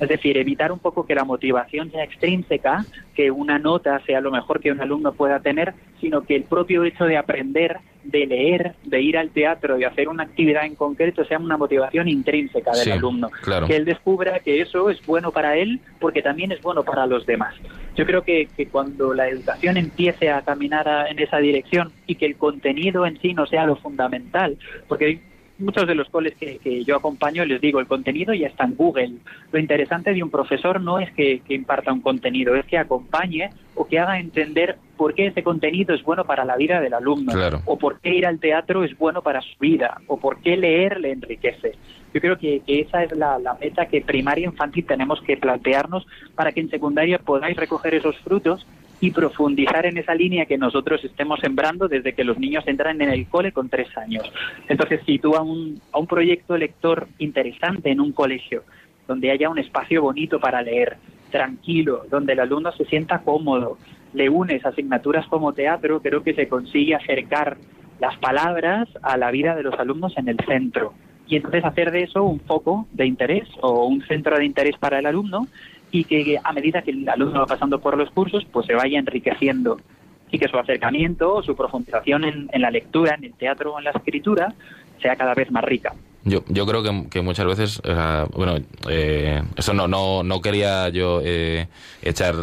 Es 0.00 0.08
decir, 0.08 0.36
evitar 0.38 0.70
un 0.72 0.78
poco 0.78 1.06
que 1.06 1.14
la 1.14 1.24
motivación 1.24 1.90
sea 1.90 2.04
extrínseca, 2.04 2.84
que 3.14 3.30
una 3.30 3.58
nota 3.58 4.00
sea 4.06 4.20
lo 4.20 4.30
mejor 4.30 4.60
que 4.60 4.70
un 4.70 4.80
alumno 4.80 5.12
pueda 5.12 5.40
tener, 5.40 5.74
sino 6.00 6.22
que 6.24 6.36
el 6.36 6.44
propio 6.44 6.84
hecho 6.84 7.04
de 7.04 7.16
aprender 7.16 7.78
de 8.04 8.26
leer, 8.26 8.74
de 8.84 9.02
ir 9.02 9.18
al 9.18 9.30
teatro, 9.30 9.76
de 9.76 9.84
hacer 9.84 10.08
una 10.08 10.22
actividad 10.22 10.64
en 10.64 10.76
concreto, 10.76 11.24
sea 11.24 11.38
una 11.38 11.56
motivación 11.58 12.08
intrínseca 12.08 12.70
del 12.72 12.84
Sí, 12.84 12.90
alumno. 12.92 13.30
claro. 13.42 13.66
Que 13.66 13.76
él 13.76 13.84
descubra 13.84 14.38
que 14.40 14.60
eso 14.62 14.88
es 14.88 15.04
bueno 15.04 15.30
para 15.32 15.56
él 15.56 15.80
porque 16.00 16.22
también 16.22 16.52
es 16.52 16.62
bueno 16.62 16.84
para 16.84 17.06
los 17.06 17.26
demás. 17.26 17.54
Yo 17.96 18.06
creo 18.06 18.22
que, 18.22 18.48
que 18.56 18.68
cuando 18.68 19.12
la 19.12 19.28
educación 19.28 19.76
empiece 19.76 20.30
a 20.30 20.42
caminar 20.42 20.88
a- 20.88 21.08
en 21.08 21.18
esa 21.18 21.38
dirección 21.38 21.92
y 22.06 22.14
que 22.14 22.26
el 22.26 22.36
contenido 22.36 23.04
en 23.04 23.20
sí 23.20 23.34
no 23.34 23.44
sea 23.46 23.66
lo 23.66 23.76
fundamental, 23.76 24.56
porque 24.86 25.20
muchos 25.58 25.86
de 25.86 25.94
los 25.94 26.08
coles 26.08 26.34
que, 26.36 26.58
que 26.58 26.84
yo 26.84 26.96
acompaño 26.96 27.44
les 27.44 27.60
digo, 27.60 27.80
el 27.80 27.86
contenido 27.86 28.32
ya 28.34 28.46
está 28.48 28.64
en 28.64 28.74
Google. 28.76 29.14
Lo 29.52 29.58
interesante 29.58 30.12
de 30.14 30.22
un 30.22 30.30
profesor 30.30 30.80
no 30.80 30.98
es 30.98 31.10
que, 31.12 31.40
que 31.40 31.54
imparta 31.54 31.92
un 31.92 32.00
contenido, 32.00 32.54
es 32.54 32.64
que 32.66 32.78
acompañe 32.78 33.50
o 33.74 33.86
que 33.86 33.98
haga 33.98 34.18
entender 34.18 34.76
por 34.96 35.14
qué 35.14 35.26
ese 35.26 35.42
contenido 35.42 35.94
es 35.94 36.02
bueno 36.02 36.24
para 36.24 36.44
la 36.44 36.56
vida 36.56 36.80
del 36.80 36.94
alumno, 36.94 37.32
Claro. 37.32 37.60
o 37.66 37.78
por 37.78 38.00
qué 38.00 38.14
ir 38.14 38.26
al 38.26 38.40
teatro 38.40 38.82
es 38.84 38.96
bueno 38.98 39.22
para 39.22 39.40
su 39.40 39.56
vida, 39.60 40.00
o 40.08 40.18
por 40.18 40.40
qué 40.40 40.56
leer 40.56 41.00
le 41.00 41.12
enriquece. 41.12 41.72
Yo 42.12 42.20
creo 42.20 42.38
que, 42.38 42.60
que 42.66 42.80
esa 42.80 43.04
es 43.04 43.12
la, 43.12 43.38
la 43.38 43.54
meta 43.54 43.86
que 43.86 44.00
primaria 44.00 44.46
infantil 44.46 44.84
tenemos 44.86 45.20
que 45.22 45.36
plantearnos 45.36 46.06
para 46.34 46.52
que 46.52 46.60
en 46.60 46.70
secundaria 46.70 47.18
podáis 47.18 47.56
recoger 47.56 47.94
esos 47.94 48.16
frutos 48.18 48.66
y 49.00 49.10
profundizar 49.12 49.86
en 49.86 49.96
esa 49.96 50.14
línea 50.14 50.46
que 50.46 50.58
nosotros 50.58 51.04
estemos 51.04 51.40
sembrando 51.40 51.88
desde 51.88 52.14
que 52.14 52.24
los 52.24 52.38
niños 52.38 52.66
entran 52.66 53.00
en 53.00 53.10
el 53.10 53.26
cole 53.28 53.52
con 53.52 53.68
tres 53.68 53.96
años. 53.96 54.30
Entonces, 54.68 55.00
si 55.06 55.18
tú 55.18 55.36
a 55.36 55.42
un, 55.42 55.80
a 55.92 55.98
un 55.98 56.06
proyecto 56.06 56.56
lector 56.56 57.08
interesante 57.18 57.90
en 57.90 58.00
un 58.00 58.12
colegio, 58.12 58.64
donde 59.06 59.30
haya 59.30 59.48
un 59.48 59.58
espacio 59.58 60.02
bonito 60.02 60.40
para 60.40 60.62
leer, 60.62 60.96
tranquilo, 61.30 62.04
donde 62.10 62.32
el 62.32 62.40
alumno 62.40 62.72
se 62.72 62.84
sienta 62.86 63.20
cómodo, 63.20 63.78
le 64.14 64.28
unes 64.28 64.64
asignaturas 64.64 65.26
como 65.26 65.52
teatro, 65.52 66.00
creo 66.00 66.22
que 66.22 66.34
se 66.34 66.48
consigue 66.48 66.94
acercar 66.94 67.56
las 68.00 68.16
palabras 68.18 68.88
a 69.02 69.16
la 69.16 69.30
vida 69.30 69.54
de 69.54 69.62
los 69.62 69.78
alumnos 69.78 70.16
en 70.16 70.28
el 70.28 70.38
centro. 70.46 70.94
Y 71.26 71.36
entonces 71.36 71.64
hacer 71.64 71.90
de 71.90 72.04
eso 72.04 72.24
un 72.24 72.40
foco 72.40 72.86
de 72.92 73.06
interés 73.06 73.46
o 73.60 73.84
un 73.84 74.02
centro 74.06 74.38
de 74.38 74.46
interés 74.46 74.76
para 74.78 74.98
el 74.98 75.06
alumno 75.06 75.46
y 75.90 76.04
que 76.04 76.38
a 76.42 76.52
medida 76.52 76.82
que 76.82 76.90
el 76.90 77.08
alumno 77.08 77.40
va 77.40 77.46
pasando 77.46 77.80
por 77.80 77.96
los 77.96 78.10
cursos, 78.10 78.44
pues 78.50 78.66
se 78.66 78.74
vaya 78.74 78.98
enriqueciendo 78.98 79.78
y 80.30 80.38
que 80.38 80.48
su 80.48 80.58
acercamiento, 80.58 81.42
su 81.42 81.56
profundización 81.56 82.24
en, 82.24 82.50
en 82.52 82.62
la 82.62 82.70
lectura, 82.70 83.14
en 83.14 83.24
el 83.24 83.34
teatro 83.34 83.74
o 83.74 83.78
en 83.78 83.84
la 83.84 83.90
escritura 83.90 84.54
sea 85.00 85.16
cada 85.16 85.34
vez 85.34 85.50
más 85.50 85.64
rica. 85.64 85.94
Yo, 86.28 86.42
yo 86.48 86.66
creo 86.66 86.82
que, 86.82 87.08
que 87.10 87.20
muchas 87.22 87.46
veces, 87.46 87.78
o 87.80 87.86
sea, 87.94 88.26
bueno, 88.32 88.56
eh, 88.88 89.42
eso 89.56 89.72
no, 89.74 89.88
no, 89.88 90.22
no 90.22 90.40
quería 90.40 90.88
yo 90.88 91.20
eh, 91.24 91.68
echar, 92.02 92.34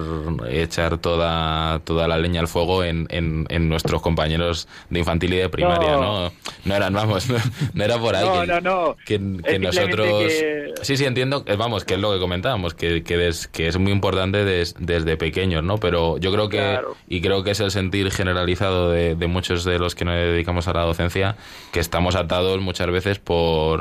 echar 0.50 0.98
toda, 0.98 1.80
toda 1.80 2.08
la 2.08 2.18
leña 2.18 2.42
al 2.42 2.48
fuego 2.48 2.84
en, 2.84 3.08
en, 3.10 3.46
en 3.50 3.70
nuestros 3.70 4.02
compañeros 4.02 4.68
de 4.90 5.00
infantil 5.00 5.34
y 5.34 5.38
de 5.38 5.50
primaria, 5.50 5.92
¿no? 5.94 6.02
No. 6.30 6.32
No, 6.66 6.76
eran, 6.76 6.94
vamos, 6.94 7.30
no, 7.30 7.38
no 7.74 7.84
era 7.84 7.98
por 7.98 8.16
ahí. 8.16 8.26
No, 8.26 8.42
que, 8.42 8.48
no, 8.48 8.62
no. 8.62 8.96
Que, 9.06 9.16
Es 9.16 9.20
que 9.20 9.26
simplemente 9.26 9.60
nosotros... 9.60 10.10
que- 10.34 10.66
Sí, 10.82 10.98
sí, 10.98 11.06
entiendo, 11.06 11.44
eh, 11.48 11.56
vamos, 11.56 11.84
que 11.84 11.96
es 11.96 12.00
lo 12.00 12.14
que 12.14 12.20
comentábamos, 12.20 12.74
que, 12.74 13.04
que, 13.04 13.18
des- 13.18 13.48
que 13.48 13.68
es 13.68 13.78
muy 13.78 13.92
importante 13.92 14.46
des- 14.46 14.76
desde 14.80 15.18
pequeños, 15.18 15.64
¿no? 15.64 15.78
Pero 15.78 16.18
yo 16.18 16.32
creo 16.32 16.48
que, 16.50 16.58
Claro. 16.58 16.96
y 17.08 17.22
creo 17.22 17.44
que 17.44 17.52
es 17.52 17.60
el 17.60 17.72
sentir 17.72 18.12
generalizado 18.12 18.90
de, 18.92 19.16
de 19.16 19.28
muchos 19.28 19.64
de 19.66 19.80
los 19.80 19.96
que 19.96 20.06
nos 20.06 20.16
dedicamos 20.16 20.68
a 20.68 20.74
la 20.74 20.84
docencia, 20.84 21.36
que 21.72 21.80
estamos 21.80 22.16
atados 22.16 22.62
muchas 22.62 22.88
veces 22.92 23.20
por 23.20 23.75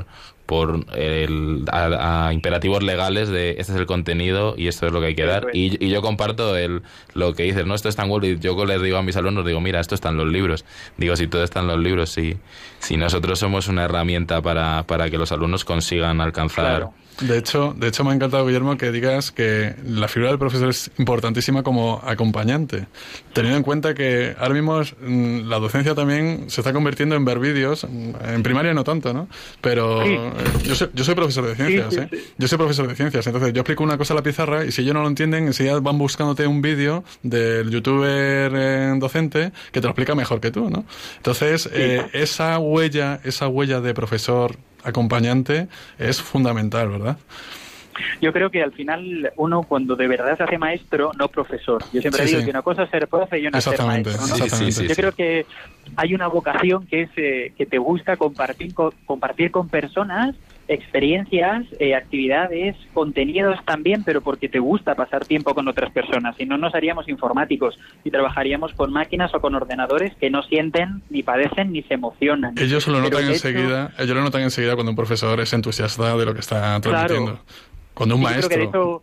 por 0.47 0.85
el, 0.95 1.65
a, 1.73 2.27
a 2.27 2.33
imperativos 2.35 2.83
legales 2.83 3.29
de 3.31 3.53
este 3.53 3.73
es 3.73 3.79
el 3.79 3.87
contenido 3.87 4.55
y 4.59 4.69
esto 4.69 4.87
es 4.87 4.93
lo 4.93 5.01
que 5.01 5.07
hay 5.07 5.15
que 5.15 5.25
dar 5.25 5.47
y, 5.55 5.83
y 5.83 5.89
yo 5.89 6.03
comparto 6.03 6.55
el 6.57 6.83
lo 7.15 7.35
que 7.35 7.45
dices 7.45 7.65
no 7.65 7.75
esto 7.75 7.89
está 7.89 8.03
en 8.05 8.11
Word 8.11 8.25
y 8.25 8.39
yo 8.39 8.63
les 8.67 8.83
digo 8.83 8.99
a 8.99 9.03
mis 9.03 9.17
alumnos 9.17 9.47
digo 9.47 9.61
mira 9.63 9.81
esto 9.81 9.95
está 9.95 10.11
en 10.11 10.19
los 10.19 10.29
libros 10.29 10.67
digo 10.99 11.17
si 11.17 11.29
todo 11.29 11.43
está 11.45 11.61
en 11.61 11.69
los 11.69 11.79
libros 11.79 12.11
si 12.11 12.37
si 12.79 12.99
nosotros 12.99 13.39
somos 13.39 13.69
una 13.69 13.85
herramienta 13.85 14.43
para, 14.43 14.83
para 14.83 15.09
que 15.09 15.17
los 15.17 15.33
alumnos 15.33 15.65
consigan 15.65 16.21
alcanzar 16.21 16.65
Claro. 16.65 16.95
De 17.21 17.39
hecho, 17.39 17.75
de 17.77 17.89
hecho 17.89 18.03
me 18.05 18.11
ha 18.11 18.15
encantado, 18.15 18.45
Guillermo, 18.47 18.77
que 18.77 18.91
digas 18.91 19.31
que 19.31 19.75
la 19.87 20.09
figura 20.09 20.31
del 20.31 20.39
profesor 20.39 20.69
es 20.69 20.91
importantísima 20.99 21.63
como 21.63 22.01
acompañante, 22.05 22.87
teniendo 23.33 23.57
en 23.57 23.63
cuenta 23.63 23.95
que 23.95 24.35
ahora 24.39 24.55
mismo 24.55 24.81
mm, 24.81 25.49
la 25.49 25.59
docencia 25.59 25.95
también 25.95 26.47
se 26.49 26.61
está 26.61 26.73
convirtiendo 26.73 27.15
en 27.15 27.25
ver 27.25 27.39
vídeos, 27.39 27.87
mm, 27.89 28.11
en 28.35 28.43
primaria 28.43 28.75
no 28.75 28.83
tanto, 28.85 29.13
¿no? 29.15 29.29
Pero 29.61 30.03
Sí. 30.03 30.11
eh, 30.13 30.31
yo, 30.65 30.75
soy, 30.75 30.91
yo 30.93 31.05
soy 31.05 31.15
profesor 31.15 31.47
de 31.47 31.55
ciencias, 31.55 31.95
sí, 31.95 32.01
¿eh? 32.01 32.09
Yo 32.37 32.49
soy 32.49 32.59
profesor 32.59 32.89
de 32.89 32.95
ciencias, 32.97 33.27
entonces 33.27 33.53
yo 33.53 33.61
explico 33.61 33.85
una 33.85 33.97
cosa 33.97 34.15
a 34.15 34.17
la 34.17 34.23
pizarra 34.23 34.65
y 34.65 34.73
si 34.73 34.83
ellos 34.83 34.95
no 34.95 35.03
lo 35.03 35.09
entienden, 35.09 35.47
enseguida 35.47 35.79
van 35.81 35.99
buscándote 35.99 36.47
un 36.47 36.63
vídeo 36.63 37.05
del 37.23 37.71
youtuber 37.71 38.53
eh, 38.55 38.93
docente 38.99 39.53
que 39.73 39.81
te 39.81 39.87
lo 39.87 39.91
explica 39.91 40.15
mejor 40.15 40.41
que 40.41 40.51
tú, 40.51 40.69
¿no? 40.69 40.85
Entonces, 41.17 41.69
eh, 41.73 42.07
esa 42.13 42.59
huella, 42.59 43.21
esa 43.25 43.49
huella 43.49 43.81
de 43.81 43.95
profesor 43.95 44.57
acompañante 44.85 45.69
es 45.99 46.21
fundamental, 46.21 46.89
¿verdad? 46.89 47.17
Yo 48.21 48.33
creo 48.33 48.51
que 48.51 48.61
al 48.63 48.73
final 48.73 49.33
uno 49.37 49.63
cuando 49.63 49.95
de 49.95 50.09
verdad 50.09 50.37
se 50.37 50.43
hace 50.43 50.59
maestro, 50.59 51.13
no 51.17 51.29
profesor. 51.29 51.81
Yo 51.93 52.01
siempre 52.01 52.23
Sí, 52.23 52.29
digo 52.29 52.39
sí. 52.41 52.45
que 52.47 52.51
una 52.51 52.63
cosa 52.63 52.83
es 52.85 52.91
ser 52.91 53.07
profe 53.07 53.39
y 53.39 53.47
una 53.47 53.59
es 53.59 53.65
ser 53.65 53.75
Exactamente, 53.75 54.11
maestro. 54.11 54.27
¿no? 54.27 54.35
Sí, 54.35 54.41
sí, 54.41 54.45
exactamente. 54.45 54.73
sí, 54.81 54.89
Yo 54.89 54.95
creo 54.97 55.13
que 55.13 55.47
hay 55.97 56.15
una 56.15 56.27
vocación 56.27 56.87
que 56.87 57.03
es 57.03 57.11
eh, 57.17 57.53
que 57.57 57.67
te 57.67 57.79
busca 57.79 58.17
compartir 58.17 58.75
con, 58.75 58.91
compartir 59.07 59.53
con 59.53 59.69
personas 59.69 60.35
experiencias, 60.69 61.65
eh, 61.79 61.95
actividades, 61.95 62.77
contenidos 62.93 63.59
también, 63.65 64.03
pero 64.05 64.21
porque 64.21 64.49
te 64.49 64.59
gusta 64.59 64.95
pasar 64.95 65.25
tiempo 65.25 65.55
con 65.55 65.69
otras 65.69 65.93
personas. 65.93 66.37
Si 66.37 66.47
no, 66.47 66.57
nos 66.57 66.75
haríamos 66.75 67.09
informáticos 67.09 67.79
y 68.05 68.11
trabajaríamos 68.11 68.73
con 68.73 68.93
máquinas 68.93 69.35
o 69.35 69.41
con 69.41 69.55
ordenadores 69.55 70.15
que 70.17 70.31
no 70.31 70.43
sienten, 70.43 71.03
ni 71.11 71.23
padecen, 71.23 71.73
ni 71.73 71.83
se 71.83 71.95
emocionan. 71.95 72.55
Ellos 72.59 72.87
lo 72.89 73.01
notan 73.01 73.27
de 73.27 73.35
hecho, 73.35 73.49
enseguida, 73.49 73.93
ellos 73.99 74.17
lo 74.17 74.23
notan 74.23 74.43
enseguida 74.43 74.75
cuando 74.75 74.91
un 74.91 74.97
profesor 74.97 75.41
es 75.41 75.53
entusiasta 75.53 76.17
de 76.17 76.25
lo 76.25 76.35
que 76.35 76.41
está 76.41 76.81
transmitiendo. 76.81 77.41
Cuando 77.93 78.17
un 78.17 78.23
Yo 78.23 78.29
creo 78.29 78.49
que 78.49 78.49
de 78.49 78.57
maestro. 78.63 79.03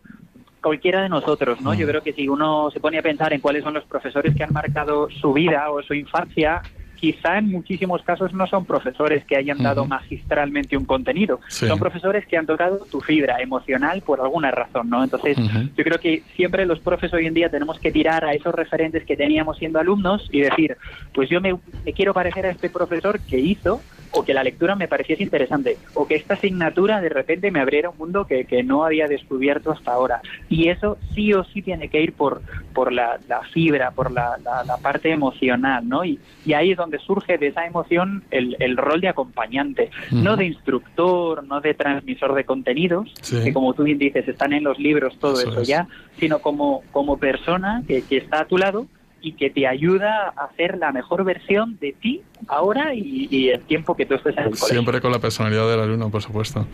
cualquiera 0.62 1.02
de 1.02 1.08
nosotros, 1.08 1.60
¿no? 1.60 1.74
Yo 1.74 1.86
creo 1.86 2.02
que 2.02 2.12
si 2.12 2.28
uno 2.28 2.70
se 2.70 2.80
pone 2.80 2.98
a 2.98 3.02
pensar 3.02 3.32
en 3.32 3.40
cuáles 3.40 3.64
son 3.64 3.74
los 3.74 3.84
profesores 3.84 4.34
que 4.34 4.44
han 4.44 4.52
marcado 4.52 5.08
su 5.10 5.32
vida 5.32 5.70
o 5.70 5.82
su 5.82 5.92
infancia, 5.92 6.62
quizá 7.02 7.36
en 7.38 7.50
muchísimos 7.50 8.00
casos 8.04 8.32
no 8.32 8.46
son 8.46 8.64
profesores 8.64 9.24
que 9.24 9.36
hayan 9.36 9.58
dado 9.58 9.84
magistralmente 9.86 10.76
un 10.76 10.84
contenido, 10.84 11.40
Sí. 11.48 11.66
son 11.66 11.80
profesores 11.80 12.24
que 12.28 12.36
han 12.36 12.46
tocado 12.46 12.78
tu 12.88 13.00
fibra 13.00 13.42
emocional 13.42 14.02
por 14.02 14.20
alguna 14.20 14.52
razón, 14.52 14.88
¿no? 14.88 15.02
Entonces, 15.02 15.36
yo 15.76 15.82
creo 15.82 15.98
que 15.98 16.22
siempre 16.36 16.64
los 16.64 16.78
profes 16.78 17.12
hoy 17.12 17.26
en 17.26 17.34
día 17.34 17.48
tenemos 17.48 17.80
que 17.80 17.90
tirar 17.90 18.24
a 18.24 18.34
esos 18.34 18.54
referentes 18.54 19.04
que 19.04 19.16
teníamos 19.16 19.58
siendo 19.58 19.80
alumnos 19.80 20.28
y 20.30 20.42
decir, 20.42 20.76
pues 21.12 21.28
yo 21.28 21.40
me, 21.40 21.56
me 21.84 21.92
quiero 21.92 22.14
parecer 22.14 22.46
a 22.46 22.50
este 22.50 22.70
profesor 22.70 23.18
que 23.18 23.36
hizo 23.40 23.80
o 24.12 24.24
que 24.24 24.34
la 24.34 24.44
lectura 24.44 24.76
me 24.76 24.88
pareciese 24.88 25.22
interesante 25.22 25.78
o 25.94 26.06
que 26.06 26.14
esta 26.16 26.34
asignatura 26.34 27.00
de 27.00 27.08
repente 27.08 27.50
me 27.50 27.60
abriera 27.60 27.90
un 27.90 27.98
mundo 27.98 28.26
que, 28.26 28.44
que 28.44 28.62
no 28.62 28.84
había 28.84 29.06
descubierto 29.08 29.70
hasta 29.72 29.92
ahora. 29.92 30.20
Y 30.48 30.68
eso 30.68 30.98
sí 31.14 31.32
o 31.32 31.44
sí 31.44 31.62
tiene 31.62 31.88
que 31.88 32.00
ir 32.02 32.12
por, 32.12 32.42
por 32.74 32.92
la, 32.92 33.18
la 33.28 33.40
fibra, 33.42 33.90
por 33.90 34.10
la, 34.12 34.36
la- 34.44 34.64
la 34.64 34.76
parte 34.76 35.10
emocional, 35.10 35.88
¿no? 35.88 36.04
Y, 36.04 36.18
y 36.44 36.52
ahí 36.52 36.72
es 36.72 36.76
donde 36.76 36.98
surge 36.98 37.38
de 37.38 37.48
esa 37.48 37.66
emoción 37.66 38.22
el, 38.30 38.56
el 38.60 38.76
rol 38.76 39.00
de 39.00 39.08
acompañante, 39.08 39.90
no 40.10 40.36
de 40.36 40.44
instructor, 40.46 41.44
no 41.44 41.60
de 41.60 41.74
transmisor 41.74 42.34
de 42.34 42.44
contenidos, 42.44 43.12
Sí. 43.22 43.42
que 43.42 43.52
como 43.52 43.72
tú 43.74 43.82
bien 43.84 43.98
dices, 43.98 44.26
están 44.28 44.52
en 44.52 44.64
los 44.64 44.78
libros, 44.78 45.18
todo 45.18 45.40
Eso 45.40 45.50
eso, 45.50 45.60
es. 45.62 45.68
ya, 45.68 45.86
sino 46.18 46.40
como, 46.40 46.82
como 46.92 47.16
persona 47.16 47.82
que, 47.86 48.02
que 48.02 48.18
está 48.18 48.40
a 48.40 48.44
tu 48.46 48.58
lado 48.58 48.86
y 49.22 49.32
que 49.32 49.50
te 49.50 49.66
ayuda 49.66 50.32
a 50.36 50.44
hacer 50.46 50.78
la 50.78 50.92
mejor 50.92 51.24
versión 51.24 51.78
de 51.80 51.92
ti 51.92 52.22
ahora 52.48 52.92
y, 52.94 53.28
y 53.30 53.48
el 53.50 53.60
tiempo 53.60 53.96
que 53.96 54.04
tú 54.04 54.14
estés 54.14 54.32
en 54.36 54.40
el 54.44 54.50
colegio. 54.50 54.66
Siempre 54.68 55.00
con 55.00 55.12
la 55.12 55.20
personalidad 55.20 55.68
del 55.70 55.80
alumno, 55.80 56.10
por 56.10 56.22
supuesto. 56.22 56.66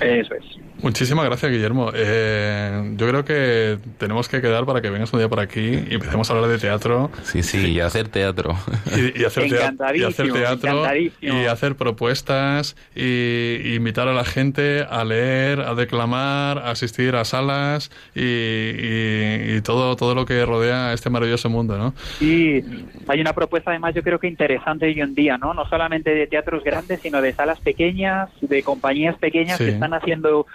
Eso 0.00 0.34
es. 0.34 0.44
Muchísimas 0.82 1.26
gracias, 1.26 1.52
Guillermo. 1.52 1.90
Eh, 1.94 2.94
yo 2.96 3.06
creo 3.06 3.22
que 3.24 3.78
tenemos 3.98 4.28
que 4.30 4.40
quedar 4.40 4.64
para 4.64 4.80
que 4.80 4.88
vengas 4.88 5.12
un 5.12 5.18
día 5.18 5.28
por 5.28 5.38
aquí 5.40 5.60
y 5.60 5.94
empecemos 5.94 6.30
a 6.30 6.32
hablar 6.34 6.48
de 6.50 6.56
teatro 6.58 7.10
sí 7.22 7.42
sí 7.42 7.66
y 7.72 7.80
hacer 7.80 8.08
teatro 8.08 8.56
y, 8.96 9.20
y 9.20 9.24
hacer, 9.24 9.42
tea- 9.50 9.50
y 9.50 9.62
Encantadísimo, 9.64 10.08
hacer 10.08 10.32
teatro 10.32 10.70
encantadísimo. 10.70 11.42
y 11.42 11.44
hacer 11.46 11.74
propuestas 11.76 12.76
y, 12.96 13.56
y 13.62 13.74
invitar 13.74 14.08
a 14.08 14.14
la 14.14 14.24
gente 14.24 14.86
a 14.88 15.04
leer, 15.04 15.60
a 15.60 15.74
declamar, 15.74 16.58
a 16.60 16.70
asistir 16.70 17.14
a 17.14 17.26
salas 17.26 17.90
y, 18.14 18.22
y- 18.22 19.56
y 19.56 19.60
todo, 19.60 19.96
todo 19.96 20.14
lo 20.14 20.24
que 20.24 20.44
rodea 20.46 20.92
este 20.94 21.10
maravilloso 21.10 21.50
mundo, 21.50 21.76
¿no? 21.76 21.89
Y 22.20 22.62
hay 23.08 23.20
una 23.20 23.32
propuesta 23.32 23.70
además 23.70 23.94
yo 23.94 24.02
creo 24.02 24.18
que 24.18 24.26
interesante 24.28 24.86
hoy 24.86 25.00
en 25.00 25.14
día, 25.14 25.38
¿no? 25.38 25.54
No 25.54 25.66
solamente 25.68 26.14
de 26.14 26.26
teatros 26.26 26.62
grandes, 26.64 27.00
sino 27.00 27.20
de 27.22 27.32
salas 27.32 27.60
pequeñas, 27.60 28.30
de 28.40 28.62
compañías 28.62 29.16
pequeñas 29.18 29.58
Sí. 29.58 29.64
que 29.64 29.70
están 29.70 29.94
haciendo 29.94 30.46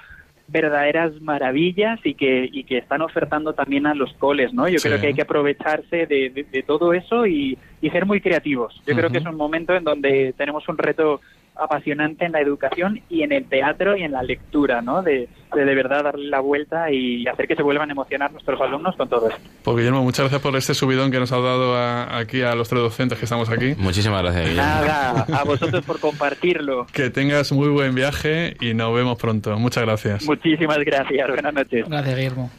verdaderas 0.48 1.20
maravillas 1.22 2.00
y 2.04 2.14
que, 2.14 2.48
y 2.52 2.64
que 2.66 2.78
están 2.78 3.02
ofertando 3.02 3.54
también 3.54 3.88
a 3.88 3.96
los 3.96 4.14
coles, 4.14 4.54
¿no? 4.54 4.68
Yo 4.70 4.78
Sí. 4.78 4.88
creo 4.88 5.02
que 5.02 5.08
hay 5.08 5.14
que 5.16 5.24
aprovecharse 5.24 6.06
de, 6.06 6.30
de- 6.30 6.46
de 6.52 6.64
todo 6.64 6.94
eso 6.94 7.26
y, 7.26 7.58
y 7.82 7.90
ser 7.90 8.06
muy 8.06 8.22
creativos. 8.22 8.80
Yo 8.86 8.96
creo 8.96 9.10
que 9.10 9.18
es 9.18 9.26
un 9.26 9.36
momento 9.38 9.76
en 9.76 9.84
donde 9.84 10.34
tenemos 10.38 10.68
un 10.70 10.78
reto 10.78 11.20
apasionante 11.56 12.26
en 12.26 12.32
la 12.34 12.42
educación 12.42 13.02
y 13.10 13.24
en 13.24 13.32
el 13.32 13.46
teatro 13.46 13.96
y 13.98 14.04
en 14.04 14.12
la 14.12 14.24
lectura, 14.24 14.82
¿no? 14.82 15.02
De 15.02 15.28
de, 15.56 15.64
de 15.64 15.76
verdad 15.76 16.04
darle 16.04 16.28
la 16.28 16.42
vuelta 16.42 16.92
y 16.92 17.26
hacer 17.28 17.48
que 17.48 17.56
se 17.56 17.64
vuelvan 17.64 17.88
a 17.90 17.94
emocionar 17.94 18.30
nuestros 18.32 18.60
alumnos 18.60 18.94
con 18.98 19.08
todo 19.08 19.30
esto. 19.30 19.40
Pues 19.64 19.78
Guillermo, 19.78 20.04
muchas 20.04 20.22
gracias 20.26 20.42
por 20.42 20.54
este 20.58 20.74
subidón 20.74 21.12
que 21.12 21.20
nos 21.20 21.32
ha 21.32 21.38
dado 21.40 21.78
a- 21.78 22.18
aquí 22.18 22.42
a 22.42 22.56
los 22.56 22.68
tres 22.68 22.82
docentes 22.82 23.18
que 23.18 23.24
estamos 23.24 23.50
aquí. 23.50 23.74
Muchísimas 23.78 24.22
gracias, 24.22 24.50
Guillermo. 24.50 24.70
Nada, 24.70 25.26
a 25.34 25.44
vosotros 25.46 25.86
por 25.86 26.00
compartirlo. 26.02 26.88
Que 26.92 27.10
tengas 27.10 27.54
muy 27.54 27.70
buen 27.70 27.96
viaje 27.96 28.58
y 28.60 28.74
nos 28.74 28.94
vemos 28.94 29.18
pronto. 29.18 29.58
Muchas 29.58 29.84
gracias. 29.86 30.26
Muchísimas 30.26 30.80
gracias, 30.80 31.28
buenas 31.30 31.54
noches. 31.54 31.88
Gracias, 31.88 32.16
Guillermo. 32.16 32.50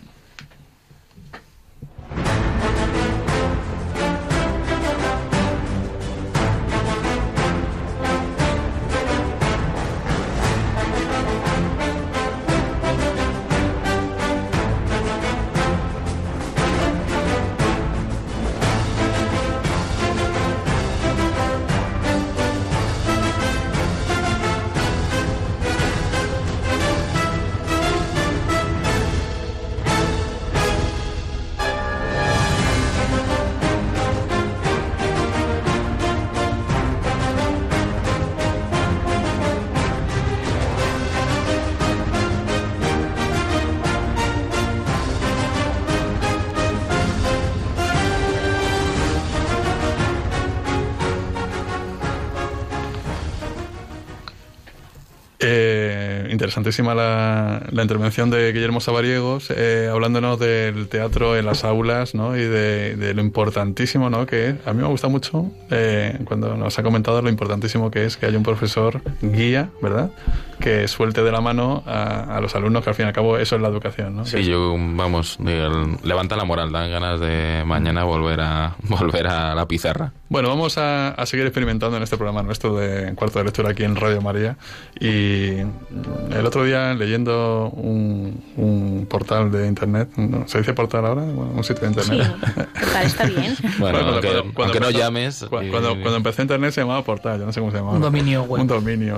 Interesantísima 56.56 56.94
la, 56.94 57.82
intervención 57.82 58.30
de 58.30 58.50
Guillermo 58.52 58.80
Sabariegos, 58.80 59.50
eh, 59.50 59.90
hablándonos 59.92 60.38
del 60.38 60.88
teatro 60.88 61.36
en 61.36 61.44
las 61.44 61.64
aulas 61.64 62.14
¿no? 62.14 62.34
y 62.34 62.40
de, 62.40 62.96
de 62.96 63.12
lo 63.12 63.20
importantísimo 63.20 64.08
¿no? 64.08 64.24
que 64.24 64.50
es. 64.50 64.54
A 64.66 64.72
mí 64.72 64.80
me 64.82 64.88
gusta 64.88 65.08
mucho 65.08 65.50
eh, 65.70 66.18
cuando 66.24 66.56
nos 66.56 66.78
ha 66.78 66.82
comentado 66.82 67.20
lo 67.20 67.28
importantísimo 67.28 67.90
que 67.90 68.06
es 68.06 68.16
que 68.16 68.24
haya 68.24 68.38
un 68.38 68.42
profesor 68.42 69.02
guía, 69.20 69.68
¿verdad? 69.82 70.10
Que 70.66 70.88
suelte 70.88 71.22
de 71.22 71.30
la 71.30 71.40
mano 71.40 71.84
a, 71.86 72.36
a 72.36 72.40
los 72.40 72.56
alumnos, 72.56 72.82
que 72.82 72.90
al 72.90 72.96
fin 72.96 73.04
y 73.04 73.08
al 73.08 73.12
cabo 73.14 73.38
eso 73.38 73.54
es 73.54 73.62
la 73.62 73.68
educación. 73.68 74.16
¿no? 74.16 74.24
Sí, 74.24 74.42
yo, 74.44 74.74
vamos, 74.76 75.38
el- 75.46 75.96
levanta 76.02 76.34
la 76.34 76.42
moral, 76.44 76.72
dan 76.72 76.90
ganas 76.90 77.20
de 77.20 77.62
mañana 77.64 78.02
volver 78.02 78.40
a 78.40 78.74
volver 78.82 79.28
a 79.28 79.54
la 79.54 79.68
pizarra. 79.68 80.10
Bueno, 80.28 80.48
vamos 80.48 80.76
a, 80.76 81.10
a 81.10 81.24
seguir 81.24 81.46
experimentando 81.46 81.96
en 81.96 82.02
este 82.02 82.16
programa 82.16 82.42
nuestro 82.42 82.74
de 82.74 83.14
cuarto 83.14 83.38
de 83.38 83.44
lectura 83.44 83.70
aquí 83.70 83.84
en 83.84 83.94
Radio 83.94 84.20
María. 84.20 84.56
Y 84.98 85.58
el 85.60 86.44
otro 86.44 86.64
día 86.64 86.94
leyendo 86.94 87.70
un, 87.72 88.42
un 88.56 89.06
portal 89.08 89.52
de 89.52 89.68
internet, 89.68 90.08
¿no? 90.16 90.48
¿se 90.48 90.58
dice 90.58 90.72
portal 90.74 91.06
ahora? 91.06 91.22
Bueno, 91.22 91.52
un 91.54 91.62
sitio 91.62 91.88
de 91.88 92.02
Sí, 92.02 92.10
internet. 92.12 92.36
total, 92.80 93.06
está 93.06 93.26
bien. 93.26 93.54
Bueno, 93.78 93.98
Bueno, 93.98 94.12
aunque, 94.14 94.28
cuando- 94.28 94.42
cuando 94.52 94.62
aunque 94.64 94.80
no 94.80 94.86
empezó- 94.86 94.98
llames. 94.98 95.46
Cu- 95.48 95.62
y- 95.62 95.70
Cuando, 95.70 95.90
cuando 96.00 96.16
empecé 96.16 96.42
internet 96.42 96.72
se 96.72 96.80
llamaba 96.80 97.04
portal, 97.04 97.38
yo 97.38 97.46
no 97.46 97.52
sé 97.52 97.60
cómo 97.60 97.70
se 97.70 97.76
llamaba. 97.78 97.94
Un 97.94 98.02
dominio 98.02 98.42
web. 98.48 98.62
Un 98.62 98.66
dominio. 98.66 99.16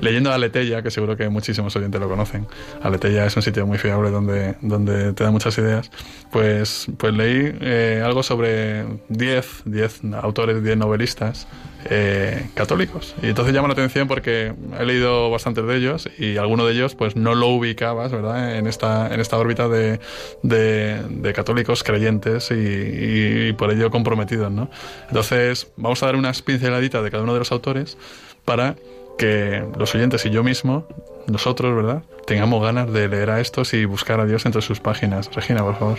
Leyendo 0.00 0.30
Aleteya, 0.54 0.82
que 0.82 0.90
seguro 0.92 1.16
que 1.16 1.28
muchísimos 1.28 1.74
oyentes 1.74 2.00
lo 2.00 2.08
conocen. 2.08 2.46
Aleteya 2.80 3.26
es 3.26 3.34
un 3.36 3.42
sitio 3.42 3.66
muy 3.66 3.76
fiable 3.78 4.10
donde, 4.10 4.54
donde 4.60 5.12
te 5.12 5.24
da 5.24 5.32
muchas 5.32 5.58
ideas. 5.58 5.90
Pues, 6.30 6.86
pues 6.96 7.12
leí 7.12 7.52
eh, 7.60 8.02
algo 8.04 8.22
sobre 8.22 8.84
10, 9.08 9.62
10 9.64 10.00
autores, 10.22 10.62
10 10.62 10.76
novelistas 10.76 11.48
eh, 11.90 12.46
católicos. 12.54 13.16
Y 13.20 13.26
entonces 13.26 13.52
llama 13.52 13.66
la 13.66 13.72
atención 13.72 14.06
porque 14.06 14.54
he 14.78 14.84
leído 14.84 15.28
bastantes 15.30 15.66
de 15.66 15.76
ellos 15.76 16.08
y 16.18 16.36
alguno 16.36 16.64
de 16.66 16.72
ellos 16.74 16.94
pues 16.94 17.16
no 17.16 17.34
lo 17.34 17.48
ubicabas, 17.48 18.12
¿verdad? 18.12 18.56
En 18.56 18.68
esta, 18.68 19.12
en 19.12 19.18
esta 19.20 19.36
órbita 19.36 19.68
de, 19.68 19.98
de, 20.44 21.02
de 21.08 21.32
católicos 21.32 21.82
creyentes 21.82 22.52
y, 22.52 22.54
y- 22.54 23.48
y 23.48 23.52
por 23.54 23.72
ello 23.72 23.90
comprometidos, 23.90 24.52
¿no? 24.52 24.70
Entonces 25.08 25.66
vamos 25.76 26.00
a 26.02 26.06
dar 26.06 26.14
unas 26.16 26.42
pinceladitas 26.42 27.02
de 27.02 27.10
cada 27.10 27.24
uno 27.24 27.32
de 27.32 27.40
los 27.40 27.50
autores 27.50 27.98
para 28.44 28.76
que 29.18 29.64
los 29.78 29.94
oyentes 29.94 30.24
y 30.26 30.30
yo 30.30 30.42
mismo, 30.42 30.86
nosotros, 31.26 31.74
¿verdad? 31.74 32.02
Tengamos 32.26 32.62
ganas 32.62 32.92
de 32.92 33.08
leer 33.08 33.30
a 33.30 33.40
estos 33.40 33.74
y 33.74 33.84
buscar 33.84 34.20
a 34.20 34.26
Dios 34.26 34.46
entre 34.46 34.62
sus 34.62 34.80
páginas. 34.80 35.30
Regina, 35.34 35.62
por 35.62 35.78
favor. 35.78 35.98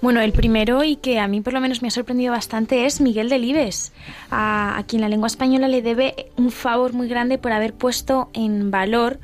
Bueno, 0.00 0.20
el 0.20 0.32
primero 0.32 0.82
y 0.82 0.96
que 0.96 1.20
a 1.20 1.28
mí 1.28 1.40
por 1.40 1.52
lo 1.52 1.60
menos 1.60 1.80
me 1.80 1.86
ha 1.86 1.90
sorprendido 1.92 2.32
bastante 2.32 2.86
es 2.86 3.00
Miguel 3.00 3.28
Delibes, 3.28 3.92
a, 4.32 4.76
a 4.76 4.82
quien 4.84 5.00
la 5.00 5.08
lengua 5.08 5.28
española 5.28 5.68
le 5.68 5.80
debe 5.80 6.26
un 6.36 6.50
favor 6.50 6.92
muy 6.92 7.06
grande 7.06 7.38
por 7.38 7.52
haber 7.52 7.72
puesto 7.72 8.28
en 8.32 8.72
valor 8.72 9.20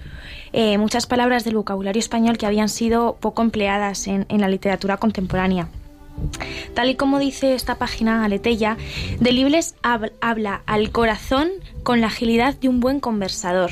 eh, 0.52 0.78
muchas 0.78 1.06
palabras 1.06 1.44
del 1.44 1.56
vocabulario 1.56 1.98
español 1.98 2.38
que 2.38 2.46
habían 2.46 2.68
sido 2.68 3.16
poco 3.18 3.42
empleadas 3.42 4.06
en, 4.06 4.26
en 4.28 4.40
la 4.40 4.48
literatura 4.48 4.98
contemporánea. 4.98 5.68
Tal 6.74 6.90
y 6.90 6.94
como 6.94 7.18
dice 7.18 7.54
esta 7.54 7.76
página 7.76 8.24
Aleteya, 8.24 8.76
Delibes 9.20 9.74
hab- 9.82 10.12
habla 10.20 10.62
al 10.66 10.90
corazón 10.90 11.48
con 11.82 12.00
la 12.00 12.06
agilidad 12.08 12.54
de 12.54 12.68
un 12.68 12.80
buen 12.80 13.00
conversador. 13.00 13.70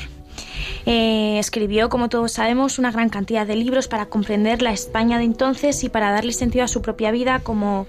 Eh, 0.85 1.37
escribió, 1.39 1.89
como 1.89 2.07
todos 2.09 2.31
sabemos, 2.31 2.79
una 2.79 2.91
gran 2.91 3.09
cantidad 3.09 3.45
de 3.45 3.55
libros 3.55 3.87
para 3.87 4.05
comprender 4.07 4.61
la 4.61 4.71
España 4.71 5.17
de 5.17 5.25
entonces 5.25 5.83
y 5.83 5.89
para 5.89 6.11
darle 6.11 6.31
sentido 6.33 6.63
a 6.63 6.67
su 6.69 6.81
propia 6.81 7.11
vida, 7.11 7.39
como 7.39 7.87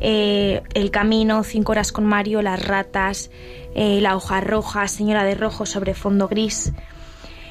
eh, 0.00 0.62
El 0.74 0.90
Camino, 0.90 1.42
Cinco 1.44 1.72
Horas 1.72 1.92
con 1.92 2.06
Mario, 2.06 2.40
Las 2.40 2.64
Ratas, 2.66 3.30
eh, 3.74 4.00
La 4.00 4.16
Hoja 4.16 4.40
Roja, 4.40 4.88
Señora 4.88 5.24
de 5.24 5.34
Rojo 5.34 5.66
sobre 5.66 5.94
fondo 5.94 6.28
gris. 6.28 6.72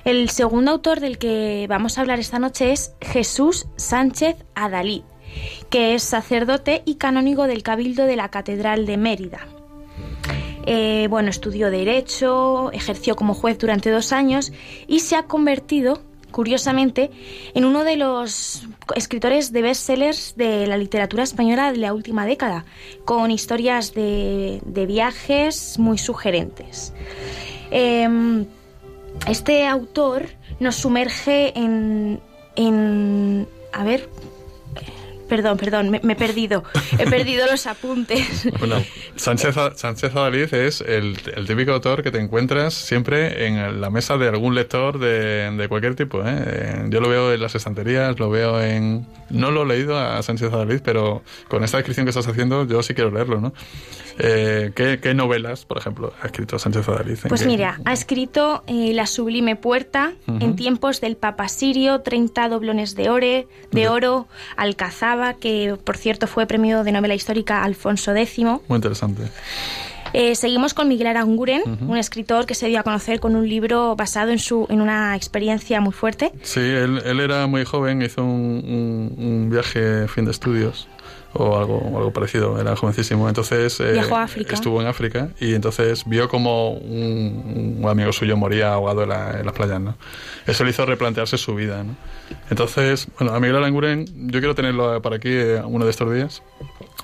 El 0.03 0.29
segundo 0.29 0.71
autor 0.71 0.99
del 0.99 1.17
que 1.17 1.65
vamos 1.69 1.97
a 1.97 2.01
hablar 2.01 2.19
esta 2.19 2.39
noche 2.39 2.71
es 2.71 2.93
Jesús 3.01 3.67
Sánchez 3.75 4.37
Adalid, 4.55 5.03
que 5.69 5.95
es 5.95 6.03
sacerdote 6.03 6.81
y 6.85 6.95
canónigo 6.95 7.47
del 7.47 7.63
Cabildo 7.63 8.05
de 8.05 8.15
la 8.15 8.29
Catedral 8.29 8.85
de 8.85 8.97
Mérida. 8.97 9.47
Eh, 10.69 11.07
bueno, 11.09 11.29
estudió 11.29 11.71
Derecho, 11.71 12.71
ejerció 12.73 13.15
como 13.15 13.33
juez 13.33 13.57
durante 13.57 13.89
dos 13.89 14.11
años 14.11 14.51
y 14.85 14.99
se 14.99 15.15
ha 15.15 15.23
convertido, 15.23 16.01
curiosamente, 16.31 17.09
en 17.53 17.63
uno 17.63 17.85
de 17.85 17.95
los 17.95 18.67
escritores 18.93 19.53
de 19.53 19.61
bestsellers 19.61 20.35
de 20.35 20.67
la 20.67 20.77
literatura 20.77 21.23
española 21.23 21.71
de 21.71 21.77
la 21.77 21.93
última 21.93 22.25
década, 22.25 22.65
con 23.05 23.31
historias 23.31 23.93
de, 23.93 24.59
viajes 24.87 25.79
muy 25.79 25.97
sugerentes. 25.97 26.93
Em, 27.71 28.45
este 29.25 29.65
autor 29.67 30.25
nos 30.59 30.75
sumerge 30.75 31.57
en, 31.57 32.19
en 32.57 33.47
a 33.71 33.85
ver, 33.85 34.09
perdón, 35.27 35.57
perdón, 35.57 35.89
me, 35.89 35.99
me 36.03 36.13
he 36.13 36.15
perdido, 36.15 36.63
he 36.97 37.05
perdido 37.09 37.45
los 37.47 37.67
apuntes. 37.67 38.47
Bueno, 38.59 38.83
Sánchez, 39.15 39.55
Sánchez 39.75 40.15
Adalid 40.15 40.53
es 40.53 40.81
el, 40.81 41.17
el 41.35 41.47
típico 41.47 41.73
autor 41.73 42.03
que 42.03 42.11
te 42.11 42.19
encuentras 42.19 42.73
siempre 42.73 43.47
en 43.47 43.81
la 43.81 43.89
mesa 43.89 44.17
de 44.17 44.27
algún 44.27 44.55
lector 44.55 44.99
de, 44.99 45.51
de 45.51 45.67
cualquier 45.67 45.95
tipo. 45.95 46.21
¿eh? 46.21 46.25
Eh, 46.45 46.85
Yo 46.89 46.99
lo 47.01 47.09
veo 47.09 47.33
en 47.33 47.41
las 47.41 47.55
estanterías, 47.55 48.17
lo 48.19 48.29
veo 48.29 48.61
en... 48.61 49.05
No 49.29 49.51
lo 49.51 49.63
he 49.63 49.65
leído 49.67 49.97
a 49.97 50.21
Sánchez 50.23 50.51
Adalid, 50.53 50.81
pero 50.83 51.21
con 51.47 51.63
esta 51.63 51.77
descripción 51.77 52.05
que 52.05 52.11
estás 52.11 52.27
haciendo 52.27 52.65
yo 52.65 52.81
sí 52.81 52.93
quiero 52.93 53.11
leerlo, 53.11 53.41
¿no? 53.41 53.53
Eh, 54.19 54.71
¿qué, 54.75 54.99
qué 55.01 55.13
novelas, 55.13 55.65
por 55.65 55.77
ejemplo, 55.77 56.11
ha 56.21 56.25
escrito 56.25 56.57
Sánchez 56.57 56.87
Adalid? 56.89 57.17
¿En 57.23 57.29
Pues 57.29 57.41
qué- 57.41 57.47
mira, 57.47 57.79
ha 57.85 57.93
escrito 57.93 58.63
eh, 58.67 58.91
La 58.93 59.05
Sublime 59.05 59.55
Puerta, 59.55 60.13
Ujú. 60.27 60.37
En 60.43 60.55
tiempos 60.55 61.01
del 61.01 61.15
Papa 61.17 61.47
Sirio, 61.49 62.01
30 62.01 62.49
doblones 62.49 62.95
de, 62.95 63.09
ore, 63.09 63.47
de 63.71 63.87
oro, 63.89 64.27
Alcazaba, 64.55 65.33
que 65.35 65.75
por 65.83 65.97
cierto 65.97 66.27
fue 66.27 66.45
premio 66.47 66.83
de 66.83 66.91
novela 66.91 67.15
histórica 67.15 67.63
Alfonso 67.63 68.13
X. 68.15 68.37
Muy 68.43 68.59
interesante. 68.75 69.23
Eh, 70.13 70.35
seguimos 70.35 70.73
con 70.73 70.87
Miguel 70.87 71.07
Aranguren, 71.07 71.61
Ujú. 71.65 71.91
un 71.91 71.97
escritor 71.97 72.45
que 72.45 72.55
se 72.55 72.67
dio 72.67 72.79
a 72.79 72.83
conocer 72.83 73.19
con 73.19 73.35
un 73.35 73.47
libro 73.47 73.95
basado 73.97 74.31
en, 74.31 74.39
su, 74.39 74.65
en 74.69 74.81
una 74.81 75.15
experiencia 75.15 75.81
muy 75.81 75.91
fuerte. 75.91 76.31
Sí, 76.43 76.61
él, 76.61 77.01
él 77.05 77.19
era 77.19 77.45
muy 77.47 77.65
joven, 77.65 78.01
hizo 78.01 78.23
un, 78.23 79.11
un- 79.17 79.25
un 79.25 79.49
viaje 79.49 80.07
fin 80.07 80.23
de 80.25 80.31
estudios 80.31 80.87
o 81.37 81.57
algo, 81.57 81.77
o 81.77 81.97
algo 81.97 82.11
parecido, 82.11 82.59
era 82.59 82.75
jovencísimo. 82.75 83.27
Entonces 83.27 83.79
eh, 83.79 83.93
Viajó 83.93 84.15
a 84.15 84.23
África. 84.23 84.53
estuvo 84.53 84.81
en 84.81 84.87
África 84.87 85.29
y 85.39 85.53
entonces 85.53 86.03
vio 86.05 86.27
como 86.29 86.71
un, 86.71 87.77
un 87.81 87.89
amigo 87.89 88.11
suyo 88.11 88.35
moría 88.37 88.73
ahogado 88.73 89.03
en, 89.03 89.09
la- 89.09 89.39
en 89.39 89.45
las 89.45 89.53
playas. 89.53 89.79
¿no? 89.81 89.95
Eso 90.45 90.63
le 90.63 90.71
hizo 90.71 90.85
replantearse 90.85 91.37
su 91.37 91.55
vida. 91.55 91.83
¿no? 91.83 91.95
Entonces, 92.49 93.07
bueno, 93.19 93.33
a 93.33 93.39
Miguel 93.39 93.57
Aranguren, 93.57 94.05
yo 94.29 94.39
quiero 94.39 94.55
tenerlo 94.55 95.01
para 95.01 95.17
aquí 95.17 95.29
eh, 95.31 95.61
uno 95.65 95.85
de 95.85 95.91
estos 95.91 96.13
días 96.13 96.41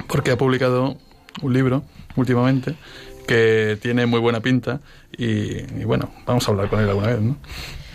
porque 0.08 0.32
ha 0.32 0.38
publicado 0.38 0.98
un 1.42 1.54
libro 1.54 1.84
últimamente 2.16 2.76
que 3.28 3.78
tiene 3.82 4.06
muy 4.06 4.20
buena 4.20 4.42
pinta 4.42 4.82
y, 5.18 5.26
y 5.80 5.84
bueno, 5.86 6.10
vamos 6.26 6.48
a 6.48 6.52
hablar 6.52 6.70
con 6.70 6.80
él 6.82 6.90
alguna 6.90 7.08
vez, 7.08 7.22
¿no? 7.22 7.38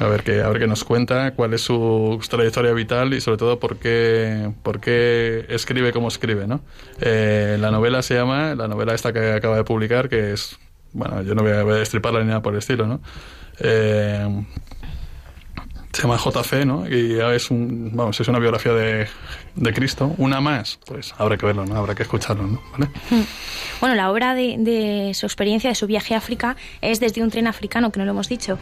A 0.01 0.07
ver 0.07 0.23
qué, 0.23 0.43
a 0.43 0.49
ver 0.49 0.61
qué 0.61 0.67
nos 0.69 0.85
cuenta, 0.85 1.33
cuál 1.35 1.55
es 1.55 1.63
su 1.63 2.21
trayectoria 2.31 2.73
vital 2.73 3.15
y 3.15 3.21
sobre 3.21 3.37
todo 3.37 3.59
por 3.59 3.79
qué, 3.79 4.53
por 4.63 4.81
qué 4.81 5.45
escribe 5.49 5.93
como 5.93 6.07
escribe, 6.07 6.47
¿no? 6.47 6.61
Eh, 7.01 7.57
la 7.61 7.73
novela 7.73 8.03
se 8.03 8.15
llama, 8.15 8.55
la 8.55 8.69
novela 8.69 8.95
esta 8.95 9.13
que 9.13 9.33
acaba 9.33 9.57
de 9.57 9.65
publicar, 9.65 10.09
que 10.09 10.33
es, 10.33 10.57
bueno, 10.93 11.23
yo 11.23 11.35
no 11.35 11.43
voy 11.43 11.51
a, 11.51 11.65
voy 11.65 11.73
a 11.73 11.77
destriparla 11.79 12.21
ni 12.21 12.27
nada 12.29 12.43
por 12.43 12.53
el 12.53 12.61
estilo, 12.61 12.87
¿no? 12.87 13.01
Eh, 13.59 14.45
se 15.93 16.03
llama 16.03 16.17
JC, 16.17 16.65
¿no? 16.65 16.87
Y 16.89 17.19
es 17.19 17.51
un, 17.51 17.91
vamos, 17.95 18.21
es 18.21 18.29
una 18.29 18.39
biografía 18.39 18.73
de, 18.73 19.09
de 19.55 19.73
Cristo, 19.73 20.15
una 20.19 20.41
más, 20.41 20.79
pues 20.85 21.15
habrá 21.19 21.37
que 21.37 21.47
verlo, 21.47 21.65
¿no? 21.67 21.77
Habrá 21.77 21.95
que 21.95 22.03
escucharlo, 22.03 22.47
¿no? 22.47 22.63
¿Vale? 22.73 22.91
Bueno, 23.81 23.95
la 23.95 24.11
obra 24.11 24.35
de, 24.35 25.13
su 25.15 25.27
experiencia, 25.27 25.71
de 25.71 25.75
su 25.75 25.87
viaje 25.87 26.15
a 26.15 26.19
África, 26.19 26.57
es 26.81 27.01
desde 27.01 27.23
un 27.23 27.31
tren 27.31 27.47
africano, 27.47 27.91
que 27.91 27.99
no 27.99 28.05
lo 28.05 28.13
hemos 28.13 28.29
dicho. 28.29 28.59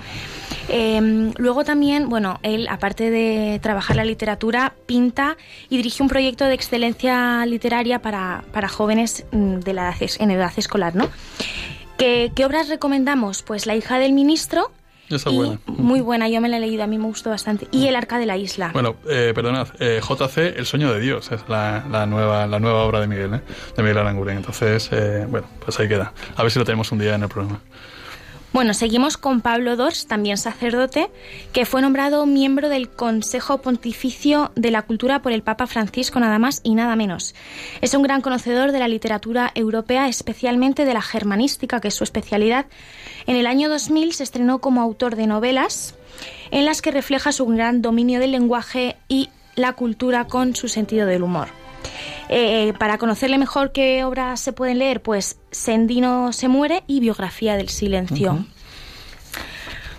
Eh, 0.69 1.33
luego 1.37 1.65
también, 1.65 2.09
bueno, 2.09 2.39
él, 2.43 2.69
aparte 2.69 3.11
de 3.11 3.59
trabajar 3.63 3.97
la 3.97 4.05
literatura, 4.05 4.75
pinta 4.87 5.37
y 5.69 5.77
dirige 5.77 6.03
un 6.03 6.09
proyecto 6.09 6.45
de 6.45 6.55
excelencia 6.55 7.45
literaria 7.47 8.01
para, 8.01 8.45
para 8.53 8.69
jóvenes 8.69 9.25
mm, 9.33 9.61
de 9.61 9.73
la 9.73 9.91
edad, 9.91 10.11
en 10.19 10.31
edad 10.31 10.53
escolar, 10.57 10.95
¿no? 10.95 11.09
¿Qué, 11.97 12.31
qué 12.35 12.45
obras 12.45 12.69
recomendamos? 12.69 13.43
Pues 13.43 13.67
La 13.67 13.75
hija 13.75 13.99
del 13.99 14.13
ministro. 14.13 14.71
Esa 15.09 15.31
y- 15.31 15.37
buena. 15.37 15.59
Muy 15.67 16.01
buena, 16.01 16.29
yo 16.29 16.41
me 16.41 16.49
la 16.49 16.57
he 16.57 16.61
leído, 16.61 16.83
a 16.83 16.87
mí 16.87 16.99
me 16.99 17.05
gustó 17.05 17.31
bastante. 17.31 17.69
Y 17.71 17.87
El 17.87 17.97
arca 17.97 18.19
de 18.19 18.27
la 18.27 18.37
isla. 18.37 18.71
Bueno, 18.73 18.97
eh, 19.09 19.33
perdonad, 19.35 19.69
eh, 19.79 20.01
JC, 20.03 20.55
El 20.59 20.67
sueño 20.67 20.93
de 20.93 21.01
Dios, 21.01 21.31
es 21.33 21.41
la, 21.49 21.85
la 21.91 22.07
nueva, 22.07 22.47
la 22.47 22.59
nueva 22.59 22.83
obra 22.85 23.01
de 23.01 23.07
Miguel, 23.07 23.35
¿eh? 23.35 23.41
de 23.77 23.83
Miguel 23.83 23.99
Aranguren. 23.99 24.39
Entonces, 24.39 24.89
eh, 24.93 25.27
bueno, 25.29 25.47
pues 25.65 25.79
ahí 25.79 25.89
queda. 25.89 26.13
A 26.37 26.43
ver 26.43 26.51
si 26.51 26.59
lo 26.59 26.65
tenemos 26.65 26.91
un 26.93 26.99
día 26.99 27.15
en 27.15 27.23
el 27.23 27.29
programa. 27.29 27.61
Bueno, 28.57 28.73
seguimos 28.73 29.19
con 29.19 29.43
Pablo 29.43 29.77
Dors, 29.77 30.07
también 30.07 30.39
sacerdote, 30.39 31.11
que 31.53 31.67
fue 31.67 31.83
nombrado 31.83 32.25
miembro 32.25 32.71
del 32.71 32.89
Consejo 32.89 33.59
Pontificio 33.59 34.51
de 34.55 34.71
la 34.71 34.81
Cultura 34.81 35.21
por 35.21 35.33
el 35.33 35.43
Papa 35.43 35.67
Francisco, 35.67 36.21
nada 36.21 36.39
más 36.39 36.63
y 36.63 36.75
nada 36.75 36.97
menos. 36.97 37.35
Es 37.83 37.93
un 37.93 38.03
gran 38.03 38.23
conocedor 38.23 38.73
de 38.73 38.79
la 38.79 38.89
literatura 38.89 39.53
europea, 39.55 40.09
especialmente 40.09 40.87
de 40.87 40.95
la 40.95 41.03
germanística, 41.03 41.83
que 41.83 41.89
es 41.89 41.95
su 41.95 42.05
especialidad. 42.05 42.65
En 43.27 43.37
el 43.37 43.47
año 43.47 43.69
2000 43.69 44.15
se 44.15 44.23
estrenó 44.23 44.59
como 44.59 44.81
autor 44.81 45.17
de 45.17 45.27
novelas 45.27 45.95
en 46.51 46.65
las 46.65 46.81
que 46.81 46.93
refleja 46.93 47.33
su 47.33 47.45
gran 47.45 47.83
dominio 47.83 48.21
del 48.21 48.33
lenguaje 48.33 48.97
y 49.07 49.29
la 49.55 49.75
cultura 49.75 50.29
con 50.29 50.57
su 50.57 50.69
sentido 50.69 51.07
del 51.07 51.25
humor. 51.25 51.49
Eh, 52.29 52.73
para 52.79 52.99
conocerle 52.99 53.39
mejor 53.39 53.73
qué 53.73 54.05
obras 54.05 54.41
se 54.41 54.53
pueden 54.53 54.79
leer, 54.79 55.03
pues 55.03 55.39
Sendino 55.51 56.33
se 56.33 56.49
muere 56.49 56.83
y 56.87 57.01
Biografía 57.01 57.57
del 57.57 57.69
silencio. 57.69 58.45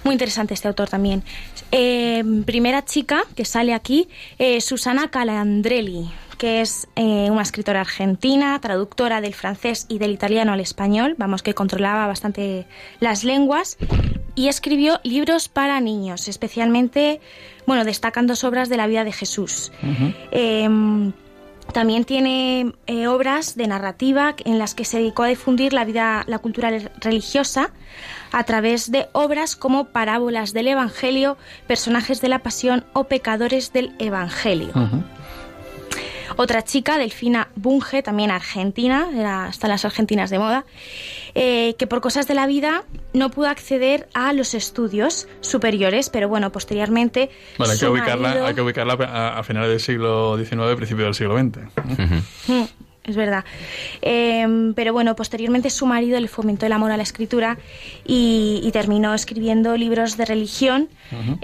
Muy 0.04 0.14
interesante 0.14 0.54
este 0.54 0.68
autor 0.68 0.90
también. 0.90 1.24
Eh, 1.72 2.24
primera 2.46 2.86
chica 2.86 3.24
que 3.36 3.44
sale 3.44 3.74
aquí, 3.74 4.08
eh, 4.40 4.62
Susana 4.62 5.10
Calandrelli, 5.10 6.10
que 6.38 6.62
es 6.62 6.88
eh, 6.96 7.30
una 7.30 7.42
escritora 7.42 7.82
argentina, 7.82 8.58
traductora 8.62 9.20
del 9.20 9.34
francés 9.34 9.86
y 9.90 9.98
del 9.98 10.12
italiano 10.12 10.54
al 10.54 10.60
español, 10.60 11.16
vamos, 11.18 11.44
que 11.44 11.54
controlaba 11.54 12.08
bastante 12.08 12.68
las 13.00 13.24
lenguas, 13.24 13.78
y 14.36 14.48
escribió 14.48 15.02
libros 15.04 15.50
para 15.50 15.82
niños, 15.82 16.28
especialmente, 16.28 17.20
bueno, 17.66 17.84
destacan 17.84 18.28
dos 18.28 18.44
obras 18.44 18.70
de 18.70 18.78
la 18.78 18.88
vida 18.88 19.04
de 19.04 19.12
Jesús. 19.12 19.72
Em, 20.32 21.12
también 21.74 22.06
tiene 22.06 22.74
eh, 22.88 23.08
obras 23.08 23.56
de 23.56 23.68
narrativa 23.68 24.36
en 24.46 24.58
las 24.58 24.74
que 24.74 24.86
se 24.86 24.98
dedicó 24.98 25.24
a 25.24 25.28
difundir 25.28 25.74
la 25.74 25.86
vida, 25.86 26.24
la 26.28 26.40
cultura 26.40 26.70
re- 26.70 26.92
religiosa 27.02 27.72
a 28.32 28.44
través 28.44 28.92
de 28.92 29.08
obras 29.14 29.56
como 29.56 29.86
Parábolas 29.86 30.54
del 30.54 30.68
Evangelio, 30.70 31.38
Personajes 31.68 32.22
de 32.22 32.30
la 32.30 32.40
Pasión 32.40 32.86
o 32.94 33.06
Pecadores 33.06 33.74
del 33.74 33.94
Evangelio. 34.00 34.72
Otra 36.36 36.64
chica, 36.64 36.98
Delfina 36.98 37.48
Bunge, 37.56 38.04
también 38.04 38.30
argentina, 38.32 39.08
era, 39.16 39.48
están 39.50 39.70
las 39.70 39.86
argentinas 39.86 40.30
de 40.30 40.38
moda, 40.40 40.66
eh, 41.40 41.76
que 41.78 41.86
por 41.86 42.02
cosas 42.02 42.26
de 42.28 42.34
la 42.34 42.48
vida 42.48 42.84
no 43.14 43.30
pudo 43.30 43.48
acceder 43.48 44.10
a 44.16 44.34
los 44.34 44.56
estudios 44.56 45.28
superiores, 45.42 46.10
pero 46.10 46.28
bueno, 46.30 46.52
posteriormente. 46.52 47.30
Bueno, 47.60 47.74
hay 47.74 47.80
que 47.80 47.86
su 47.86 47.92
ubicarla, 47.92 48.28
marido- 48.30 48.46
hay 48.48 48.56
que 48.56 48.62
ubicarla 48.62 48.94
a, 49.06 49.38
a 49.40 49.44
finales 49.44 49.70
del 49.70 49.80
siglo 49.80 50.36
XIX, 50.38 50.76
principio 50.76 51.06
del 51.06 51.14
siglo 51.14 51.38
XX. 51.38 51.60
Mm, 52.48 52.64
Es 53.04 53.16
verdad. 53.16 53.46
Eh, 54.02 54.74
pero 54.76 54.92
bueno, 54.94 55.16
posteriormente 55.16 55.70
su 55.70 55.86
marido 55.86 56.20
le 56.20 56.28
fomentó 56.28 56.66
el 56.66 56.74
amor 56.74 56.92
a 56.92 56.98
la 56.98 57.04
escritura 57.04 57.58
y, 58.06 58.60
y 58.64 58.72
terminó 58.72 59.14
escribiendo 59.14 59.78
libros 59.78 60.18
de 60.18 60.26
religión, 60.26 60.90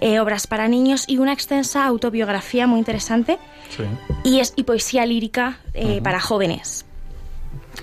eh, 0.02 0.20
obras 0.20 0.48
para 0.48 0.68
niños 0.68 1.06
y 1.08 1.20
una 1.20 1.32
extensa 1.34 1.86
autobiografía 1.86 2.68
muy 2.68 2.80
interesante 2.80 3.38
Sí. 3.70 3.84
y, 4.26 4.40
es, 4.40 4.54
y 4.58 4.64
poesía 4.64 5.06
lírica 5.06 5.60
eh, 5.74 6.02
para 6.04 6.20
jóvenes. 6.20 6.86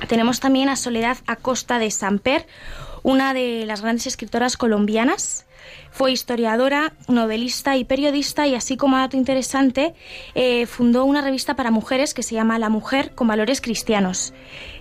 Tenemos 0.08 0.40
también 0.40 0.68
a 0.68 0.76
Soledad 0.76 1.18
Acosta 1.26 1.78
de 1.78 1.90
Samper, 1.90 2.46
una 3.02 3.34
de 3.34 3.64
las 3.66 3.80
grandes 3.80 4.06
escritoras 4.06 4.56
colombianas. 4.56 5.46
Fue 5.90 6.12
historiadora, 6.12 6.94
novelista 7.06 7.76
y 7.76 7.84
periodista 7.84 8.46
y 8.46 8.54
así 8.54 8.76
como 8.76 8.96
dato 8.96 9.16
interesante, 9.16 9.94
eh, 10.34 10.66
fundó 10.66 11.04
una 11.04 11.20
revista 11.20 11.54
para 11.54 11.70
mujeres 11.70 12.14
que 12.14 12.22
se 12.22 12.34
llama 12.34 12.58
La 12.58 12.68
Mujer 12.68 13.14
con 13.14 13.28
Valores 13.28 13.60
Cristianos. 13.60 14.32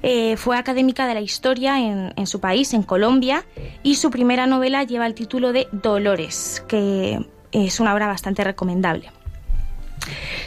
Eh, 0.04 0.38
fue 0.38 0.58
académica 0.58 1.06
de 1.08 1.16
la 1.16 1.22
historia 1.22 1.80
en, 1.80 2.14
en 2.16 2.28
su 2.28 2.40
país, 2.40 2.74
en 2.74 2.84
Colombia, 2.84 3.46
y 3.84 3.96
su 3.96 4.10
primera 4.10 4.48
novela 4.48 4.84
lleva 4.84 5.06
el 5.06 5.16
título 5.16 5.52
de 5.52 5.68
Dolores, 5.72 6.64
que 6.68 7.20
es 7.52 7.80
una 7.80 7.94
obra 7.94 8.08
bastante 8.08 8.44
recomendable. 8.44 9.12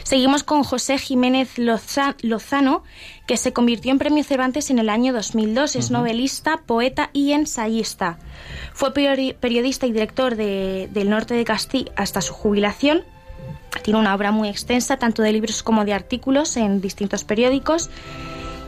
Seguimos 0.03 0.43
con 0.43 0.63
José 0.63 0.97
Jiménez 0.97 1.57
Loza- 1.57 2.15
Lozano, 2.21 2.83
que 3.25 3.37
se 3.37 3.53
convirtió 3.53 3.91
en 3.91 3.99
Premio 3.99 4.23
Cervantes 4.23 4.69
en 4.69 4.79
el 4.79 4.89
año 4.89 5.13
2002. 5.13 5.75
Es 5.75 5.91
novelista, 5.91 6.57
poeta 6.65 7.09
y 7.13 7.31
ensayista. 7.31 8.17
Fue 8.73 8.93
peri- 8.93 9.33
periodista 9.35 9.85
y 9.87 9.91
director 9.91 10.35
de- 10.35 10.89
del 10.91 11.09
norte 11.09 11.33
de 11.33 11.45
Castilla 11.45 11.91
hasta 11.95 12.21
su 12.21 12.33
jubilación. 12.33 13.03
Tiene 13.83 13.99
una 13.99 14.13
obra 14.13 14.31
muy 14.31 14.49
extensa, 14.49 14.97
tanto 14.97 15.21
de 15.23 15.33
libros 15.33 15.63
como 15.63 15.83
de 15.85 15.93
artículos 15.93 16.57
en 16.57 16.79
distintos 16.81 17.23
periódicos. 17.23 17.89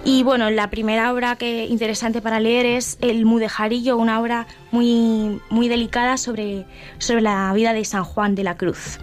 Y 0.04 0.24
bueno, 0.24 0.50
la 0.52 0.70
primera 0.70 1.12
obra 1.12 1.36
que 1.36 1.66
interesante 1.66 2.22
para 2.22 2.40
leer 2.40 2.66
es 2.66 2.98
El 3.02 3.26
Mudejarillo, 3.26 3.98
una 3.98 4.20
obra 4.22 4.46
muy, 4.72 5.42
muy 5.50 5.68
delicada 5.68 6.18
sobre, 6.18 6.66
sobre 7.00 7.22
la 7.22 7.52
vida 7.54 7.74
de 7.74 7.84
San 7.86 8.04
Juan 8.04 8.36
de 8.36 8.44
la 8.44 8.56
Cruz. 8.56 9.00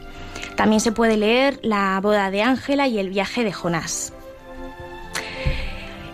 También 0.57 0.81
se 0.81 0.93
puede 0.93 1.17
leer 1.17 1.59
La 1.63 1.99
boda 2.03 2.31
de 2.31 2.43
Ángela 2.43 2.87
y 2.89 2.99
El 2.99 3.09
viaje 3.11 3.45
de 3.45 3.53
Jonás. 3.53 4.13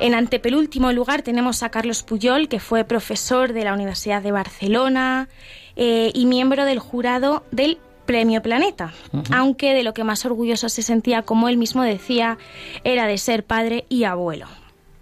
En 0.01 0.15
antepenúltimo 0.15 0.93
lugar 0.93 1.23
tenemos 1.23 1.63
a 1.63 1.71
Carlos 1.71 2.03
Puyol, 2.05 2.49
que 2.49 2.61
fue 2.61 2.85
profesor 2.85 3.53
de 3.53 3.65
la 3.65 3.75
Universidad 3.75 4.23
de 4.23 4.31
Barcelona 4.31 5.29
eh, 5.75 6.13
y 6.15 6.27
miembro 6.27 6.65
del 6.65 6.79
jurado 6.79 7.43
del 7.51 7.79
Premio 8.07 8.41
Planeta, 8.41 8.95
aunque 9.33 9.75
de 9.75 9.83
lo 9.83 9.93
que 9.93 10.05
más 10.05 10.25
orgulloso 10.25 10.69
se 10.69 10.83
sentía, 10.83 11.23
como 11.23 11.49
él 11.49 11.57
mismo 11.59 11.83
decía, 11.83 12.39
era 12.85 13.07
de 13.07 13.19
ser 13.19 13.45
padre 13.45 13.85
y 13.89 14.05
abuelo. 14.05 14.47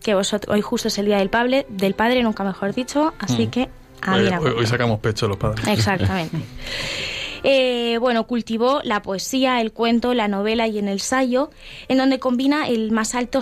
Que 0.02 0.14
vosotros, 0.14 0.52
hoy 0.52 0.60
justo 0.62 0.88
es 0.88 0.98
el 0.98 1.06
día 1.06 1.18
del 1.18 1.30
padre, 1.30 1.66
del 1.68 1.94
padre 1.94 2.22
nunca 2.22 2.42
mejor 2.42 2.74
dicho, 2.74 3.12
así 3.20 3.46
que 3.48 3.68
a 4.02 4.14
Hoy, 4.16 4.28
a 4.28 4.40
hoy- 4.40 4.66
sacamos 4.66 4.98
pecho 5.00 5.28
los 5.28 5.36
padres. 5.36 5.66
Exactamente. 5.68 6.38
Eh, 7.48 7.98
bueno, 8.00 8.26
cultivó 8.26 8.80
la 8.82 9.02
poesía, 9.02 9.60
el 9.60 9.70
cuento, 9.70 10.14
la 10.14 10.26
novela 10.26 10.66
y 10.66 10.78
el 10.78 10.88
ensayo, 10.88 11.50
en 11.86 11.98
donde 11.98 12.18
combina 12.18 12.66
el 12.66 12.90
más 12.90 13.14
alto 13.14 13.40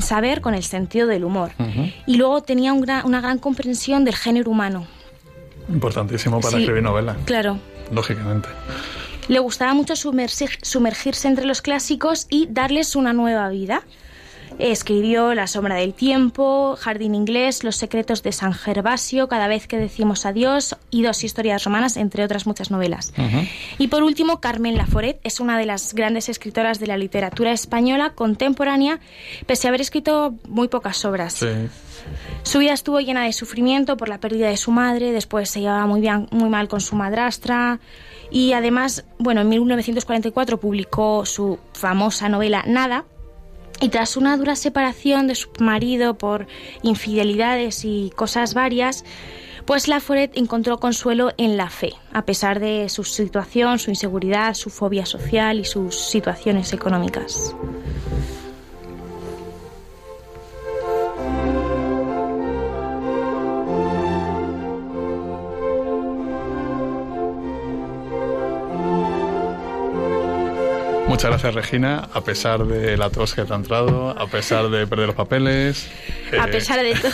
saber 0.00 0.40
con 0.40 0.54
el 0.54 0.62
sentido 0.62 1.06
del 1.06 1.22
humor. 1.22 1.50
Y 2.06 2.16
luego 2.16 2.40
tenía 2.42 2.72
un 2.72 2.80
gran- 2.80 3.04
una 3.04 3.20
gran 3.20 3.38
comprensión 3.38 4.06
del 4.06 4.16
género 4.16 4.50
humano. 4.50 4.86
Importantísimo 5.68 6.40
para 6.40 6.56
Sí. 6.56 6.62
escribir 6.62 6.82
novela, 6.82 7.14
Claro. 7.26 7.58
lógicamente. 7.92 8.48
Le 9.28 9.38
gustaba 9.38 9.74
mucho 9.74 9.94
sumergirse 9.96 11.28
entre 11.28 11.44
los 11.44 11.60
clásicos 11.60 12.26
y 12.30 12.48
darles 12.50 12.96
una 12.96 13.12
nueva 13.12 13.50
vida. 13.50 13.82
Escribió 14.58 15.34
La 15.34 15.46
sombra 15.46 15.76
del 15.76 15.94
tiempo, 15.94 16.76
Jardín 16.78 17.14
inglés, 17.14 17.64
Los 17.64 17.76
secretos 17.76 18.22
de 18.22 18.32
San 18.32 18.52
Gervasio, 18.52 19.28
Cada 19.28 19.48
vez 19.48 19.66
que 19.66 19.78
decimos 19.78 20.26
adiós 20.26 20.76
y 20.90 21.02
dos 21.02 21.24
historias 21.24 21.64
romanas, 21.64 21.96
entre 21.96 22.24
otras 22.24 22.46
muchas 22.46 22.70
novelas. 22.70 23.12
Y 23.78 23.88
por 23.88 24.02
último, 24.02 24.40
Carmen 24.40 24.76
Laforet 24.76 25.20
es 25.24 25.40
una 25.40 25.58
de 25.58 25.66
las 25.66 25.94
grandes 25.94 26.28
escritoras 26.28 26.78
de 26.78 26.86
la 26.86 26.96
literatura 26.96 27.52
española 27.52 28.10
contemporánea, 28.14 29.00
pese 29.46 29.66
a 29.66 29.70
haber 29.70 29.80
escrito 29.80 30.34
muy 30.48 30.68
pocas 30.68 31.04
obras. 31.04 31.34
Sí. 31.34 31.46
Su 32.42 32.58
vida 32.58 32.72
estuvo 32.72 33.00
llena 33.00 33.24
de 33.24 33.32
sufrimiento 33.32 33.96
por 33.96 34.08
la 34.08 34.18
pérdida 34.18 34.48
de 34.48 34.56
su 34.56 34.70
madre, 34.72 35.12
después 35.12 35.50
se 35.50 35.60
llevaba 35.60 35.86
muy, 35.86 36.00
bien, 36.00 36.26
muy 36.30 36.48
mal 36.48 36.68
con 36.68 36.80
su 36.80 36.96
madrastra 36.96 37.78
y 38.30 38.52
además, 38.54 39.04
bueno, 39.18 39.42
en 39.42 39.48
1944 39.48 40.58
publicó 40.58 41.24
su 41.26 41.58
famosa 41.72 42.28
novela 42.28 42.64
Nada 42.66 43.04
Y 43.82 43.88
tras 43.88 44.16
una 44.16 44.36
dura 44.36 44.54
separación 44.54 45.26
de 45.26 45.34
su 45.34 45.48
marido 45.58 46.14
por 46.14 46.46
infidelidades 46.82 47.84
y 47.84 48.12
cosas 48.14 48.54
varias, 48.54 49.04
pues 49.66 49.88
Laforet 49.88 50.30
encontró 50.36 50.78
consuelo 50.78 51.32
en 51.36 51.56
la 51.56 51.68
fe, 51.68 51.94
a 52.12 52.24
pesar 52.24 52.60
de 52.60 52.88
su 52.88 53.02
situación, 53.02 53.80
su 53.80 53.90
inseguridad, 53.90 54.54
su 54.54 54.70
fobia 54.70 55.04
social 55.04 55.58
y 55.58 55.64
sus 55.64 55.96
situaciones 55.96 56.72
económicas. 56.72 57.56
Muchas 71.12 71.30
gracias, 71.30 71.54
Regina, 71.54 72.08
a 72.14 72.22
pesar 72.22 72.64
de 72.66 72.96
la 72.96 73.10
tos 73.10 73.34
que 73.34 73.44
te 73.44 73.52
ha 73.52 73.56
entrado, 73.56 74.10
a 74.18 74.26
pesar 74.28 74.70
de 74.70 74.86
perder 74.86 75.08
los 75.08 75.14
papeles. 75.16 75.90
A 76.32 76.48
eh, 76.48 76.50
pesar 76.52 76.82
de 76.82 76.94
todo. 76.94 77.12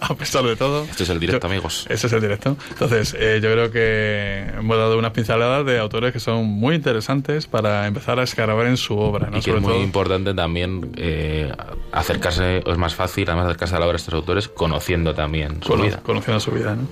a 0.00 0.14
pesar 0.14 0.44
de 0.44 0.54
todo. 0.56 0.84
Este 0.84 1.02
es 1.02 1.08
el 1.10 1.18
directo, 1.18 1.46
Yo- 1.48 1.52
amigos. 1.52 1.86
Ese 1.88 2.06
es 2.06 2.12
el 2.12 2.20
directo. 2.20 2.56
Entonces, 2.70 3.16
eh, 3.18 3.40
yo 3.42 3.50
creo 3.52 3.70
que 3.72 4.46
hemos 4.58 4.76
dado 4.76 4.96
unas 4.96 5.10
pinceladas 5.10 5.66
de 5.66 5.78
autores 5.80 6.12
que 6.12 6.20
son 6.20 6.44
muy 6.46 6.76
interesantes 6.76 7.46
para 7.48 7.86
empezar 7.88 8.20
a 8.20 8.22
escarabar 8.22 8.66
en 8.66 8.76
su 8.76 8.96
obra. 8.96 9.28
¿no? 9.28 9.38
Y 9.38 9.40
que 9.40 9.50
Sobre 9.50 9.56
es 9.58 9.62
muy 9.64 9.72
todo, 9.72 9.82
importante 9.82 10.34
también 10.34 10.92
eh, 10.96 11.52
acercarse, 11.90 12.62
o 12.64 12.70
es 12.70 12.78
más 12.78 12.94
fácil 12.94 13.28
además 13.28 13.46
acercarse 13.46 13.74
a 13.74 13.80
la 13.80 13.86
obra 13.86 13.94
de 13.94 13.98
estos 13.98 14.14
autores 14.14 14.46
conociendo 14.48 15.14
también 15.14 15.60
su 15.62 15.68
cono- 15.68 15.82
vida. 15.82 16.00
conociendo 16.02 16.38
su 16.38 16.52
vida. 16.52 16.76
¿no? 16.76 16.86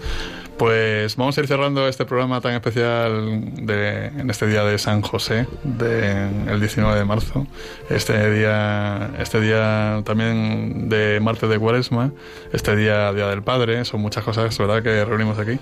Pues 0.61 1.17
vamos 1.17 1.39
a 1.39 1.41
ir 1.41 1.47
cerrando 1.47 1.89
este 1.89 2.05
programa 2.05 2.43
tan 2.43 2.53
especial 2.53 3.55
de, 3.65 4.09
en 4.09 4.29
este 4.29 4.47
día 4.47 4.63
de 4.63 4.77
San 4.77 5.01
José, 5.01 5.47
de, 5.65 6.29
el 6.53 6.61
19 6.61 6.99
de 6.99 7.05
marzo. 7.07 7.47
Este 7.89 8.31
día, 8.31 9.11
este 9.19 9.41
día 9.41 10.03
también 10.05 10.91
de 10.91 11.19
martes 11.21 11.49
de 11.49 11.59
Cuaresma, 11.59 12.13
este 12.53 12.77
día 12.77 13.11
Día 13.15 13.29
del 13.29 13.43
Padre, 13.43 13.87
son 13.87 14.03
muchas 14.03 14.23
cosas, 14.23 14.59
¿verdad?, 14.59 14.83
que 14.83 15.03
reunimos 15.03 15.39
aquí. 15.39 15.59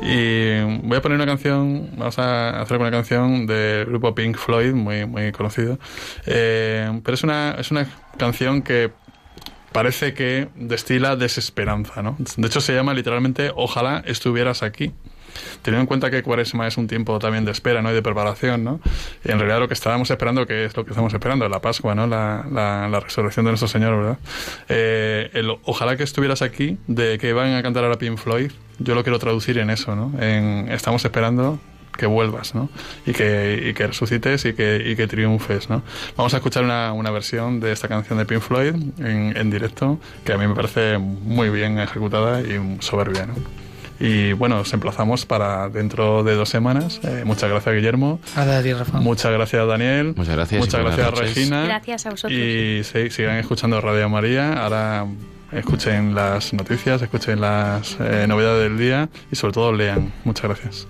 Y 0.00 0.62
voy 0.82 0.96
a 0.96 1.02
poner 1.02 1.16
una 1.16 1.26
canción, 1.26 1.90
vamos 1.98 2.18
a 2.18 2.62
hacer 2.62 2.78
una 2.78 2.90
canción 2.90 3.46
del 3.46 3.84
grupo 3.84 4.14
Pink 4.14 4.38
Floyd, 4.38 4.72
muy, 4.72 5.04
muy 5.04 5.30
conocido. 5.30 5.78
Eh, 6.24 7.02
pero 7.04 7.14
es 7.14 7.22
una, 7.22 7.50
es 7.58 7.70
una 7.70 7.86
canción 8.16 8.62
que 8.62 8.92
parece 9.72 10.14
que 10.14 10.48
destila 10.56 11.16
desesperanza, 11.16 12.02
¿no? 12.02 12.16
De 12.36 12.46
hecho, 12.46 12.60
se 12.60 12.74
llama 12.74 12.94
literalmente 12.94 13.52
Ojalá 13.54 14.02
estuvieras 14.06 14.62
aquí. 14.62 14.92
Teniendo 15.62 15.82
en 15.82 15.86
cuenta 15.86 16.10
que 16.10 16.22
Cuaresma 16.22 16.66
es 16.66 16.76
un 16.78 16.88
tiempo 16.88 17.18
también 17.18 17.44
de 17.44 17.52
espera, 17.52 17.80
¿no? 17.82 17.90
Y 17.90 17.94
de 17.94 18.02
preparación, 18.02 18.64
¿no? 18.64 18.80
Y 19.24 19.30
en 19.30 19.38
realidad 19.38 19.60
lo 19.60 19.68
que 19.68 19.74
estábamos 19.74 20.10
esperando, 20.10 20.46
que 20.46 20.64
es 20.64 20.76
lo 20.76 20.84
que 20.84 20.90
estamos 20.90 21.12
esperando, 21.12 21.48
la 21.48 21.60
Pascua, 21.60 21.94
¿no? 21.94 22.06
La, 22.06 23.00
resurrección 23.00 23.44
de 23.44 23.52
nuestro 23.52 23.68
Señor, 23.68 23.96
¿verdad? 23.96 24.18
Eh, 24.68 25.30
Ojalá 25.64 25.96
que 25.96 26.02
estuvieras 26.02 26.42
aquí, 26.42 26.78
de 26.86 27.18
que 27.18 27.32
van 27.32 27.54
a 27.54 27.62
cantar 27.62 27.84
ahora 27.84 27.98
Pink 27.98 28.18
Floyd, 28.18 28.50
yo 28.78 28.94
lo 28.94 29.02
quiero 29.02 29.18
traducir 29.18 29.58
en 29.58 29.70
eso, 29.70 29.94
¿no? 29.94 30.12
Estamos 30.20 31.04
esperando 31.04 31.60
que 31.98 32.06
vuelvas, 32.06 32.54
¿no? 32.54 32.70
Y 33.04 33.12
que, 33.12 33.62
y 33.68 33.74
que 33.74 33.88
resucites 33.88 34.46
y 34.46 34.54
que, 34.54 34.82
y 34.86 34.96
que 34.96 35.06
triunfes, 35.06 35.68
¿no? 35.68 35.82
Vamos 36.16 36.32
a 36.32 36.38
escuchar 36.38 36.64
una, 36.64 36.94
una 36.94 37.10
versión 37.10 37.60
de 37.60 37.72
esta 37.72 37.88
canción 37.88 38.18
de 38.18 38.24
Pink 38.24 38.40
Floyd 38.40 38.74
en, 38.98 39.36
en 39.36 39.50
directo, 39.50 39.98
que 40.24 40.32
a 40.32 40.38
mí 40.38 40.46
me 40.46 40.54
parece 40.54 40.96
muy 40.96 41.50
bien 41.50 41.78
ejecutada 41.78 42.40
y 42.40 42.78
soberbia, 42.80 43.26
¿no? 43.26 43.34
Y 44.00 44.32
bueno, 44.32 44.60
os 44.60 44.72
emplazamos 44.72 45.26
para 45.26 45.68
dentro 45.68 46.22
de 46.22 46.36
dos 46.36 46.48
semanas. 46.48 47.00
Eh, 47.02 47.22
muchas 47.24 47.50
gracias, 47.50 47.74
Guillermo. 47.74 48.20
A 48.36 48.62
ti, 48.62 48.72
Rafa. 48.72 49.00
Muchas 49.00 49.32
gracias, 49.32 49.66
Daniel. 49.66 50.14
Muchas 50.16 50.36
gracias 50.36 50.60
Muchas 50.60 50.80
gracias. 50.80 51.18
Regina. 51.18 51.64
Gracias 51.64 52.06
a 52.06 52.10
vosotros. 52.10 52.38
Y 52.38 52.82
sí, 52.84 53.10
sigan 53.10 53.36
escuchando 53.38 53.80
Radio 53.80 54.08
María. 54.08 54.52
Ahora 54.52 55.04
escuchen 55.50 56.14
las 56.14 56.52
noticias, 56.52 57.02
escuchen 57.02 57.40
las 57.40 57.96
eh, 58.00 58.26
novedades 58.28 58.68
del 58.68 58.78
día 58.78 59.08
y 59.32 59.36
sobre 59.36 59.54
todo 59.54 59.72
lean. 59.72 60.12
Muchas 60.24 60.44
gracias. 60.44 60.86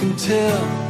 Can 0.00 0.16
tell 0.16 0.89